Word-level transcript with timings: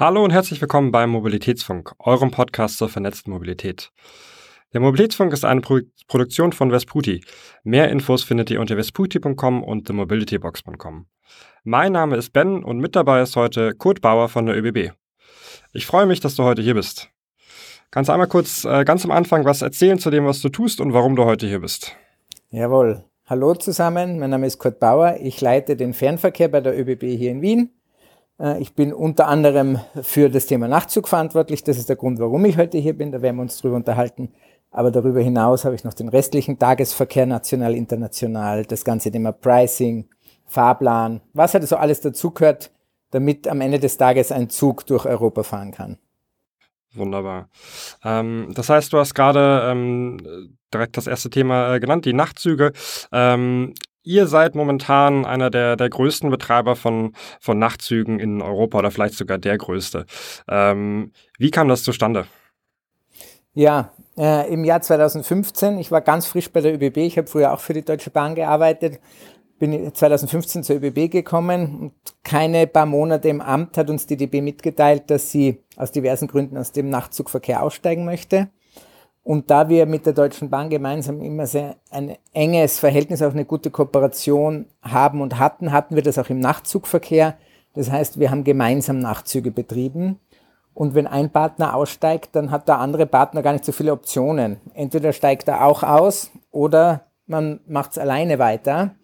Hallo 0.00 0.24
und 0.24 0.30
herzlich 0.30 0.58
willkommen 0.62 0.92
beim 0.92 1.10
Mobilitätsfunk, 1.10 1.92
eurem 1.98 2.30
Podcast 2.30 2.78
zur 2.78 2.88
vernetzten 2.88 3.34
Mobilität. 3.34 3.92
Der 4.72 4.80
Mobilitätsfunk 4.80 5.30
ist 5.34 5.44
eine 5.44 5.60
Pro 5.60 5.80
Produktion 6.08 6.54
von 6.54 6.70
Vesputi. 6.70 7.22
Mehr 7.64 7.90
Infos 7.90 8.22
findet 8.22 8.50
ihr 8.50 8.62
unter 8.62 8.76
vesputi.com 8.76 9.62
und 9.62 9.88
themobilitybox.com. 9.88 11.04
Mein 11.64 11.92
Name 11.92 12.16
ist 12.16 12.32
Ben 12.32 12.64
und 12.64 12.78
mit 12.78 12.96
dabei 12.96 13.20
ist 13.20 13.36
heute 13.36 13.74
Kurt 13.74 14.00
Bauer 14.00 14.30
von 14.30 14.46
der 14.46 14.56
ÖBB. 14.56 14.94
Ich 15.74 15.84
freue 15.84 16.06
mich, 16.06 16.20
dass 16.20 16.34
du 16.34 16.44
heute 16.44 16.62
hier 16.62 16.72
bist. 16.72 17.10
Kannst 17.90 18.08
du 18.08 18.14
einmal 18.14 18.28
kurz 18.28 18.64
äh, 18.64 18.84
ganz 18.86 19.04
am 19.04 19.10
Anfang 19.10 19.44
was 19.44 19.60
erzählen 19.60 19.98
zu 19.98 20.08
dem, 20.08 20.24
was 20.24 20.40
du 20.40 20.48
tust 20.48 20.80
und 20.80 20.94
warum 20.94 21.14
du 21.14 21.26
heute 21.26 21.46
hier 21.46 21.60
bist? 21.60 21.94
Jawohl. 22.48 23.04
Hallo 23.26 23.54
zusammen, 23.54 24.18
mein 24.18 24.30
Name 24.30 24.46
ist 24.46 24.56
Kurt 24.56 24.80
Bauer. 24.80 25.18
Ich 25.20 25.42
leite 25.42 25.76
den 25.76 25.92
Fernverkehr 25.92 26.48
bei 26.48 26.62
der 26.62 26.80
ÖBB 26.80 27.02
hier 27.02 27.32
in 27.32 27.42
Wien 27.42 27.70
ich 28.58 28.74
bin 28.74 28.92
unter 28.94 29.28
anderem 29.28 29.80
für 30.02 30.30
das 30.30 30.46
Thema 30.46 30.66
Nachtzug 30.66 31.08
verantwortlich. 31.08 31.62
Das 31.62 31.76
ist 31.76 31.88
der 31.88 31.96
Grund, 31.96 32.18
warum 32.18 32.44
ich 32.46 32.56
heute 32.56 32.78
hier 32.78 32.96
bin. 32.96 33.12
Da 33.12 33.20
werden 33.20 33.36
wir 33.36 33.42
uns 33.42 33.58
drüber 33.58 33.76
unterhalten. 33.76 34.32
Aber 34.70 34.90
darüber 34.90 35.20
hinaus 35.20 35.64
habe 35.64 35.74
ich 35.74 35.84
noch 35.84 35.94
den 35.94 36.08
restlichen 36.08 36.58
Tagesverkehr 36.58 37.26
national, 37.26 37.74
international, 37.74 38.64
das 38.64 38.84
ganze 38.84 39.10
Thema 39.10 39.32
Pricing, 39.32 40.08
Fahrplan, 40.46 41.20
was 41.32 41.54
halt 41.54 41.66
so 41.66 41.76
alles 41.76 42.00
dazugehört, 42.00 42.70
damit 43.10 43.48
am 43.48 43.60
Ende 43.60 43.78
des 43.78 43.96
Tages 43.96 44.30
ein 44.30 44.48
Zug 44.48 44.86
durch 44.86 45.06
Europa 45.06 45.42
fahren 45.42 45.72
kann. 45.72 45.98
Wunderbar. 46.94 47.48
Ähm, 48.04 48.52
das 48.54 48.68
heißt, 48.68 48.92
du 48.92 48.98
hast 48.98 49.14
gerade 49.14 49.70
ähm, 49.70 50.56
direkt 50.72 50.96
das 50.96 51.06
erste 51.06 51.30
Thema 51.30 51.74
äh, 51.74 51.80
genannt, 51.80 52.04
die 52.04 52.12
Nachtzüge. 52.12 52.72
Ähm, 53.12 53.74
Ihr 54.10 54.26
seid 54.26 54.56
momentan 54.56 55.24
einer 55.24 55.50
der, 55.50 55.76
der 55.76 55.88
größten 55.88 56.30
Betreiber 56.30 56.74
von, 56.74 57.12
von 57.38 57.60
Nachtzügen 57.60 58.18
in 58.18 58.42
Europa 58.42 58.76
oder 58.76 58.90
vielleicht 58.90 59.14
sogar 59.14 59.38
der 59.38 59.56
größte. 59.56 60.04
Ähm, 60.48 61.12
wie 61.38 61.52
kam 61.52 61.68
das 61.68 61.84
zustande? 61.84 62.26
Ja, 63.54 63.92
äh, 64.18 64.52
im 64.52 64.64
Jahr 64.64 64.80
2015, 64.80 65.78
ich 65.78 65.92
war 65.92 66.00
ganz 66.00 66.26
frisch 66.26 66.50
bei 66.50 66.60
der 66.60 66.74
ÖBB, 66.74 66.96
ich 66.96 67.18
habe 67.18 67.28
früher 67.28 67.52
auch 67.52 67.60
für 67.60 67.72
die 67.72 67.84
Deutsche 67.84 68.10
Bahn 68.10 68.34
gearbeitet, 68.34 68.98
bin 69.60 69.94
2015 69.94 70.64
zur 70.64 70.82
ÖBB 70.82 71.08
gekommen 71.08 71.78
und 71.78 71.92
keine 72.24 72.66
paar 72.66 72.86
Monate 72.86 73.28
im 73.28 73.40
Amt 73.40 73.78
hat 73.78 73.90
uns 73.90 74.08
die 74.08 74.16
DB 74.16 74.40
mitgeteilt, 74.40 75.08
dass 75.08 75.30
sie 75.30 75.62
aus 75.76 75.92
diversen 75.92 76.26
Gründen 76.26 76.56
aus 76.56 76.72
dem 76.72 76.88
Nachtzugverkehr 76.88 77.62
aussteigen 77.62 78.04
möchte. 78.04 78.48
Und 79.22 79.50
da 79.50 79.68
wir 79.68 79.86
mit 79.86 80.06
der 80.06 80.12
Deutschen 80.12 80.48
Bahn 80.48 80.70
gemeinsam 80.70 81.20
immer 81.20 81.46
sehr 81.46 81.76
ein 81.90 82.16
enges 82.32 82.78
Verhältnis, 82.78 83.22
auch 83.22 83.32
eine 83.32 83.44
gute 83.44 83.70
Kooperation 83.70 84.66
haben 84.82 85.20
und 85.20 85.38
hatten, 85.38 85.72
hatten 85.72 85.94
wir 85.94 86.02
das 86.02 86.18
auch 86.18 86.30
im 86.30 86.38
Nachtzugverkehr. 86.38 87.36
Das 87.74 87.90
heißt, 87.90 88.18
wir 88.18 88.30
haben 88.30 88.44
gemeinsam 88.44 88.98
Nachtzüge 88.98 89.50
betrieben. 89.50 90.18
Und 90.72 90.94
wenn 90.94 91.06
ein 91.06 91.30
Partner 91.30 91.74
aussteigt, 91.74 92.30
dann 92.32 92.50
hat 92.50 92.68
der 92.68 92.78
andere 92.78 93.06
Partner 93.06 93.42
gar 93.42 93.52
nicht 93.52 93.64
so 93.64 93.72
viele 93.72 93.92
Optionen. 93.92 94.56
Entweder 94.74 95.12
steigt 95.12 95.48
er 95.48 95.64
auch 95.64 95.82
aus 95.82 96.30
oder 96.50 97.06
man 97.26 97.60
macht 97.66 97.92
es 97.92 97.98
alleine 97.98 98.38
weiter. 98.38 98.94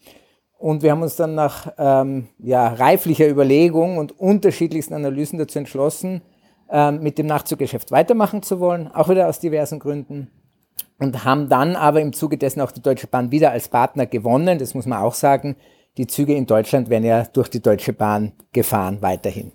Und 0.58 0.82
wir 0.82 0.90
haben 0.90 1.02
uns 1.02 1.16
dann 1.16 1.34
nach 1.34 1.72
ähm, 1.76 2.28
ja, 2.38 2.68
reiflicher 2.68 3.28
Überlegung 3.28 3.98
und 3.98 4.18
unterschiedlichsten 4.18 4.94
Analysen 4.94 5.38
dazu 5.38 5.58
entschlossen, 5.58 6.22
mit 6.68 7.18
dem 7.18 7.26
Nachtzuggeschäft 7.26 7.92
weitermachen 7.92 8.42
zu 8.42 8.58
wollen, 8.58 8.88
auch 8.88 9.08
wieder 9.08 9.28
aus 9.28 9.38
diversen 9.38 9.78
Gründen. 9.78 10.30
Und 10.98 11.24
haben 11.24 11.48
dann 11.48 11.76
aber 11.76 12.00
im 12.00 12.12
Zuge 12.12 12.38
dessen 12.38 12.60
auch 12.60 12.72
die 12.72 12.82
Deutsche 12.82 13.06
Bahn 13.06 13.30
wieder 13.30 13.50
als 13.50 13.68
Partner 13.68 14.06
gewonnen. 14.06 14.58
Das 14.58 14.74
muss 14.74 14.86
man 14.86 14.98
auch 14.98 15.14
sagen. 15.14 15.56
Die 15.96 16.06
Züge 16.06 16.34
in 16.34 16.46
Deutschland 16.46 16.90
werden 16.90 17.04
ja 17.04 17.24
durch 17.24 17.48
die 17.48 17.62
Deutsche 17.62 17.92
Bahn 17.92 18.32
gefahren 18.52 18.98
weiterhin. 19.00 19.52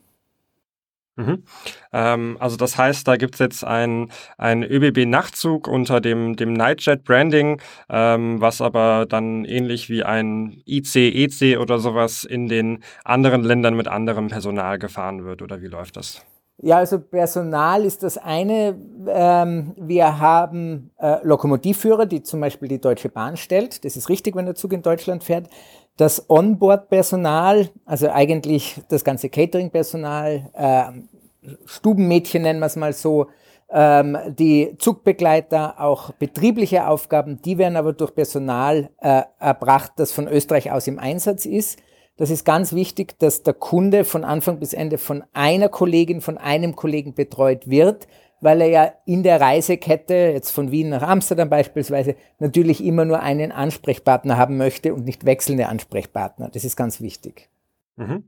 Mhm. 1.18 1.44
Ähm, 1.92 2.38
also 2.40 2.58
das 2.58 2.78
heißt, 2.78 3.08
da 3.08 3.18
gibt 3.18 3.36
es 3.36 3.40
jetzt 3.40 3.64
einen 3.64 4.10
ÖBB-Nachtzug 4.40 5.68
unter 5.68 6.00
dem, 6.00 6.36
dem 6.36 6.54
Nightjet-Branding, 6.54 7.62
ähm, 7.90 8.42
was 8.42 8.62
aber 8.62 9.06
dann 9.08 9.46
ähnlich 9.46 9.90
wie 9.90 10.04
ein 10.04 10.62
IC, 10.66 10.96
EC 10.96 11.60
oder 11.60 11.80
sowas 11.80 12.24
in 12.24 12.48
den 12.48 12.84
anderen 13.04 13.44
Ländern 13.44 13.76
mit 13.76 13.88
anderem 13.88 14.30
Personal 14.30 14.80
gefahren 14.80 15.26
wird. 15.26 15.42
Oder 15.42 15.62
wie 15.62 15.68
läuft 15.68 15.98
das? 15.98 16.26
Ja, 16.64 16.78
also 16.78 17.00
Personal 17.00 17.86
ist 17.86 18.04
das 18.04 18.20
eine. 18.20 18.76
Ähm, 19.08 19.74
wir 19.78 20.20
haben 20.20 20.92
äh, 21.00 21.18
Lokomotivführer, 21.24 22.06
die 22.06 22.22
zum 22.22 22.40
Beispiel 22.40 22.68
die 22.68 22.80
Deutsche 22.80 23.10
Bahn 23.10 23.36
stellt. 23.36 23.84
Das 23.84 23.96
ist 23.96 24.10
richtig, 24.10 24.36
wenn 24.36 24.46
der 24.46 24.54
Zug 24.54 24.72
in 24.74 24.84
Deutschland 24.84 25.24
fährt. 25.24 25.50
Das 25.98 26.30
Onboard-Personal, 26.30 27.70
also 27.84 28.10
eigentlich 28.10 28.80
das 28.90 29.04
ganze 29.04 29.30
Catering-Personal, 29.30 30.50
äh, 30.54 31.48
Stubenmädchen 31.66 32.44
nennen 32.44 32.60
wir 32.60 32.68
es 32.68 32.76
mal 32.76 32.94
so, 32.94 33.28
ähm, 33.72 34.16
die 34.28 34.76
Zugbegleiter, 34.78 35.82
auch 35.82 36.12
betriebliche 36.12 36.88
Aufgaben, 36.88 37.42
die 37.42 37.58
werden 37.58 37.76
aber 37.76 37.94
durch 37.94 38.14
Personal 38.14 38.90
äh, 39.00 39.24
erbracht, 39.40 39.94
das 39.96 40.12
von 40.12 40.28
Österreich 40.28 40.72
aus 40.72 40.88
im 40.88 41.00
Einsatz 41.00 41.46
ist. 41.46 41.80
Das 42.18 42.30
ist 42.30 42.46
ganz 42.46 42.74
wichtig, 42.74 43.18
dass 43.20 43.44
der 43.44 43.54
Kunde 43.54 44.04
von 44.04 44.24
Anfang 44.24 44.60
bis 44.60 44.74
Ende 44.74 44.98
von 44.98 45.24
einer 45.34 45.70
Kollegin, 45.70 46.22
von 46.22 46.38
einem 46.38 46.76
Kollegen 46.76 47.14
betreut 47.14 47.70
wird, 47.70 48.08
weil 48.42 48.62
er 48.62 48.68
ja 48.68 48.94
in 49.06 49.24
der 49.24 49.40
Reisekette, 49.40 50.14
jetzt 50.34 50.52
von 50.52 50.72
Wien 50.72 50.90
nach 50.90 51.04
Amsterdam 51.04 51.50
beispielsweise, 51.50 52.16
natürlich 52.40 52.84
immer 52.84 53.06
nur 53.06 53.22
einen 53.22 53.52
Ansprechpartner 53.52 54.38
haben 54.38 54.58
möchte 54.58 54.94
und 54.94 55.06
nicht 55.06 55.26
wechselnde 55.26 55.68
Ansprechpartner. 55.68 56.50
Das 56.50 56.66
ist 56.66 56.76
ganz 56.76 57.02
wichtig. 57.02 57.50
Mhm. 57.96 58.24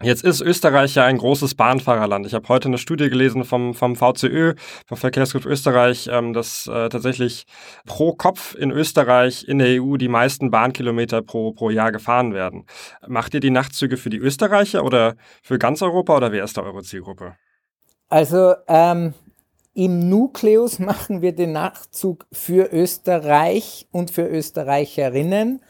Jetzt 0.00 0.22
ist 0.22 0.40
Österreich 0.40 0.94
ja 0.94 1.06
ein 1.06 1.18
großes 1.18 1.56
Bahnfahrerland. 1.56 2.24
Ich 2.24 2.32
habe 2.32 2.46
heute 2.46 2.68
eine 2.68 2.78
Studie 2.78 3.10
gelesen 3.10 3.42
vom, 3.44 3.74
vom 3.74 3.96
VCÖ, 3.96 4.54
vom 4.86 4.96
Verkehrsgrupp 4.96 5.44
Österreich, 5.44 6.08
ähm, 6.12 6.32
dass 6.32 6.68
äh, 6.68 6.88
tatsächlich 6.88 7.46
pro 7.84 8.12
Kopf 8.12 8.54
in 8.54 8.70
Österreich 8.70 9.48
in 9.48 9.58
der 9.58 9.82
EU 9.82 9.96
die 9.96 10.06
meisten 10.06 10.52
Bahnkilometer 10.52 11.22
pro, 11.22 11.50
pro 11.50 11.70
Jahr 11.70 11.90
gefahren 11.90 12.32
werden. 12.32 12.64
Macht 13.08 13.34
ihr 13.34 13.40
die 13.40 13.50
Nachtzüge 13.50 13.96
für 13.96 14.08
die 14.08 14.18
Österreicher 14.18 14.84
oder 14.84 15.16
für 15.42 15.58
ganz 15.58 15.82
Europa 15.82 16.16
oder 16.16 16.30
wer 16.30 16.44
ist 16.44 16.56
da 16.56 16.62
eure 16.62 16.84
Zielgruppe? 16.84 17.34
Also 18.08 18.54
ähm, 18.68 19.14
im 19.74 20.08
Nukleus 20.08 20.78
machen 20.78 21.22
wir 21.22 21.32
den 21.32 21.50
Nachtzug 21.50 22.24
für 22.30 22.72
Österreich 22.72 23.88
und 23.90 24.12
für 24.12 24.28
Österreicherinnen 24.28 25.60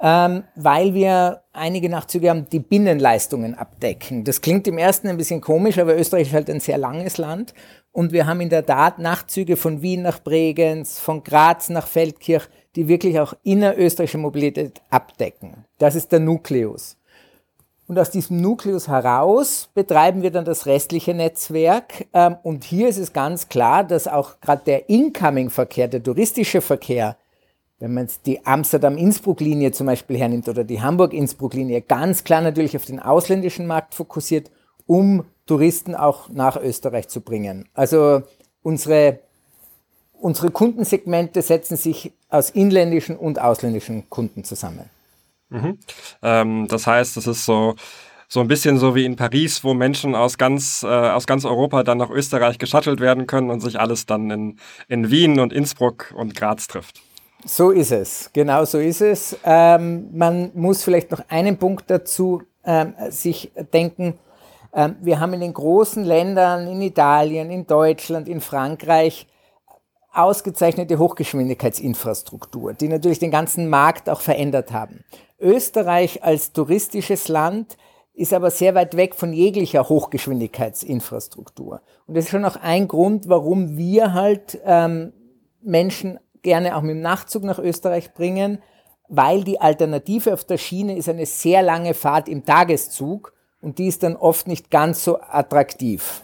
ähm, 0.00 0.44
weil 0.54 0.94
wir 0.94 1.42
einige 1.52 1.88
Nachtzüge 1.88 2.30
haben, 2.30 2.48
die 2.50 2.60
Binnenleistungen 2.60 3.54
abdecken. 3.54 4.24
Das 4.24 4.40
klingt 4.40 4.68
im 4.68 4.78
ersten 4.78 5.08
ein 5.08 5.16
bisschen 5.16 5.40
komisch, 5.40 5.78
aber 5.78 5.96
Österreich 5.96 6.28
ist 6.28 6.34
halt 6.34 6.50
ein 6.50 6.60
sehr 6.60 6.78
langes 6.78 7.18
Land 7.18 7.52
und 7.92 8.12
wir 8.12 8.26
haben 8.26 8.40
in 8.40 8.48
der 8.48 8.64
Tat 8.64 8.98
Nachtzüge 8.98 9.56
von 9.56 9.82
Wien 9.82 10.02
nach 10.02 10.20
Bregenz, 10.22 11.00
von 11.00 11.24
Graz 11.24 11.68
nach 11.68 11.88
Feldkirch, 11.88 12.48
die 12.76 12.86
wirklich 12.86 13.18
auch 13.18 13.34
innerösterreichische 13.42 14.18
Mobilität 14.18 14.80
abdecken. 14.90 15.64
Das 15.78 15.96
ist 15.96 16.12
der 16.12 16.20
Nukleus. 16.20 16.96
Und 17.88 17.98
aus 17.98 18.10
diesem 18.10 18.42
Nukleus 18.42 18.86
heraus 18.86 19.70
betreiben 19.72 20.22
wir 20.22 20.30
dann 20.30 20.44
das 20.44 20.66
restliche 20.66 21.14
Netzwerk. 21.14 22.06
Ähm, 22.12 22.36
und 22.42 22.62
hier 22.62 22.86
ist 22.88 22.98
es 22.98 23.14
ganz 23.14 23.48
klar, 23.48 23.82
dass 23.82 24.06
auch 24.06 24.40
gerade 24.40 24.62
der 24.64 24.90
Incoming-Verkehr, 24.90 25.88
der 25.88 26.02
touristische 26.02 26.60
Verkehr, 26.60 27.16
wenn 27.80 27.94
man 27.94 28.04
jetzt 28.04 28.26
die 28.26 28.44
Amsterdam-Innsbruck-Linie 28.44 29.72
zum 29.72 29.86
Beispiel 29.86 30.18
hernimmt 30.18 30.48
oder 30.48 30.64
die 30.64 30.82
Hamburg-Innsbruck-Linie, 30.82 31.82
ganz 31.82 32.24
klar 32.24 32.40
natürlich 32.40 32.76
auf 32.76 32.84
den 32.84 33.00
ausländischen 33.00 33.66
Markt 33.66 33.94
fokussiert, 33.94 34.50
um 34.86 35.24
Touristen 35.46 35.94
auch 35.94 36.28
nach 36.28 36.56
Österreich 36.56 37.08
zu 37.08 37.20
bringen. 37.20 37.68
Also 37.74 38.22
unsere, 38.62 39.20
unsere 40.12 40.50
Kundensegmente 40.50 41.40
setzen 41.42 41.76
sich 41.76 42.12
aus 42.28 42.50
inländischen 42.50 43.16
und 43.16 43.40
ausländischen 43.40 44.10
Kunden 44.10 44.44
zusammen. 44.44 44.90
Mhm. 45.48 45.78
Ähm, 46.22 46.66
das 46.68 46.86
heißt, 46.86 47.16
es 47.16 47.26
ist 47.26 47.46
so, 47.46 47.76
so 48.28 48.40
ein 48.40 48.48
bisschen 48.48 48.78
so 48.78 48.94
wie 48.94 49.06
in 49.06 49.16
Paris, 49.16 49.64
wo 49.64 49.72
Menschen 49.72 50.14
aus 50.14 50.36
ganz, 50.36 50.82
äh, 50.82 50.86
aus 50.86 51.26
ganz 51.26 51.44
Europa 51.44 51.82
dann 51.84 51.98
nach 51.98 52.10
Österreich 52.10 52.58
geschattelt 52.58 53.00
werden 53.00 53.26
können 53.26 53.50
und 53.50 53.60
sich 53.60 53.80
alles 53.80 54.04
dann 54.04 54.30
in, 54.30 54.58
in 54.88 55.10
Wien 55.10 55.40
und 55.40 55.52
Innsbruck 55.52 56.12
und 56.14 56.34
Graz 56.34 56.66
trifft. 56.66 57.00
So 57.44 57.70
ist 57.70 57.92
es, 57.92 58.30
genau 58.32 58.64
so 58.64 58.78
ist 58.78 59.00
es. 59.00 59.36
Ähm, 59.44 60.08
man 60.12 60.50
muss 60.54 60.82
vielleicht 60.82 61.10
noch 61.10 61.22
einen 61.28 61.56
Punkt 61.56 61.88
dazu 61.88 62.42
ähm, 62.64 62.94
sich 63.10 63.52
denken. 63.72 64.18
Ähm, 64.74 64.96
wir 65.00 65.20
haben 65.20 65.34
in 65.34 65.40
den 65.40 65.54
großen 65.54 66.04
Ländern, 66.04 66.66
in 66.66 66.82
Italien, 66.82 67.50
in 67.50 67.66
Deutschland, 67.66 68.28
in 68.28 68.40
Frankreich, 68.40 69.28
ausgezeichnete 70.12 70.98
Hochgeschwindigkeitsinfrastruktur, 70.98 72.74
die 72.74 72.88
natürlich 72.88 73.20
den 73.20 73.30
ganzen 73.30 73.68
Markt 73.68 74.10
auch 74.10 74.20
verändert 74.20 74.72
haben. 74.72 75.04
Österreich 75.38 76.24
als 76.24 76.52
touristisches 76.52 77.28
Land 77.28 77.76
ist 78.14 78.34
aber 78.34 78.50
sehr 78.50 78.74
weit 78.74 78.96
weg 78.96 79.14
von 79.14 79.32
jeglicher 79.32 79.88
Hochgeschwindigkeitsinfrastruktur. 79.88 81.82
Und 82.08 82.16
das 82.16 82.24
ist 82.24 82.30
schon 82.30 82.44
auch 82.44 82.56
ein 82.56 82.88
Grund, 82.88 83.28
warum 83.28 83.76
wir 83.76 84.12
halt 84.12 84.58
ähm, 84.64 85.12
Menschen 85.62 86.18
gerne 86.48 86.74
auch 86.76 86.80
mit 86.80 86.92
dem 86.92 87.02
Nachtzug 87.02 87.44
nach 87.44 87.58
Österreich 87.58 88.14
bringen, 88.14 88.62
weil 89.08 89.44
die 89.44 89.60
Alternative 89.60 90.32
auf 90.32 90.44
der 90.44 90.56
Schiene 90.56 90.96
ist 90.96 91.10
eine 91.10 91.26
sehr 91.26 91.60
lange 91.62 91.92
Fahrt 91.92 92.26
im 92.26 92.42
Tageszug 92.42 93.34
und 93.60 93.76
die 93.76 93.88
ist 93.88 94.02
dann 94.02 94.16
oft 94.16 94.48
nicht 94.48 94.70
ganz 94.70 95.04
so 95.04 95.20
attraktiv. 95.20 96.22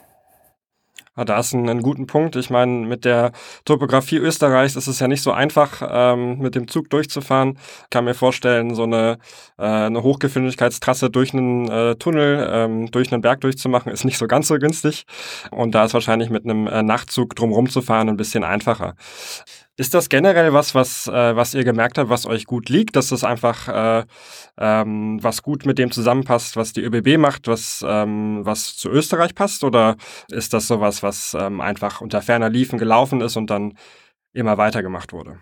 Ah, 1.17 1.25
da 1.25 1.39
ist 1.39 1.53
ein, 1.53 1.69
ein 1.69 1.81
guter 1.83 2.05
Punkt. 2.07 2.35
Ich 2.35 2.51
meine, 2.51 2.73
mit 2.87 3.05
der 3.05 3.31
Topografie 3.65 4.17
Österreichs 4.17 4.75
ist 4.75 4.89
es 4.89 4.99
ja 4.99 5.07
nicht 5.07 5.23
so 5.23 5.31
einfach, 5.31 5.81
ähm, 5.89 6.39
mit 6.41 6.57
dem 6.57 6.67
Zug 6.67 6.91
durchzufahren. 6.91 7.57
Ich 7.85 7.91
kann 7.91 8.05
mir 8.05 8.15
vorstellen, 8.15 8.75
so 8.75 8.83
eine, 8.83 9.19
äh, 9.57 9.63
eine 9.63 10.03
Hochgeschwindigkeitstrasse 10.03 11.11
durch 11.11 11.33
einen 11.33 11.69
äh, 11.69 11.95
Tunnel, 11.95 12.49
ähm, 12.51 12.91
durch 12.91 13.13
einen 13.13 13.23
Berg 13.23 13.43
durchzumachen, 13.43 13.93
ist 13.93 14.05
nicht 14.05 14.19
so 14.19 14.27
ganz 14.27 14.49
so 14.49 14.59
günstig. 14.59 15.07
Und 15.53 15.77
da 15.77 15.85
ist 15.85 15.95
wahrscheinlich 15.95 16.31
mit 16.31 16.45
einem 16.45 16.67
äh, 16.67 16.83
Nachtzug 16.83 17.37
drumherum 17.37 17.71
zu 17.71 17.81
fahren 17.81 18.09
ein 18.09 18.17
bisschen 18.17 18.43
einfacher. 18.43 18.97
Ist 19.77 19.93
das 19.93 20.09
generell 20.09 20.53
was, 20.53 20.75
was, 20.77 21.09
äh, 21.09 21.35
was 21.35 21.53
ihr 21.53 21.65
gemerkt 21.65 21.99
habt, 21.99 22.09
was 22.09 22.27
euch 22.27 22.47
gut 22.47 22.69
liegt, 22.69 22.95
dass 22.95 23.09
das 23.09 23.25
einfach 23.25 23.69
äh, 23.69 24.05
ähm, 24.57 25.19
was 25.21 25.43
gut 25.43 25.67
mit 25.67 25.79
dem 25.79 25.91
zusammenpasst, 25.91 26.57
was 26.57 26.73
die 26.73 26.83
ÖBB 26.83 27.19
macht, 27.19 27.49
was, 27.49 27.85
ähm, 27.87 28.43
was 28.45 28.77
zu 28.77 28.89
Österreich 28.89 29.35
passt? 29.35 29.65
Oder 29.65 29.97
ist 30.31 30.55
das 30.55 30.69
sowas, 30.69 31.03
was 31.03 31.35
ähm, 31.35 31.61
einfach 31.61 32.01
unter 32.01 32.23
ferner 32.23 32.51
Liefen 32.51 32.79
gelaufen 32.79 33.21
ist 33.21 33.37
und 33.37 33.51
dann 33.51 33.77
immer 34.33 34.59
weitergemacht 34.59 35.13
wurde? 35.13 35.41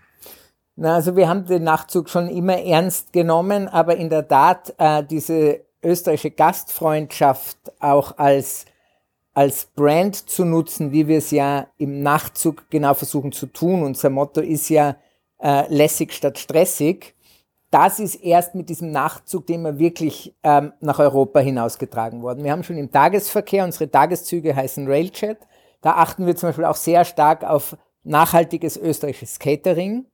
Na, 0.77 0.95
also 0.95 1.15
wir 1.15 1.29
haben 1.29 1.45
den 1.45 1.65
Nachzug 1.65 2.09
schon 2.09 2.29
immer 2.29 2.59
ernst 2.59 3.13
genommen, 3.13 3.69
aber 3.69 3.97
in 3.97 4.09
der 4.09 4.27
Tat 4.27 4.75
äh, 4.79 5.05
diese 5.05 5.67
österreichische 5.85 6.31
Gastfreundschaft 6.31 7.59
auch 7.81 8.17
als 8.17 8.65
als 9.35 9.67
Brand 9.67 10.29
zu 10.29 10.45
nutzen, 10.45 10.93
wie 10.93 11.09
wir 11.09 11.19
es 11.19 11.31
ja 11.31 11.69
im 11.79 12.03
Nachtzug 12.03 12.69
genau 12.71 12.95
versuchen 12.95 13.33
zu 13.33 13.47
tun. 13.47 13.83
Unser 13.83 14.11
Motto 14.11 14.41
ist 14.41 14.69
ja 14.69 14.97
äh, 15.43 15.73
lässig 15.73 16.13
statt 16.13 16.39
stressig. 16.39 17.15
Das 17.71 17.99
ist 17.99 18.17
erst 18.17 18.55
mit 18.55 18.69
diesem 18.69 18.91
Nachtzug, 18.91 19.47
den 19.47 19.63
wir 19.63 19.79
wirklich 19.79 20.35
ähm, 20.43 20.73
nach 20.81 20.99
Europa 20.99 21.41
hinausgetragen 21.41 22.23
worden. 22.23 22.45
Wir 22.45 22.53
haben 22.53 22.65
schon 22.65 22.77
im 22.77 22.91
Tagesverkehr, 22.91 23.65
unsere 23.65 23.91
Tageszüge 23.91 24.55
heißen 24.55 24.87
Railjet. 24.87 25.39
Da 25.81 25.93
achten 25.93 26.27
wir 26.27 26.37
zum 26.37 26.51
Beispiel 26.51 26.67
auch 26.67 26.77
sehr 26.77 27.07
stark 27.07 27.45
auf 27.45 27.77
nachhaltiges 28.05 28.77
österreichisches 28.77 29.39
Catering. 29.39 30.05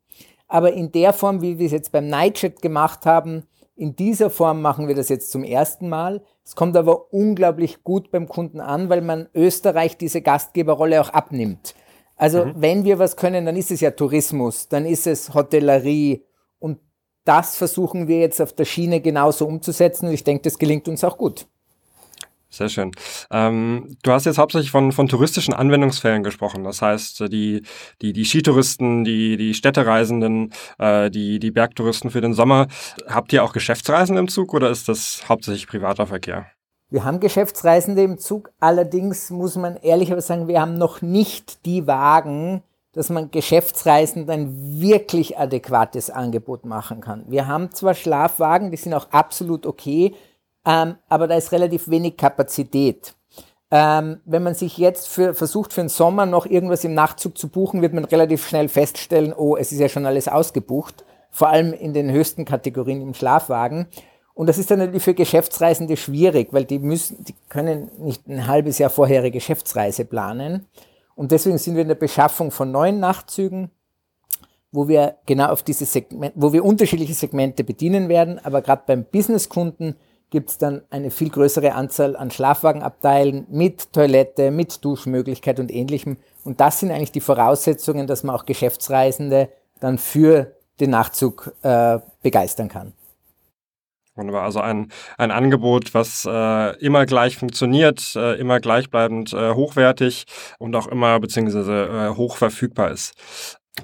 Aber 0.47 0.73
in 0.73 0.93
der 0.93 1.13
Form, 1.13 1.43
wie 1.43 1.59
wir 1.59 1.67
es 1.67 1.73
jetzt 1.73 1.91
beim 1.91 2.07
Nightjet 2.07 2.63
gemacht 2.63 3.05
haben, 3.05 3.43
in 3.75 3.95
dieser 3.95 4.31
Form 4.31 4.63
machen 4.63 4.89
wir 4.89 4.95
das 4.95 5.09
jetzt 5.09 5.31
zum 5.31 5.45
ersten 5.45 5.89
Mal. 5.89 6.23
Es 6.49 6.57
kommt 6.57 6.79
aber 6.79 7.13
unglaublich 7.13 7.85
gut 7.85 8.11
beim 8.11 8.27
Kunden 8.27 8.63
an, 8.63 8.89
weil 8.89 9.03
man 9.03 9.29
Österreich 9.35 9.99
diese 9.99 10.23
Gastgeberrolle 10.23 10.99
auch 10.99 11.11
abnimmt. 11.11 11.75
Also 12.17 12.47
mhm. 12.47 12.55
wenn 12.57 12.85
wir 12.85 12.99
was 12.99 13.17
können, 13.17 13.45
dann 13.45 13.55
ist 13.55 13.71
es 13.71 13.83
ja 13.83 13.91
Tourismus, 13.91 14.67
dann 14.67 14.87
ist 14.87 15.07
es 15.07 15.35
Hotellerie 15.35 16.25
und 16.59 16.79
das 17.27 17.55
versuchen 17.55 18.09
wir 18.09 18.21
jetzt 18.21 18.41
auf 18.41 18.55
der 18.55 18.65
Schiene 18.65 19.03
genauso 19.03 19.47
umzusetzen 19.47 20.07
und 20.09 20.15
ich 20.15 20.25
denke, 20.25 20.45
das 20.45 20.59
gelingt 20.59 20.89
uns 20.89 21.05
auch 21.05 21.19
gut. 21.19 21.47
Sehr 22.51 22.71
schön. 22.71 22.93
Ähm, 23.31 23.97
du 24.03 24.11
hast 24.11 24.25
jetzt 24.25 24.39
hauptsächlich 24.39 24.71
von, 24.71 24.91
von 24.93 25.07
touristischen 25.07 25.53
Anwendungsfällen 25.53 26.23
gesprochen. 26.23 26.65
Das 26.65 26.81
heißt, 26.81 27.21
die, 27.31 27.63
die, 28.01 28.15
die 28.15 28.25
Skitouristen, 28.25 29.05
die, 29.05 29.37
die 29.37 29.53
Städtereisenden, 29.53 30.53
äh, 30.79 31.11
die, 31.11 31.41
die 31.41 31.51
Bergtouristen 31.51 32.11
für 32.11 32.23
den 32.23 32.33
Sommer. 32.33 32.69
Habt 33.07 33.35
ihr 33.35 33.45
auch 33.45 33.53
Geschäftsreisen 33.53 34.17
im 34.17 34.29
Zug 34.29 34.55
oder 34.55 34.71
ist 34.71 34.89
das 34.89 35.29
hauptsächlich 35.29 35.67
privater 35.67 36.07
Verkehr? 36.07 36.47
Wir 36.89 37.05
haben 37.05 37.21
Geschäftsreisende 37.21 38.03
im 38.03 38.17
Zug. 38.17 38.51
Allerdings 38.61 39.29
muss 39.29 39.57
man 39.57 39.77
ehrlicherweise 39.77 40.29
sagen, 40.29 40.49
wir 40.49 40.63
haben 40.63 40.79
noch 40.79 41.03
nicht 41.03 41.67
die 41.67 41.87
Wagen, 41.87 42.63
dass 42.93 43.11
man 43.11 43.31
Geschäftsreisenden 43.31 44.31
ein 44.31 44.81
wirklich 44.81 45.39
adäquates 45.39 46.09
Angebot 46.09 46.65
machen 46.65 47.03
kann. 47.03 47.25
Wir 47.29 47.47
haben 47.47 47.71
zwar 47.73 47.93
Schlafwagen, 47.93 48.71
die 48.71 48.79
sind 48.79 48.95
auch 48.95 49.11
absolut 49.11 49.67
okay, 49.67 50.15
ähm, 50.65 50.97
aber 51.09 51.27
da 51.27 51.37
ist 51.37 51.53
relativ 51.53 51.89
wenig 51.89 52.17
Kapazität. 52.17 53.15
Ähm, 53.71 54.21
wenn 54.25 54.43
man 54.43 54.55
sich 54.55 54.79
jetzt 54.79 55.09
für, 55.09 55.35
versucht, 55.35 55.73
für 55.73 55.83
den 55.83 55.91
Sommer 55.91 56.25
noch 56.25 56.47
irgendwas 56.47 56.85
im 56.85 56.95
Nachtzug 56.95 57.37
zu 57.37 57.49
buchen, 57.49 57.83
wird 57.83 57.93
man 57.93 58.05
relativ 58.05 58.47
schnell 58.47 58.69
feststellen, 58.69 59.35
oh, 59.35 59.57
es 59.57 59.73
ist 59.73 59.81
ja 59.81 59.89
schon 59.89 60.07
alles 60.07 60.27
ausgebucht, 60.27 61.05
vor 61.31 61.49
allem 61.49 61.75
in 61.75 61.93
den 61.93 62.11
höchsten 62.11 62.47
Kategorien 62.47 63.03
im 63.03 63.13
Schlafwagen. 63.13 63.87
Und 64.33 64.47
das 64.47 64.57
ist 64.57 64.71
dann 64.71 64.79
natürlich 64.79 65.03
für 65.03 65.15
Geschäftsreisende 65.15 65.97
schwierig, 65.97 66.49
weil 66.53 66.65
die 66.65 66.79
müssen, 66.79 67.25
die 67.25 67.35
können 67.49 67.91
nicht 67.99 68.27
ein 68.27 68.47
halbes 68.47 68.79
Jahr 68.79 68.89
vorher 68.89 69.21
ihre 69.21 69.33
Geschäftsreise 69.33 70.05
planen. 70.05 70.67
Und 71.15 71.33
deswegen 71.33 71.59
sind 71.59 71.75
wir 71.75 71.83
in 71.83 71.89
der 71.89 71.97
Beschaffung 71.97 72.51
von 72.53 72.71
neuen 72.71 73.01
Nachtzügen, 73.01 73.71
wo 74.71 74.87
wir 74.87 75.17
genau 75.27 75.49
auf 75.49 75.63
diese 75.63 75.85
Segmente, 75.85 76.41
wo 76.41 76.53
wir 76.53 76.65
unterschiedliche 76.65 77.15
Segmente 77.15 77.65
bedienen 77.65 78.09
werden, 78.09 78.39
aber 78.39 78.63
gerade 78.63 78.83
beim 78.87 79.05
Businesskunden 79.05 79.97
gibt 80.31 80.51
es 80.51 80.59
dann 80.59 80.83
eine 80.91 81.11
viel 81.11 81.31
größere 81.31 81.75
Anzahl 81.75 82.17
an 82.17 82.31
Schlafwagenabteilen 82.31 83.47
mit 83.51 83.93
Toilette, 83.93 84.51
mit 84.51 84.85
Duschmöglichkeit 84.85 85.59
und 85.61 85.73
ähnlichem. 85.73 86.17
Und 86.45 86.61
das 86.61 86.81
sind 86.81 86.91
eigentlich 86.91 87.13
die 87.13 87.21
Voraussetzungen, 87.21 88.07
dass 88.07 88.25
man 88.25 88.35
auch 88.35 88.47
Geschäftsreisende 88.47 89.49
dann 89.81 89.99
für 89.99 90.53
den 90.81 90.91
Nachzug 90.91 91.53
äh, 91.63 91.99
begeistern 92.23 92.69
kann. 92.69 92.93
Wunderbar. 94.19 94.43
Also 94.43 94.61
ein, 94.61 94.91
ein 95.17 95.31
Angebot, 95.31 95.95
was 95.95 96.27
äh, 96.29 96.77
immer 96.81 97.07
gleich 97.07 97.37
funktioniert, 97.37 98.17
äh, 98.17 98.35
immer 98.35 98.59
gleichbleibend 98.59 99.33
äh, 99.33 99.55
hochwertig 99.55 100.25
und 100.59 100.75
auch 100.75 100.89
immer 100.89 101.21
beziehungsweise 101.21 101.87
äh, 102.13 102.17
hoch 102.17 102.37
verfügbar 102.37 102.91
ist. 102.91 103.15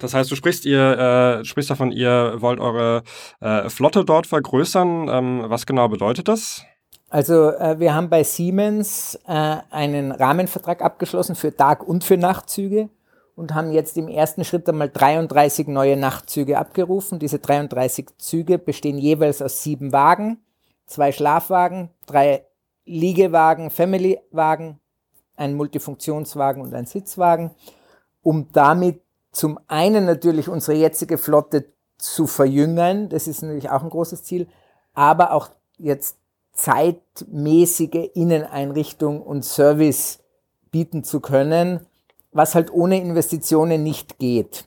Das 0.01 0.15
heißt, 0.15 0.31
du 0.31 0.37
sprichst 0.37 0.65
ihr, 0.65 1.41
äh, 1.41 1.45
sprichst 1.45 1.71
davon, 1.71 1.93
ihr 1.93 2.37
wollt 2.39 2.61
eure 2.61 3.03
äh, 3.41 3.69
Flotte 3.69 4.05
dort 4.05 4.27
vergrößern. 4.27 5.09
Ähm, 5.09 5.45
was 5.47 5.67
genau 5.67 5.89
bedeutet 5.89 6.29
das? 6.29 6.63
Also 7.15 7.51
äh, 7.51 7.79
wir 7.79 7.95
haben 7.95 8.11
bei 8.11 8.25
Siemens 8.25 9.19
äh, 9.29 9.57
einen 9.71 10.11
Rahmenvertrag 10.11 10.83
abgeschlossen 10.83 11.37
für 11.37 11.55
Tag- 11.55 11.87
und 11.87 12.03
für 12.03 12.17
Nachtzüge 12.17 12.89
und 13.37 13.55
haben 13.55 13.71
jetzt 13.73 13.97
im 13.97 14.09
ersten 14.09 14.45
Schritt 14.45 14.69
einmal 14.69 14.91
33 14.91 15.69
neue 15.69 15.97
Nachtzüge 15.97 16.59
abgerufen. 16.59 17.19
Diese 17.21 17.39
33 17.39 18.09
Züge 18.19 18.59
bestehen 18.59 18.99
jeweils 18.99 19.43
aus 19.43 19.63
sieben 19.63 19.93
Wagen, 19.93 20.39
zwei 20.87 21.13
Schlafwagen, 21.13 21.91
drei 22.07 22.47
Liegewagen, 22.85 23.71
Family-Wagen, 23.71 24.81
ein 25.37 25.55
Multifunktionswagen 25.55 26.63
und 26.63 26.75
ein 26.75 26.87
Sitzwagen, 26.87 27.53
um 28.23 28.49
damit 28.53 29.04
zum 29.35 29.59
einen 29.67 30.05
natürlich 30.07 30.49
unsere 30.49 30.79
jetzige 30.79 31.19
Flotte 31.19 31.67
zu 31.99 32.27
verjüngern, 32.27 33.09
das 33.09 33.27
ist 33.27 33.43
natürlich 33.43 33.69
auch 33.69 33.83
ein 33.83 33.91
großes 33.91 34.23
Ziel, 34.23 34.47
aber 34.95 35.33
auch 35.33 35.51
jetzt 35.77 36.17
zeitmäßige 36.53 38.11
Inneneinrichtung 38.15 39.21
und 39.21 39.45
Service 39.45 40.21
bieten 40.71 41.03
zu 41.03 41.21
können, 41.21 41.81
was 42.31 42.55
halt 42.55 42.73
ohne 42.73 43.01
Investitionen 43.01 43.83
nicht 43.83 44.19
geht. 44.19 44.67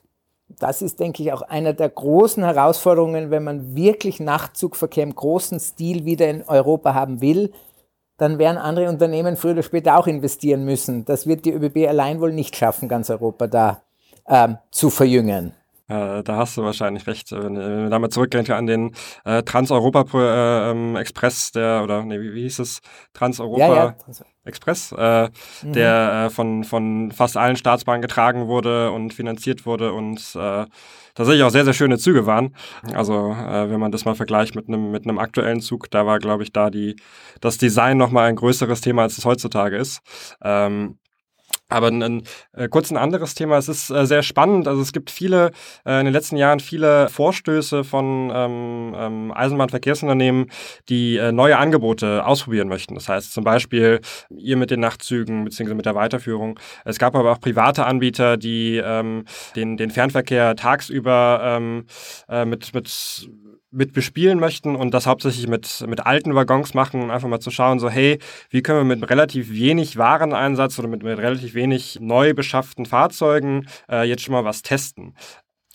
Das 0.58 0.82
ist, 0.82 1.00
denke 1.00 1.22
ich, 1.22 1.32
auch 1.32 1.42
einer 1.42 1.72
der 1.72 1.88
großen 1.88 2.42
Herausforderungen, 2.42 3.30
wenn 3.30 3.44
man 3.44 3.74
wirklich 3.74 4.20
Nachtzugverkehr 4.20 5.02
im 5.02 5.14
großen 5.14 5.60
Stil 5.60 6.04
wieder 6.04 6.28
in 6.28 6.42
Europa 6.42 6.94
haben 6.94 7.20
will, 7.20 7.52
dann 8.18 8.38
werden 8.38 8.58
andere 8.58 8.88
Unternehmen 8.88 9.36
früher 9.36 9.52
oder 9.52 9.62
später 9.62 9.96
auch 9.96 10.06
investieren 10.06 10.64
müssen. 10.64 11.04
Das 11.04 11.26
wird 11.26 11.44
die 11.44 11.52
ÖBB 11.52 11.88
allein 11.88 12.20
wohl 12.20 12.32
nicht 12.32 12.56
schaffen, 12.56 12.88
ganz 12.88 13.08
Europa 13.08 13.46
da 13.46 13.82
ähm, 14.28 14.58
zu 14.70 14.90
verjüngen. 14.90 15.54
Äh, 15.88 16.22
da 16.22 16.36
hast 16.36 16.56
du 16.58 16.62
wahrscheinlich 16.62 17.06
recht. 17.06 17.32
Wenn, 17.32 17.56
wenn 17.56 17.84
wir 17.84 17.90
da 17.90 17.98
mal 17.98 18.10
zurückgehen 18.10 18.50
an 18.50 18.66
den 18.66 18.94
äh, 19.24 19.42
Trans-Europa-Express, 19.42 21.48
äh, 21.48 21.52
der, 21.54 21.82
oder 21.82 22.04
nee, 22.04 22.20
wie, 22.20 22.34
wie 22.34 22.42
hieß 22.42 22.58
es? 22.58 22.80
Trans-Europa 23.14 23.74
ja, 23.74 23.74
ja. 23.74 23.96
Äh, 25.24 25.30
mhm. 25.62 25.72
der 25.72 26.26
äh, 26.26 26.30
von, 26.30 26.64
von 26.64 27.10
fast 27.10 27.38
allen 27.38 27.56
Staatsbahnen 27.56 28.02
getragen 28.02 28.48
wurde 28.48 28.92
und 28.92 29.14
finanziert 29.14 29.64
wurde 29.64 29.94
und 29.94 30.18
äh, 30.34 30.66
tatsächlich 31.14 31.44
auch 31.44 31.50
sehr, 31.50 31.64
sehr 31.64 31.74
schöne 31.74 31.98
Züge 31.98 32.26
waren. 32.26 32.54
Also 32.94 33.32
äh, 33.32 33.70
wenn 33.70 33.80
man 33.80 33.92
das 33.92 34.04
mal 34.04 34.14
vergleicht 34.14 34.54
mit 34.54 34.68
einem 34.68 34.90
mit 34.90 35.04
einem 35.04 35.18
aktuellen 35.18 35.60
Zug, 35.60 35.90
da 35.90 36.06
war, 36.06 36.18
glaube 36.18 36.42
ich, 36.42 36.52
da 36.52 36.70
die, 36.70 36.96
das 37.40 37.56
Design 37.56 37.96
nochmal 37.96 38.28
ein 38.28 38.36
größeres 38.36 38.82
Thema, 38.82 39.02
als 39.02 39.16
es 39.16 39.24
heutzutage 39.24 39.76
ist. 39.76 40.00
Ähm, 40.42 40.98
aber 41.68 41.88
ein, 41.88 42.22
äh, 42.52 42.68
kurz 42.68 42.90
ein 42.90 42.96
anderes 42.96 43.34
Thema. 43.34 43.58
Es 43.58 43.68
ist 43.68 43.90
äh, 43.90 44.06
sehr 44.06 44.22
spannend. 44.22 44.66
Also 44.66 44.80
es 44.80 44.92
gibt 44.92 45.10
viele, 45.10 45.50
äh, 45.84 45.98
in 45.98 46.06
den 46.06 46.14
letzten 46.14 46.36
Jahren 46.36 46.60
viele 46.60 47.08
Vorstöße 47.08 47.84
von 47.84 48.30
ähm, 48.34 48.94
ähm, 48.96 49.32
Eisenbahnverkehrsunternehmen, 49.32 50.46
die 50.88 51.16
äh, 51.16 51.30
neue 51.30 51.58
Angebote 51.58 52.24
ausprobieren 52.24 52.68
möchten. 52.68 52.94
Das 52.94 53.08
heißt 53.08 53.32
zum 53.32 53.44
Beispiel 53.44 54.00
ihr 54.30 54.56
mit 54.56 54.70
den 54.70 54.80
Nachtzügen 54.80 55.44
bzw. 55.44 55.74
mit 55.74 55.86
der 55.86 55.94
Weiterführung. 55.94 56.58
Es 56.84 56.98
gab 56.98 57.14
aber 57.14 57.32
auch 57.32 57.40
private 57.40 57.84
Anbieter, 57.84 58.38
die 58.38 58.80
ähm, 58.82 59.24
den, 59.54 59.76
den 59.76 59.90
Fernverkehr 59.90 60.56
tagsüber 60.56 61.40
ähm, 61.44 61.84
äh, 62.28 62.46
mit, 62.46 62.72
mit 62.72 63.28
mit 63.70 63.92
bespielen 63.92 64.38
möchten 64.38 64.76
und 64.76 64.94
das 64.94 65.06
hauptsächlich 65.06 65.46
mit, 65.46 65.84
mit 65.86 66.06
alten 66.06 66.34
Waggons 66.34 66.74
machen, 66.74 67.02
um 67.02 67.10
einfach 67.10 67.28
mal 67.28 67.40
zu 67.40 67.50
schauen, 67.50 67.78
so 67.78 67.90
hey, 67.90 68.18
wie 68.50 68.62
können 68.62 68.88
wir 68.88 68.96
mit 68.96 69.10
relativ 69.10 69.50
wenig 69.50 69.96
Wareneinsatz 69.98 70.78
oder 70.78 70.88
mit, 70.88 71.02
mit 71.02 71.18
relativ 71.18 71.54
wenig 71.54 71.98
neu 72.00 72.34
beschafften 72.34 72.86
Fahrzeugen 72.86 73.68
äh, 73.90 74.08
jetzt 74.08 74.22
schon 74.22 74.32
mal 74.32 74.44
was 74.44 74.62
testen. 74.62 75.14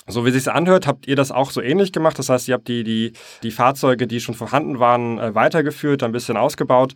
So 0.07 0.25
wie 0.25 0.29
es 0.29 0.35
sich 0.35 0.51
anhört, 0.51 0.85
habt 0.85 1.07
ihr 1.07 1.15
das 1.15 1.31
auch 1.31 1.51
so 1.51 1.61
ähnlich 1.61 1.93
gemacht. 1.93 2.19
Das 2.19 2.27
heißt, 2.27 2.47
ihr 2.49 2.55
habt 2.55 2.67
die, 2.67 2.83
die, 2.83 3.13
die 3.41 3.51
Fahrzeuge, 3.51 4.05
die 4.05 4.19
schon 4.19 4.35
vorhanden 4.35 4.79
waren, 4.79 5.17
äh, 5.17 5.33
weitergeführt, 5.33 6.03
ein 6.03 6.11
bisschen 6.11 6.35
ausgebaut. 6.35 6.93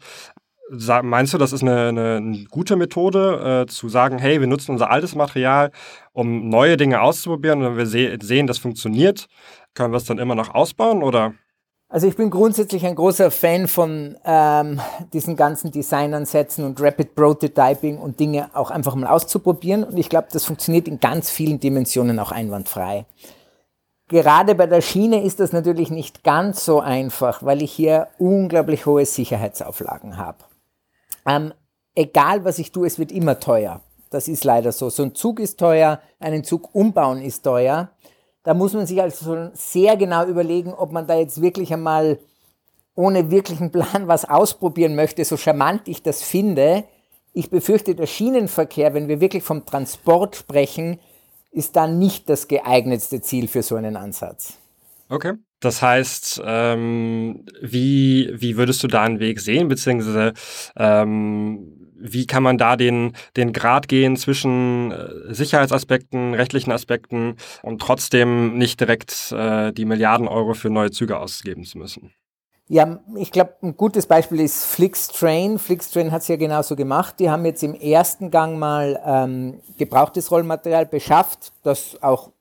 Meinst 0.69 1.33
du, 1.33 1.37
das 1.37 1.53
ist 1.53 1.61
eine, 1.61 1.87
eine, 1.89 2.45
gute 2.51 2.75
Methode, 2.75 3.63
äh, 3.63 3.71
zu 3.71 3.87
sagen, 3.87 4.17
hey, 4.17 4.41
wir 4.41 4.47
nutzen 4.47 4.71
unser 4.71 4.91
altes 4.91 5.15
Material, 5.15 5.71
um 6.11 6.49
neue 6.49 6.75
Dinge 6.75 7.01
auszuprobieren 7.01 7.59
und 7.59 7.65
wenn 7.65 7.77
wir 7.77 7.85
se 7.85 8.17
sehen, 8.21 8.47
das 8.47 8.57
funktioniert, 8.57 9.27
können 9.73 9.93
wir 9.93 9.97
es 9.97 10.05
dann 10.05 10.17
immer 10.17 10.35
noch 10.35 10.53
ausbauen 10.53 11.03
oder? 11.03 11.33
Also 11.89 12.05
ich 12.05 12.17
bin 12.17 12.29
grundsätzlich 12.29 12.85
ein 12.85 12.95
großer 12.95 13.31
Fan 13.31 13.69
von 13.69 14.17
ähm, 14.25 14.81
diesen 15.13 15.37
ganzen 15.37 15.71
Designansätzen 15.71 16.65
und 16.65 16.81
Rapid 16.81 17.15
Prototyping 17.15 17.97
und 17.97 18.19
Dinge 18.19 18.49
auch 18.53 18.71
einfach 18.71 18.93
mal 18.95 19.07
auszuprobieren. 19.07 19.85
Und 19.85 19.97
ich 19.97 20.09
glaube, 20.09 20.27
das 20.33 20.43
funktioniert 20.43 20.89
in 20.89 20.99
ganz 20.99 21.29
vielen 21.29 21.61
Dimensionen 21.61 22.19
auch 22.19 22.33
einwandfrei. 22.33 23.05
Gerade 24.09 24.55
bei 24.55 24.67
der 24.67 24.81
Schiene 24.81 25.23
ist 25.23 25.39
das 25.39 25.53
natürlich 25.53 25.89
nicht 25.89 26.25
ganz 26.25 26.65
so 26.65 26.81
einfach, 26.81 27.43
weil 27.43 27.61
ich 27.61 27.71
hier 27.71 28.07
unglaublich 28.17 28.85
hohe 28.85 29.05
Sicherheitsauflagen 29.05 30.17
habe. 30.17 30.39
Ähm, 31.27 31.53
egal 31.93 32.45
was 32.45 32.57
ich 32.57 32.71
tue, 32.71 32.87
es 32.87 32.97
wird 32.97 33.11
immer 33.11 33.39
teuer. 33.39 33.81
Das 34.09 34.27
ist 34.27 34.43
leider 34.43 34.71
so. 34.71 34.89
So 34.89 35.03
ein 35.03 35.13
Zug 35.13 35.39
ist 35.39 35.59
teuer, 35.59 36.01
einen 36.19 36.43
Zug 36.43 36.73
umbauen 36.73 37.21
ist 37.21 37.43
teuer. 37.43 37.91
Da 38.43 38.53
muss 38.53 38.73
man 38.73 38.87
sich 38.87 39.01
also 39.01 39.49
sehr 39.53 39.97
genau 39.97 40.25
überlegen, 40.25 40.73
ob 40.73 40.93
man 40.93 41.05
da 41.05 41.15
jetzt 41.15 41.41
wirklich 41.41 41.73
einmal 41.73 42.17
ohne 42.95 43.29
wirklichen 43.29 43.71
Plan 43.71 44.07
was 44.07 44.25
ausprobieren 44.25 44.95
möchte, 44.95 45.23
so 45.25 45.37
charmant 45.37 45.87
ich 45.87 46.01
das 46.01 46.23
finde. 46.23 46.85
Ich 47.33 47.49
befürchte, 47.49 47.93
der 47.93 48.07
Schienenverkehr, 48.07 48.93
wenn 48.93 49.07
wir 49.07 49.19
wirklich 49.19 49.43
vom 49.43 49.65
Transport 49.65 50.35
sprechen, 50.37 50.99
ist 51.51 51.75
dann 51.75 51.99
nicht 51.99 52.29
das 52.29 52.47
geeignetste 52.47 53.21
Ziel 53.21 53.47
für 53.47 53.63
so 53.63 53.75
einen 53.75 53.97
Ansatz. 53.97 54.53
Okay. 55.09 55.33
Das 55.59 55.81
heißt, 55.81 56.41
ähm, 56.45 57.45
wie, 57.61 58.31
wie 58.33 58.57
würdest 58.57 58.83
du 58.83 58.87
da 58.87 59.03
einen 59.03 59.19
Weg 59.19 59.39
sehen, 59.39 59.67
beziehungsweise 59.67 60.33
ähm, 60.75 61.87
wie 61.99 62.27
kann 62.27 62.43
man 62.43 62.57
da 62.57 62.75
den, 62.75 63.13
den 63.35 63.53
Grad 63.53 63.87
gehen 63.87 64.17
zwischen 64.17 64.91
äh, 64.91 65.33
Sicherheitsaspekten, 65.33 66.33
rechtlichen 66.33 66.71
Aspekten 66.71 67.35
und 67.63 67.81
trotzdem 67.81 68.57
nicht 68.57 68.79
direkt 68.79 69.31
äh, 69.31 69.73
die 69.73 69.85
Milliarden 69.85 70.27
Euro 70.27 70.53
für 70.53 70.69
neue 70.69 70.91
Züge 70.91 71.17
ausgeben 71.17 71.63
zu 71.63 71.77
müssen? 71.77 72.13
Ja, 72.69 72.99
ich 73.15 73.31
glaube, 73.31 73.53
ein 73.61 73.77
gutes 73.77 74.07
Beispiel 74.07 74.41
ist 74.41 74.65
Flixtrain. 74.65 75.57
Flixtrain 75.57 76.11
hat 76.11 76.23
es 76.23 76.27
ja 76.27 76.35
genauso 76.35 76.75
gemacht. 76.75 77.15
Die 77.19 77.29
haben 77.29 77.45
jetzt 77.45 77.63
im 77.63 77.73
ersten 77.73 78.29
Gang 78.29 78.59
mal 78.59 78.99
ähm, 79.05 79.61
gebrauchtes 79.77 80.31
Rollmaterial 80.31 80.85
beschafft, 80.85 81.53
das 81.63 81.97
auch 82.01 82.31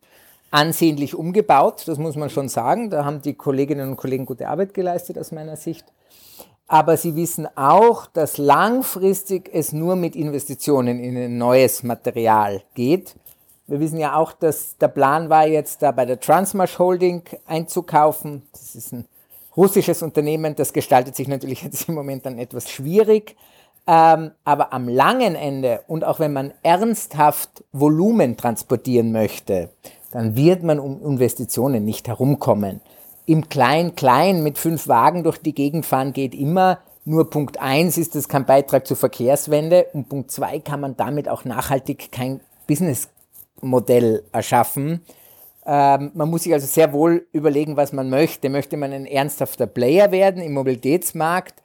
ansehnlich 0.57 1.15
umgebaut, 1.15 1.85
das 1.87 1.99
muss 1.99 2.17
man 2.17 2.31
schon 2.31 2.49
sagen. 2.49 2.91
Da 2.91 3.05
haben 3.05 3.21
die 3.23 3.35
Kolleginnen 3.35 3.91
und 3.91 3.97
Kollegen 3.97 4.27
gute 4.27 4.49
Arbeit 4.49 4.75
geleistet 4.75 5.19
aus 5.19 5.33
meiner 5.33 5.57
Sicht 5.57 5.85
aber 6.69 6.97
sie 6.97 7.15
wissen 7.15 7.47
auch, 7.57 8.07
dass 8.07 8.39
langfristig 8.39 9.51
es 9.53 9.73
nur 9.73 9.97
mit 9.97 10.17
Investitionen 10.17 10.99
in 10.99 11.17
ein 11.17 11.39
neues 11.39 11.83
Material 11.83 12.63
geht. 12.75 13.15
Wir 13.69 13.81
wissen 13.81 13.99
ja 13.99 14.17
auch, 14.17 14.33
dass 14.33 14.77
der 14.79 14.89
Plan 14.89 15.29
war, 15.29 15.47
jetzt 15.47 15.83
da 15.83 15.93
bei 15.93 16.05
der 16.05 16.21
Transmash 16.21 16.79
Holding 16.79 17.23
einzukaufen. 17.47 18.43
Das 18.53 18.75
ist 18.75 18.93
ein 18.93 19.07
russisches 19.57 20.03
Unternehmen, 20.03 20.55
das 20.55 20.73
gestaltet 20.73 21.17
sich 21.17 21.29
natürlich 21.29 21.63
jetzt 21.65 21.89
im 21.89 21.95
Moment 21.95 22.27
dann 22.27 22.39
etwas 22.39 22.71
schwierig. 22.71 23.37
Ähm, 23.89 24.33
aber 24.45 24.73
am 24.73 24.89
langen 24.89 25.37
Ende 25.37 25.83
und 25.87 26.03
auch 26.03 26.19
wenn 26.19 26.33
man 26.33 26.53
ernsthaft 26.65 27.63
Volumen 27.71 28.37
transportieren 28.37 29.13
möchte, 29.13 29.71
dann 30.17 30.35
wird 30.35 30.63
man 30.63 30.79
um 30.79 31.03
Investitionen 31.03 31.85
nicht 31.85 32.09
herumkommen 32.09 32.81
im 33.27 33.49
Klein-Klein 33.49 34.43
mit 34.43 34.57
fünf 34.57 34.89
Wagen 34.89 35.25
durch 35.25 35.39
die 35.39 35.53
Gegend 35.53 35.85
fahren 35.85 36.13
geht 36.13 36.35
immer. 36.35 36.79
Nur 37.05 37.29
Punkt 37.29 37.61
eins 37.61 37.99
ist 37.99 38.15
das 38.15 38.29
kein 38.29 38.47
Beitrag 38.47 38.87
zur 38.87 38.97
Verkehrswende 38.97 39.87
und 39.93 40.09
Punkt 40.09 40.31
zwei 40.31 40.59
kann 40.61 40.81
man 40.81 40.97
damit 40.97 41.29
auch 41.29 41.45
nachhaltig 41.45 42.11
kein 42.13 42.41
Businessmodell 42.67 44.23
erschaffen. 44.33 45.03
Ähm, 45.67 46.13
man 46.15 46.31
muss 46.31 46.45
sich 46.45 46.53
also 46.53 46.67
sehr 46.67 46.93
wohl 46.93 47.27
überlegen, 47.33 47.77
was 47.77 47.93
man 47.93 48.09
möchte. 48.09 48.49
Möchte 48.49 48.77
man 48.77 48.93
ein 48.93 49.07
ernsthafter 49.07 49.67
Player 49.67 50.13
werden 50.13 50.41
im 50.41 50.55
Mobilitätsmarkt 50.55 51.63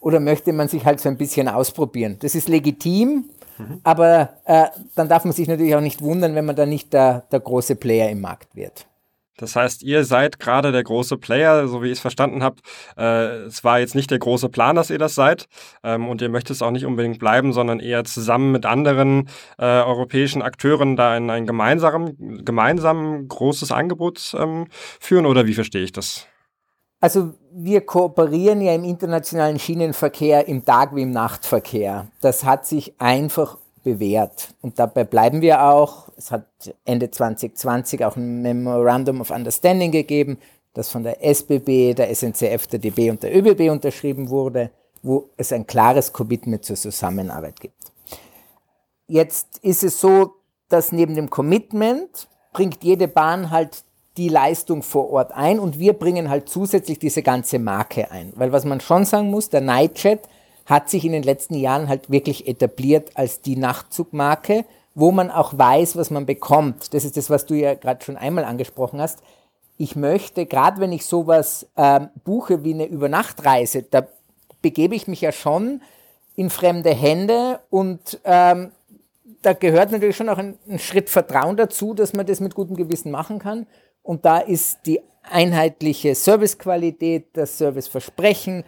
oder 0.00 0.20
möchte 0.20 0.52
man 0.52 0.68
sich 0.68 0.84
halt 0.84 1.00
so 1.00 1.08
ein 1.08 1.16
bisschen 1.16 1.48
ausprobieren? 1.48 2.16
Das 2.20 2.34
ist 2.34 2.48
legitim, 2.48 3.30
mhm. 3.58 3.80
aber 3.82 4.30
äh, 4.44 4.66
dann 4.94 5.08
darf 5.08 5.24
man 5.24 5.32
sich 5.32 5.48
natürlich 5.48 5.74
auch 5.74 5.80
nicht 5.80 6.02
wundern, 6.02 6.34
wenn 6.34 6.44
man 6.44 6.56
da 6.56 6.66
nicht 6.66 6.92
der, 6.92 7.26
der 7.32 7.40
große 7.40 7.76
Player 7.76 8.10
im 8.10 8.20
Markt 8.20 8.54
wird. 8.56 8.86
Das 9.36 9.56
heißt, 9.56 9.82
ihr 9.82 10.04
seid 10.04 10.38
gerade 10.38 10.70
der 10.70 10.84
große 10.84 11.16
Player, 11.16 11.66
so 11.66 11.82
wie 11.82 11.86
ich 11.86 11.94
es 11.94 12.00
verstanden 12.00 12.42
habe. 12.44 12.56
Äh, 12.96 13.46
es 13.46 13.64
war 13.64 13.80
jetzt 13.80 13.96
nicht 13.96 14.10
der 14.12 14.20
große 14.20 14.48
Plan, 14.48 14.76
dass 14.76 14.90
ihr 14.90 14.98
das 14.98 15.16
seid. 15.16 15.48
Ähm, 15.82 16.08
und 16.08 16.22
ihr 16.22 16.28
möchtet 16.28 16.52
es 16.54 16.62
auch 16.62 16.70
nicht 16.70 16.86
unbedingt 16.86 17.18
bleiben, 17.18 17.52
sondern 17.52 17.80
eher 17.80 18.04
zusammen 18.04 18.52
mit 18.52 18.64
anderen 18.64 19.28
äh, 19.58 19.64
europäischen 19.64 20.40
Akteuren 20.40 20.94
da 20.94 21.16
in 21.16 21.30
ein 21.30 21.46
gemeinsamen, 21.46 22.44
gemeinsam 22.44 23.26
großes 23.26 23.72
Angebot 23.72 24.36
ähm, 24.38 24.66
führen. 25.00 25.26
Oder 25.26 25.46
wie 25.46 25.54
verstehe 25.54 25.82
ich 25.82 25.92
das? 25.92 26.28
Also 27.04 27.34
wir 27.52 27.82
kooperieren 27.82 28.62
ja 28.62 28.74
im 28.74 28.82
internationalen 28.82 29.58
Schienenverkehr 29.58 30.48
im 30.48 30.64
Tag- 30.64 30.96
wie 30.96 31.02
im 31.02 31.10
Nachtverkehr. 31.10 32.06
Das 32.22 32.44
hat 32.44 32.64
sich 32.64 32.94
einfach 32.98 33.58
bewährt. 33.82 34.54
Und 34.62 34.78
dabei 34.78 35.04
bleiben 35.04 35.42
wir 35.42 35.64
auch. 35.64 36.08
Es 36.16 36.30
hat 36.30 36.46
Ende 36.86 37.10
2020 37.10 38.06
auch 38.06 38.16
ein 38.16 38.40
Memorandum 38.40 39.20
of 39.20 39.30
Understanding 39.30 39.92
gegeben, 39.92 40.38
das 40.72 40.88
von 40.88 41.02
der 41.02 41.22
SBB, 41.22 41.92
der 41.92 42.08
SNCF, 42.08 42.68
der 42.68 42.78
DB 42.78 43.10
und 43.10 43.22
der 43.22 43.36
ÖBB 43.36 43.70
unterschrieben 43.70 44.30
wurde, 44.30 44.70
wo 45.02 45.28
es 45.36 45.52
ein 45.52 45.66
klares 45.66 46.10
Commitment 46.10 46.64
zur 46.64 46.76
Zusammenarbeit 46.76 47.60
gibt. 47.60 47.92
Jetzt 49.08 49.58
ist 49.58 49.84
es 49.84 50.00
so, 50.00 50.36
dass 50.70 50.90
neben 50.90 51.14
dem 51.14 51.28
Commitment 51.28 52.28
bringt 52.54 52.82
jede 52.82 53.08
Bahn 53.08 53.50
halt 53.50 53.84
die 54.16 54.28
Leistung 54.28 54.82
vor 54.82 55.10
Ort 55.10 55.32
ein 55.32 55.58
und 55.58 55.78
wir 55.78 55.92
bringen 55.92 56.30
halt 56.30 56.48
zusätzlich 56.48 56.98
diese 56.98 57.22
ganze 57.22 57.58
Marke 57.58 58.10
ein. 58.10 58.32
Weil 58.36 58.52
was 58.52 58.64
man 58.64 58.80
schon 58.80 59.04
sagen 59.04 59.30
muss, 59.30 59.50
der 59.50 59.60
Nightjet 59.60 60.20
hat 60.66 60.88
sich 60.88 61.04
in 61.04 61.12
den 61.12 61.22
letzten 61.22 61.54
Jahren 61.54 61.88
halt 61.88 62.10
wirklich 62.10 62.46
etabliert 62.46 63.10
als 63.14 63.40
die 63.40 63.56
Nachtzugmarke, 63.56 64.64
wo 64.94 65.10
man 65.10 65.30
auch 65.30 65.58
weiß, 65.58 65.96
was 65.96 66.10
man 66.10 66.26
bekommt. 66.26 66.94
Das 66.94 67.04
ist 67.04 67.16
das, 67.16 67.28
was 67.28 67.46
du 67.46 67.54
ja 67.54 67.74
gerade 67.74 68.04
schon 68.04 68.16
einmal 68.16 68.44
angesprochen 68.44 69.00
hast. 69.00 69.18
Ich 69.76 69.96
möchte, 69.96 70.46
gerade 70.46 70.80
wenn 70.80 70.92
ich 70.92 71.04
sowas 71.04 71.66
ähm, 71.76 72.08
buche 72.22 72.62
wie 72.62 72.74
eine 72.74 72.86
Übernachtreise, 72.86 73.82
da 73.82 74.06
begebe 74.62 74.94
ich 74.94 75.08
mich 75.08 75.20
ja 75.20 75.32
schon 75.32 75.82
in 76.36 76.48
fremde 76.50 76.90
Hände 76.94 77.58
und 77.70 78.20
ähm, 78.24 78.70
da 79.42 79.52
gehört 79.52 79.92
natürlich 79.92 80.16
schon 80.16 80.28
auch 80.28 80.38
ein, 80.38 80.56
ein 80.68 80.78
Schritt 80.78 81.10
Vertrauen 81.10 81.56
dazu, 81.56 81.92
dass 81.92 82.12
man 82.14 82.24
das 82.24 82.40
mit 82.40 82.54
gutem 82.54 82.76
Gewissen 82.76 83.10
machen 83.10 83.38
kann. 83.38 83.66
Und 84.04 84.24
da 84.24 84.38
ist 84.38 84.86
die 84.86 85.00
einheitliche 85.22 86.14
Servicequalität, 86.14 87.28
das 87.32 87.58
Serviceversprechen, 87.58 88.62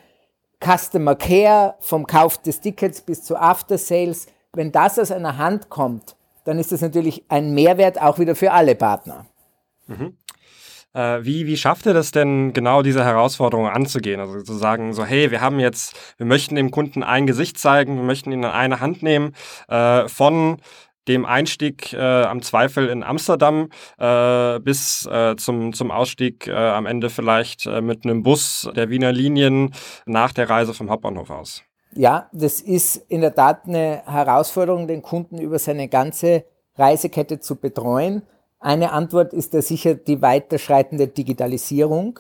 Customer 0.64 1.14
Care, 1.14 1.76
vom 1.78 2.07
Kauf 2.07 2.38
des 2.38 2.61
Tickets 2.61 3.02
bis 3.02 3.23
zu 3.23 3.37
After 3.37 3.78
Sales, 3.78 4.26
wenn 4.55 4.73
das 4.73 4.99
aus 4.99 5.12
einer 5.12 5.37
Hand 5.37 5.69
kommt, 5.69 6.16
dann 6.45 6.59
ist 6.59 6.73
das 6.73 6.81
natürlich 6.81 7.25
ein 7.28 7.52
Mehrwert 7.52 8.00
auch 8.00 8.19
wieder 8.19 8.35
für 8.35 8.52
alle 8.52 8.75
Partner. 8.75 9.26
Mhm. 9.87 10.16
Äh, 10.95 11.25
wie, 11.26 11.47
wie 11.47 11.59
schafft 11.59 11.85
ihr 11.85 11.93
das 11.93 12.11
denn, 12.11 12.55
genau 12.55 12.81
diese 12.81 13.05
Herausforderungen 13.05 13.71
anzugehen? 13.71 14.19
Also 14.19 14.40
zu 14.40 14.55
sagen, 14.55 14.95
so, 14.95 15.05
hey, 15.05 15.31
wir 15.31 15.43
haben 15.43 15.61
jetzt, 15.61 15.95
wir 16.16 16.25
möchten 16.25 16.55
dem 16.55 16.71
Kunden 16.71 17.02
ein 17.02 17.26
Gesicht 17.26 17.59
zeigen, 17.59 17.97
wir 17.97 18.02
möchten 18.02 18.33
ihn 18.33 18.45
in 18.45 18.45
eine 18.47 18.81
Hand 18.81 19.02
nehmen, 19.02 19.35
äh, 19.69 20.09
von 20.09 20.57
dem 21.08 21.25
Einstieg 21.25 21.92
äh, 21.92 21.98
am 21.98 22.42
Zweifel 22.42 22.88
in 22.88 23.02
Amsterdam 23.02 23.68
äh, 23.98 24.58
bis 24.60 25.06
äh, 25.06 25.36
zum, 25.36 25.72
zum 25.72 25.90
Ausstieg 25.90 26.46
äh, 26.46 26.52
am 26.52 26.86
Ende 26.86 27.10
vielleicht 27.10 27.66
äh, 27.66 27.80
mit 27.80 28.04
einem 28.04 28.22
Bus 28.22 28.68
der 28.75 28.90
Wiener 28.90 29.12
Linien 29.12 29.72
nach 30.04 30.32
der 30.32 30.50
Reise 30.50 30.75
vom 30.75 30.90
Hauptbahnhof 30.90 31.30
aus. 31.30 31.62
Ja, 31.94 32.28
das 32.32 32.60
ist 32.60 32.96
in 33.08 33.22
der 33.22 33.34
Tat 33.34 33.66
eine 33.66 34.02
Herausforderung, 34.04 34.86
den 34.86 35.02
Kunden 35.02 35.38
über 35.38 35.58
seine 35.58 35.88
ganze 35.88 36.44
Reisekette 36.76 37.40
zu 37.40 37.56
betreuen. 37.56 38.22
Eine 38.60 38.92
Antwort 38.92 39.32
ist 39.32 39.54
da 39.54 39.62
sicher 39.62 39.94
die 39.94 40.20
weiterschreitende 40.20 41.08
Digitalisierung, 41.08 42.18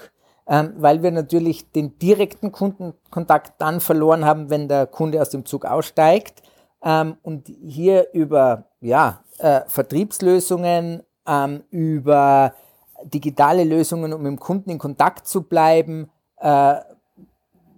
ähm, 0.48 0.74
weil 0.76 1.02
wir 1.02 1.10
natürlich 1.10 1.70
den 1.72 1.98
direkten 1.98 2.52
Kundenkontakt 2.52 3.54
dann 3.58 3.80
verloren 3.80 4.24
haben, 4.24 4.48
wenn 4.48 4.68
der 4.68 4.86
Kunde 4.86 5.20
aus 5.20 5.30
dem 5.30 5.44
Zug 5.44 5.64
aussteigt 5.64 6.42
ähm, 6.82 7.16
und 7.22 7.48
hier 7.48 8.08
über 8.12 8.64
ja, 8.86 9.24
äh, 9.38 9.62
Vertriebslösungen, 9.66 11.02
ähm, 11.26 11.64
über 11.70 12.54
digitale 13.02 13.64
Lösungen, 13.64 14.12
um 14.12 14.22
mit 14.22 14.30
dem 14.30 14.40
Kunden 14.40 14.70
in 14.70 14.78
Kontakt 14.78 15.26
zu 15.26 15.42
bleiben. 15.42 16.08
Äh, 16.38 16.76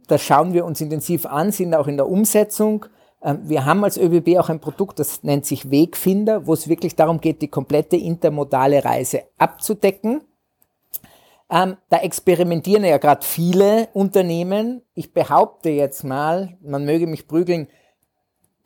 das 0.07 0.23
schauen 0.23 0.53
wir 0.53 0.65
uns 0.65 0.81
intensiv 0.81 1.27
an, 1.27 1.51
sind 1.51 1.75
auch 1.75 1.87
in 1.87 1.97
der 1.97 2.09
Umsetzung. 2.09 2.87
Ähm, 3.23 3.41
wir 3.45 3.65
haben 3.65 3.83
als 3.85 3.97
ÖBB 3.97 4.39
auch 4.39 4.49
ein 4.49 4.61
Produkt, 4.61 4.99
das 4.99 5.23
nennt 5.23 5.47
sich 5.47 5.71
Wegfinder, 5.71 6.47
wo 6.47 6.53
es 6.53 6.69
wirklich 6.69 6.95
darum 6.95 7.21
geht, 7.21 7.43
die 7.43 7.49
komplette 7.49 7.97
intermodale 7.97 8.85
Reise 8.85 9.23
abzudecken. 9.39 10.23
Ähm, 11.51 11.79
da 11.89 11.99
experimentieren 11.99 12.85
ja 12.85 12.99
gerade 12.99 13.25
viele 13.25 13.89
Unternehmen. 13.95 14.83
Ich 14.95 15.15
behaupte 15.15 15.71
jetzt 15.71 16.05
mal, 16.05 16.57
man 16.61 16.85
möge 16.85 17.07
mich 17.07 17.27
prügeln, 17.27 17.69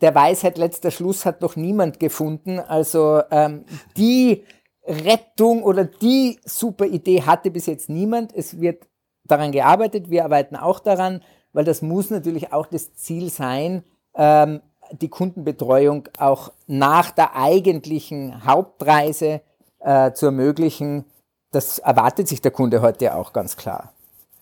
der 0.03 0.13
Weisheit 0.13 0.57
letzter 0.57 0.91
Schluss 0.91 1.25
hat 1.25 1.41
noch 1.41 1.55
niemand 1.55 1.97
gefunden. 1.97 2.59
Also 2.59 3.21
ähm, 3.31 3.63
die 3.95 4.43
Rettung 4.85 5.63
oder 5.63 5.85
die 5.85 6.39
super 6.43 6.85
Idee 6.85 7.21
hatte 7.21 7.49
bis 7.49 7.67
jetzt 7.67 7.89
niemand. 7.89 8.35
Es 8.35 8.59
wird 8.59 8.85
daran 9.23 9.53
gearbeitet, 9.53 10.09
wir 10.09 10.25
arbeiten 10.25 10.57
auch 10.57 10.81
daran, 10.81 11.21
weil 11.53 11.63
das 11.63 11.81
muss 11.81 12.09
natürlich 12.09 12.51
auch 12.51 12.65
das 12.65 12.93
Ziel 12.95 13.29
sein, 13.29 13.83
ähm, 14.15 14.61
die 14.91 15.07
Kundenbetreuung 15.07 16.09
auch 16.17 16.51
nach 16.67 17.11
der 17.11 17.37
eigentlichen 17.37 18.45
Hauptreise 18.45 19.39
äh, 19.79 20.11
zu 20.11 20.25
ermöglichen. 20.25 21.05
Das 21.51 21.79
erwartet 21.79 22.27
sich 22.27 22.41
der 22.41 22.51
Kunde 22.51 22.81
heute 22.81 23.15
auch 23.15 23.31
ganz 23.31 23.55
klar. 23.55 23.93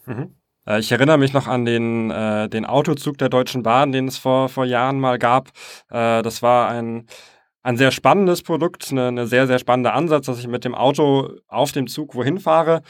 Mhm. 0.07 0.33
Äh, 0.67 0.79
ich 0.79 0.91
erinnere 0.91 1.17
mich 1.17 1.33
noch 1.33 1.47
an 1.47 1.65
den, 1.65 2.11
äh, 2.11 2.49
den 2.49 2.65
Autozug 2.65 3.17
der 3.17 3.29
Deutschen 3.29 3.63
Bahn, 3.63 3.91
den 3.91 4.07
es 4.07 4.17
vor, 4.17 4.49
vor 4.49 4.65
Jahren 4.65 4.99
mal 4.99 5.17
gab. 5.19 5.49
Äh, 5.89 6.21
das 6.21 6.41
war 6.41 6.69
ein, 6.69 7.07
ein 7.63 7.77
sehr 7.77 7.91
spannendes 7.91 8.41
Produkt, 8.41 8.87
eine, 8.91 9.07
eine 9.07 9.27
sehr, 9.27 9.47
sehr 9.47 9.59
spannende 9.59 9.93
Ansatz, 9.93 10.25
dass 10.25 10.39
ich 10.39 10.47
mit 10.47 10.65
dem 10.65 10.75
Auto 10.75 11.35
auf 11.47 11.71
dem 11.71 11.87
Zug 11.87 12.15
wohin 12.15 12.39
fahre. 12.39 12.81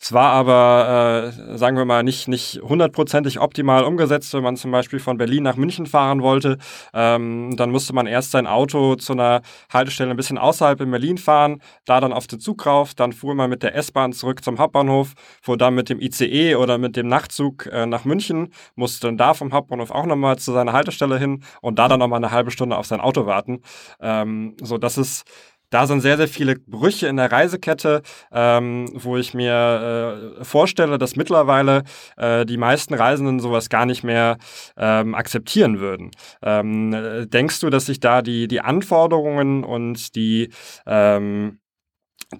Es 0.00 0.12
war 0.12 0.30
aber, 0.30 1.32
äh, 1.34 1.58
sagen 1.58 1.76
wir 1.76 1.84
mal, 1.84 2.04
nicht, 2.04 2.28
nicht 2.28 2.60
hundertprozentig 2.62 3.40
optimal 3.40 3.82
umgesetzt, 3.82 4.32
wenn 4.32 4.44
man 4.44 4.56
zum 4.56 4.70
Beispiel 4.70 5.00
von 5.00 5.18
Berlin 5.18 5.42
nach 5.42 5.56
München 5.56 5.86
fahren 5.86 6.22
wollte. 6.22 6.58
Ähm, 6.94 7.56
dann 7.56 7.70
musste 7.70 7.92
man 7.92 8.06
erst 8.06 8.30
sein 8.30 8.46
Auto 8.46 8.94
zu 8.94 9.14
einer 9.14 9.42
Haltestelle 9.72 10.10
ein 10.10 10.16
bisschen 10.16 10.38
außerhalb 10.38 10.80
in 10.80 10.92
Berlin 10.92 11.18
fahren, 11.18 11.60
da 11.84 12.00
dann 12.00 12.12
auf 12.12 12.28
den 12.28 12.38
Zug 12.38 12.64
rauf, 12.64 12.94
dann 12.94 13.12
fuhr 13.12 13.34
man 13.34 13.50
mit 13.50 13.64
der 13.64 13.74
S-Bahn 13.74 14.12
zurück 14.12 14.44
zum 14.44 14.60
Hauptbahnhof, 14.60 15.14
fuhr 15.42 15.58
dann 15.58 15.74
mit 15.74 15.88
dem 15.88 16.00
ICE 16.00 16.54
oder 16.54 16.78
mit 16.78 16.94
dem 16.94 17.08
Nachtzug 17.08 17.66
äh, 17.66 17.84
nach 17.84 18.04
München, 18.04 18.52
musste 18.76 19.08
dann 19.08 19.16
da 19.16 19.34
vom 19.34 19.52
Hauptbahnhof 19.52 19.90
auch 19.90 20.06
nochmal 20.06 20.38
zu 20.38 20.52
seiner 20.52 20.74
Haltestelle 20.74 21.18
hin 21.18 21.42
und 21.60 21.80
da 21.80 21.88
dann 21.88 21.98
nochmal 21.98 22.18
eine 22.18 22.30
halbe 22.30 22.52
Stunde 22.52 22.76
auf 22.78 22.86
sein 22.86 23.00
Auto 23.00 23.26
warten. 23.26 23.62
Ähm, 24.08 24.56
so, 24.60 24.78
das 24.78 24.98
ist 24.98 25.24
da 25.70 25.86
sind 25.86 26.00
sehr, 26.00 26.16
sehr 26.16 26.28
viele 26.28 26.56
Brüche 26.56 27.08
in 27.08 27.16
der 27.16 27.30
Reisekette, 27.30 28.02
ähm, 28.32 28.88
wo 28.94 29.16
ich 29.16 29.34
mir 29.34 30.38
äh, 30.40 30.44
vorstelle, 30.44 30.96
dass 30.98 31.16
mittlerweile 31.16 31.84
äh, 32.16 32.46
die 32.46 32.56
meisten 32.56 32.94
Reisenden 32.94 33.38
sowas 33.40 33.68
gar 33.68 33.84
nicht 33.84 34.02
mehr 34.02 34.38
ähm, 34.76 35.14
akzeptieren 35.14 35.78
würden. 35.78 36.10
Ähm, 36.42 36.92
äh, 36.94 37.26
denkst 37.26 37.60
du, 37.60 37.68
dass 37.70 37.86
sich 37.86 38.00
da 38.00 38.22
die, 38.22 38.48
die 38.48 38.62
Anforderungen 38.62 39.62
und 39.62 40.14
die, 40.16 40.50
ähm, 40.86 41.60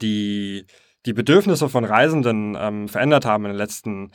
die, 0.00 0.64
die 1.04 1.12
Bedürfnisse 1.12 1.68
von 1.68 1.84
Reisenden 1.84 2.56
ähm, 2.58 2.88
verändert 2.88 3.26
haben 3.26 3.44
in 3.44 3.50
den 3.50 3.58
letzten 3.58 4.10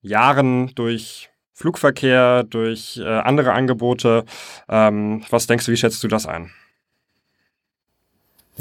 Jahren 0.00 0.74
durch 0.74 1.30
Flugverkehr, 1.52 2.44
durch 2.44 2.96
äh, 2.96 3.04
andere 3.04 3.52
Angebote? 3.52 4.24
Ähm, 4.68 5.22
was 5.28 5.46
denkst 5.46 5.66
du, 5.66 5.72
wie 5.72 5.76
schätzt 5.76 6.02
du 6.02 6.08
das 6.08 6.24
ein? 6.24 6.50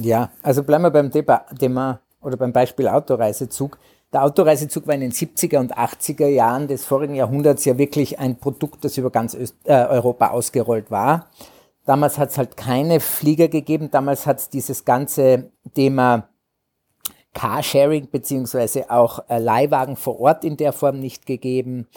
Ja, 0.03 0.31
also 0.41 0.63
bleiben 0.63 0.83
wir 0.83 0.91
beim 0.91 1.11
Thema 1.11 1.99
oder 2.21 2.37
beim 2.37 2.53
Beispiel 2.53 2.87
Autoreisezug. 2.87 3.77
Der 4.11 4.23
Autoreisezug 4.23 4.87
war 4.87 4.95
in 4.95 5.01
den 5.01 5.11
70er 5.11 5.59
und 5.59 5.77
80er 5.77 6.27
Jahren 6.27 6.67
des 6.67 6.85
vorigen 6.85 7.15
Jahrhunderts 7.15 7.65
ja 7.65 7.77
wirklich 7.77 8.17
ein 8.17 8.37
Produkt, 8.37 8.83
das 8.83 8.97
über 8.97 9.11
ganz 9.11 9.35
Öst 9.35 9.55
äh, 9.65 9.85
Europa 9.85 10.29
ausgerollt 10.29 10.89
war. 10.89 11.27
Damals 11.85 12.17
hat 12.17 12.29
es 12.29 12.37
halt 12.37 12.57
keine 12.57 12.99
Flieger 12.99 13.47
gegeben. 13.47 13.89
Damals 13.91 14.25
hat 14.25 14.39
es 14.39 14.49
dieses 14.49 14.85
ganze 14.85 15.51
Thema 15.75 16.27
Carsharing 17.33 18.09
beziehungsweise 18.11 18.89
auch 18.89 19.23
äh, 19.29 19.37
Leihwagen 19.37 19.95
vor 19.95 20.19
Ort 20.19 20.43
in 20.43 20.57
der 20.57 20.73
Form 20.73 20.99
nicht 20.99 21.25
gegeben. 21.25 21.87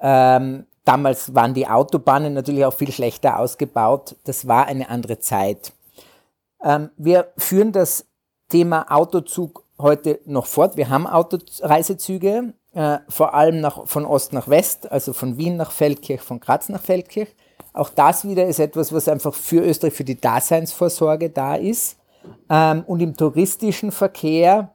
Ähm, 0.00 0.66
damals 0.84 1.34
waren 1.34 1.54
die 1.54 1.68
Autobahnen 1.68 2.32
natürlich 2.32 2.64
auch 2.64 2.72
viel 2.72 2.90
schlechter 2.90 3.38
ausgebaut. 3.38 4.16
Das 4.24 4.48
war 4.48 4.66
eine 4.66 4.88
andere 4.88 5.18
Zeit. 5.18 5.72
Ähm, 6.64 6.90
wir 6.96 7.32
führen 7.36 7.72
das 7.72 8.06
Thema 8.48 8.90
Autozug 8.90 9.64
heute 9.78 10.20
noch 10.26 10.46
fort. 10.46 10.76
Wir 10.76 10.88
haben 10.88 11.06
Autoreisezüge, 11.06 12.54
äh, 12.74 12.98
vor 13.08 13.34
allem 13.34 13.60
nach, 13.60 13.86
von 13.86 14.04
Ost 14.04 14.32
nach 14.32 14.48
West, 14.48 14.90
also 14.90 15.12
von 15.12 15.36
Wien 15.36 15.56
nach 15.56 15.70
Feldkirch, 15.70 16.20
von 16.20 16.40
Graz 16.40 16.68
nach 16.68 16.82
Feldkirch. 16.82 17.34
Auch 17.72 17.90
das 17.90 18.26
wieder 18.26 18.46
ist 18.46 18.58
etwas, 18.58 18.92
was 18.92 19.08
einfach 19.08 19.34
für 19.34 19.62
Österreich, 19.62 19.94
für 19.94 20.04
die 20.04 20.20
Daseinsvorsorge 20.20 21.30
da 21.30 21.54
ist. 21.54 21.96
Ähm, 22.48 22.84
und 22.86 23.00
im 23.00 23.16
touristischen 23.16 23.92
Verkehr 23.92 24.74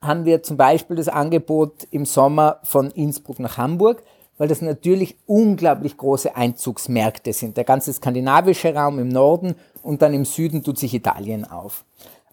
haben 0.00 0.24
wir 0.24 0.42
zum 0.42 0.56
Beispiel 0.56 0.96
das 0.96 1.08
Angebot 1.08 1.86
im 1.90 2.04
Sommer 2.04 2.60
von 2.62 2.90
Innsbruck 2.90 3.40
nach 3.40 3.58
Hamburg, 3.58 4.02
weil 4.38 4.48
das 4.48 4.62
natürlich 4.62 5.16
unglaublich 5.26 5.96
große 5.96 6.36
Einzugsmärkte 6.36 7.32
sind. 7.32 7.56
Der 7.56 7.64
ganze 7.64 7.92
skandinavische 7.92 8.74
Raum 8.74 8.98
im 8.98 9.08
Norden 9.08 9.54
und 9.82 10.02
dann 10.02 10.14
im 10.14 10.24
Süden 10.24 10.62
tut 10.62 10.78
sich 10.78 10.94
Italien 10.94 11.44
auf. 11.44 11.84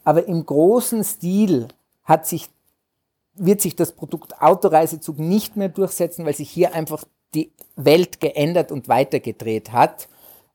Aber 0.04 0.28
im 0.28 0.46
großen 0.46 1.04
Stil 1.04 1.68
hat 2.04 2.28
sich, 2.28 2.50
wird 3.36 3.62
sich 3.62 3.76
das 3.76 3.94
Produkt 3.94 4.42
Autoreisezug 4.42 5.20
nicht 5.20 5.56
mehr 5.56 5.70
durchsetzen, 5.70 6.26
weil 6.26 6.36
sich 6.36 6.50
hier 6.50 6.74
einfach 6.74 7.06
die 7.34 7.52
Welt 7.76 8.20
geändert 8.20 8.72
und 8.72 8.88
weitergedreht 8.88 9.72
hat. 9.72 10.08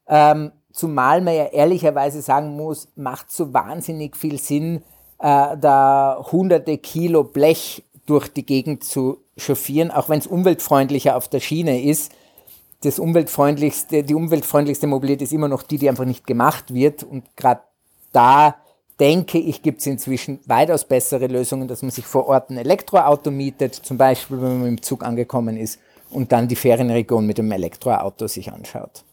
Ähm, 0.06 0.52
zumal 0.72 1.20
man 1.20 1.34
ja 1.34 1.46
ehrlicherweise 1.46 2.22
sagen 2.22 2.56
muss, 2.56 2.88
macht 2.94 3.32
so 3.32 3.52
wahnsinnig 3.52 4.16
viel 4.16 4.38
Sinn, 4.38 4.82
äh, 5.18 5.56
da 5.56 6.24
hunderte 6.30 6.78
Kilo 6.78 7.24
Blech 7.24 7.84
durch 8.06 8.28
die 8.28 8.46
Gegend 8.46 8.84
zu 8.84 9.18
chauffieren, 9.38 9.90
auch 9.90 10.08
wenn 10.08 10.18
es 10.18 10.26
umweltfreundlicher 10.26 11.16
auf 11.16 11.28
der 11.28 11.40
Schiene 11.40 11.82
ist. 11.82 12.12
Das 12.82 12.98
umweltfreundlichste, 12.98 14.04
die 14.04 14.14
umweltfreundlichste 14.14 14.86
Mobilität 14.86 15.22
ist 15.22 15.32
immer 15.32 15.48
noch 15.48 15.62
die, 15.62 15.78
die 15.78 15.88
einfach 15.88 16.04
nicht 16.04 16.26
gemacht 16.26 16.72
wird. 16.72 17.02
Und 17.02 17.24
gerade 17.36 17.62
da 18.12 18.56
denke 19.00 19.38
ich, 19.38 19.62
gibt 19.62 19.80
es 19.80 19.86
inzwischen 19.86 20.40
weitaus 20.46 20.84
bessere 20.84 21.26
Lösungen, 21.26 21.68
dass 21.68 21.82
man 21.82 21.90
sich 21.90 22.06
vor 22.06 22.26
Ort 22.26 22.50
ein 22.50 22.56
Elektroauto 22.56 23.30
mietet, 23.30 23.74
zum 23.74 23.96
Beispiel, 23.96 24.40
wenn 24.40 24.58
man 24.58 24.64
dem 24.64 24.82
Zug 24.82 25.04
angekommen 25.04 25.56
ist 25.56 25.78
und 26.10 26.32
dann 26.32 26.48
die 26.48 26.56
Ferienregion 26.56 27.26
mit 27.26 27.38
dem 27.38 27.50
Elektroauto 27.50 28.26
sich 28.26 28.52
anschaut. 28.52 29.04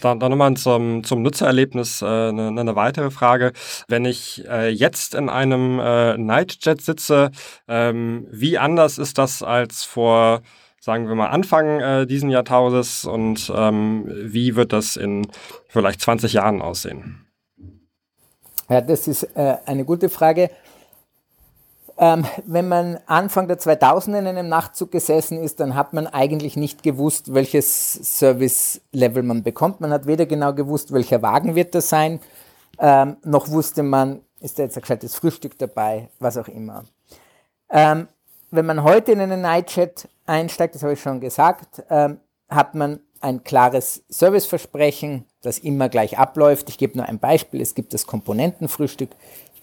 Dann, 0.00 0.20
dann 0.20 0.30
nochmal 0.30 0.54
zum, 0.54 1.04
zum 1.04 1.22
Nutzererlebnis 1.22 2.02
äh, 2.02 2.06
eine, 2.06 2.48
eine 2.48 2.76
weitere 2.76 3.10
Frage. 3.10 3.52
Wenn 3.88 4.04
ich 4.04 4.44
äh, 4.48 4.68
jetzt 4.68 5.14
in 5.14 5.28
einem 5.28 5.78
äh, 5.78 6.16
Nightjet 6.16 6.80
sitze, 6.80 7.30
ähm, 7.68 8.26
wie 8.30 8.58
anders 8.58 8.98
ist 8.98 9.18
das 9.18 9.42
als 9.42 9.84
vor, 9.84 10.42
sagen 10.80 11.08
wir 11.08 11.14
mal, 11.14 11.28
Anfang 11.28 11.80
äh, 11.80 12.06
diesen 12.06 12.30
Jahrtausends 12.30 13.04
und 13.04 13.52
ähm, 13.54 14.04
wie 14.08 14.56
wird 14.56 14.72
das 14.72 14.96
in 14.96 15.26
vielleicht 15.68 16.00
20 16.00 16.32
Jahren 16.32 16.62
aussehen? 16.62 17.26
Ja, 18.68 18.80
das 18.80 19.08
ist 19.08 19.24
äh, 19.34 19.56
eine 19.66 19.84
gute 19.84 20.08
Frage. 20.08 20.50
Ähm, 21.96 22.24
wenn 22.46 22.68
man 22.68 22.98
Anfang 23.06 23.46
der 23.46 23.58
2000er 23.58 24.18
in 24.18 24.26
einem 24.26 24.48
Nachtzug 24.48 24.90
gesessen 24.90 25.40
ist, 25.40 25.60
dann 25.60 25.76
hat 25.76 25.92
man 25.92 26.08
eigentlich 26.08 26.56
nicht 26.56 26.82
gewusst, 26.82 27.32
welches 27.34 27.92
Service-Level 28.18 29.22
man 29.22 29.44
bekommt. 29.44 29.80
Man 29.80 29.92
hat 29.92 30.06
weder 30.06 30.26
genau 30.26 30.52
gewusst, 30.54 30.92
welcher 30.92 31.22
Wagen 31.22 31.54
wird 31.54 31.74
das 31.74 31.88
sein, 31.88 32.20
ähm, 32.78 33.16
noch 33.24 33.48
wusste 33.48 33.82
man, 33.82 34.22
ist 34.40 34.58
da 34.58 34.64
jetzt 34.64 34.76
ein 34.76 34.80
gescheites 34.80 35.14
Frühstück 35.14 35.56
dabei, 35.58 36.08
was 36.18 36.36
auch 36.36 36.48
immer. 36.48 36.84
Ähm, 37.70 38.08
wenn 38.50 38.66
man 38.66 38.82
heute 38.82 39.12
in 39.12 39.20
einen 39.20 39.42
Nightchat 39.42 40.08
einsteigt, 40.26 40.74
das 40.74 40.82
habe 40.82 40.94
ich 40.94 41.00
schon 41.00 41.20
gesagt, 41.20 41.82
ähm, 41.90 42.18
hat 42.48 42.74
man 42.74 43.00
ein 43.20 43.42
klares 43.42 44.04
Serviceversprechen, 44.08 45.24
das 45.42 45.58
immer 45.58 45.88
gleich 45.88 46.18
abläuft. 46.18 46.68
Ich 46.68 46.78
gebe 46.78 46.98
nur 46.98 47.08
ein 47.08 47.18
Beispiel. 47.18 47.60
Es 47.60 47.74
gibt 47.74 47.94
das 47.94 48.06
Komponentenfrühstück 48.06 49.10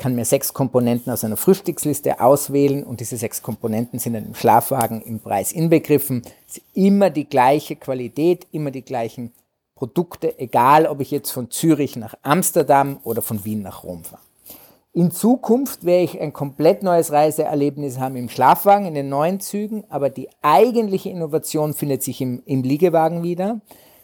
kann 0.01 0.15
mir 0.15 0.25
sechs 0.25 0.51
Komponenten 0.51 1.13
aus 1.13 1.23
einer 1.23 1.37
Frühstücksliste 1.37 2.19
auswählen 2.19 2.83
und 2.83 3.01
diese 3.01 3.17
sechs 3.17 3.43
Komponenten 3.43 3.99
sind 3.99 4.15
in 4.15 4.25
einem 4.25 4.33
Schlafwagen 4.33 4.99
im 5.03 5.19
Preis 5.19 5.51
inbegriffen. 5.51 6.23
Es 6.47 6.57
ist 6.57 6.65
immer 6.73 7.11
die 7.11 7.29
gleiche 7.29 7.75
Qualität, 7.75 8.47
immer 8.51 8.71
die 8.71 8.81
gleichen 8.81 9.31
Produkte, 9.75 10.39
egal 10.39 10.87
ob 10.87 11.01
ich 11.01 11.11
jetzt 11.11 11.29
von 11.29 11.51
Zürich 11.51 11.97
nach 11.97 12.15
Amsterdam 12.23 12.97
oder 13.03 13.21
von 13.21 13.45
Wien 13.45 13.61
nach 13.61 13.83
Rom 13.83 14.03
fahre. 14.03 14.23
In 14.91 15.11
Zukunft 15.11 15.85
werde 15.85 16.03
ich 16.03 16.19
ein 16.19 16.33
komplett 16.33 16.81
neues 16.81 17.11
Reiseerlebnis 17.11 17.99
haben 17.99 18.15
im 18.15 18.27
Schlafwagen, 18.27 18.87
in 18.87 18.95
den 18.95 19.07
neuen 19.07 19.39
Zügen, 19.39 19.83
aber 19.89 20.09
die 20.09 20.29
eigentliche 20.41 21.11
Innovation 21.11 21.75
findet 21.75 22.01
sich 22.01 22.21
im, 22.21 22.41
im 22.47 22.63
Liegewagen 22.63 23.21
wieder. 23.21 23.61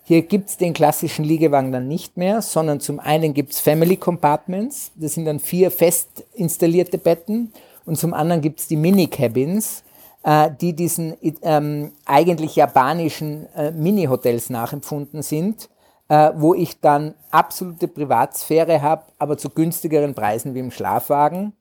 Hier 0.08 0.22
gibt 0.22 0.48
es 0.48 0.56
den 0.56 0.72
klassischen 0.72 1.26
Liegewagen 1.26 1.74
dann 1.74 1.90
nicht 1.90 2.16
mehr, 2.16 2.42
sondern 2.42 2.80
zum 2.80 2.98
einen 2.98 3.34
gibt 3.34 3.52
es 3.52 3.60
Family 3.60 3.98
Compartments, 3.98 4.92
das 4.96 5.16
sind 5.16 5.26
dann 5.26 5.42
vier 5.42 5.70
fest 5.70 6.24
installierte 6.34 6.98
Betten 6.98 7.52
und 7.86 7.98
zum 7.98 8.14
anderen 8.14 8.40
gibt 8.42 8.62
es 8.62 8.70
die 8.70 8.78
Mini-Cabins, 8.78 9.84
äh, 10.24 10.50
die 10.62 10.72
diesen 10.72 11.18
ähm, 11.42 11.92
eigentlich 12.06 12.56
japanischen 12.56 13.54
äh, 13.54 13.72
Mini-Hotels 13.72 14.50
nachempfunden 14.50 15.24
sind, 15.24 15.68
äh, 16.08 16.32
wo 16.38 16.54
ich 16.54 16.80
dann 16.80 17.14
absolute 17.30 17.90
Privatsphäre 17.90 18.82
habe, 18.82 19.04
aber 19.20 19.38
zu 19.38 19.50
günstigeren 19.50 20.14
Preisen 20.14 20.56
wie 20.56 20.60
im 20.60 20.72
Schlafwagen. 20.72 21.52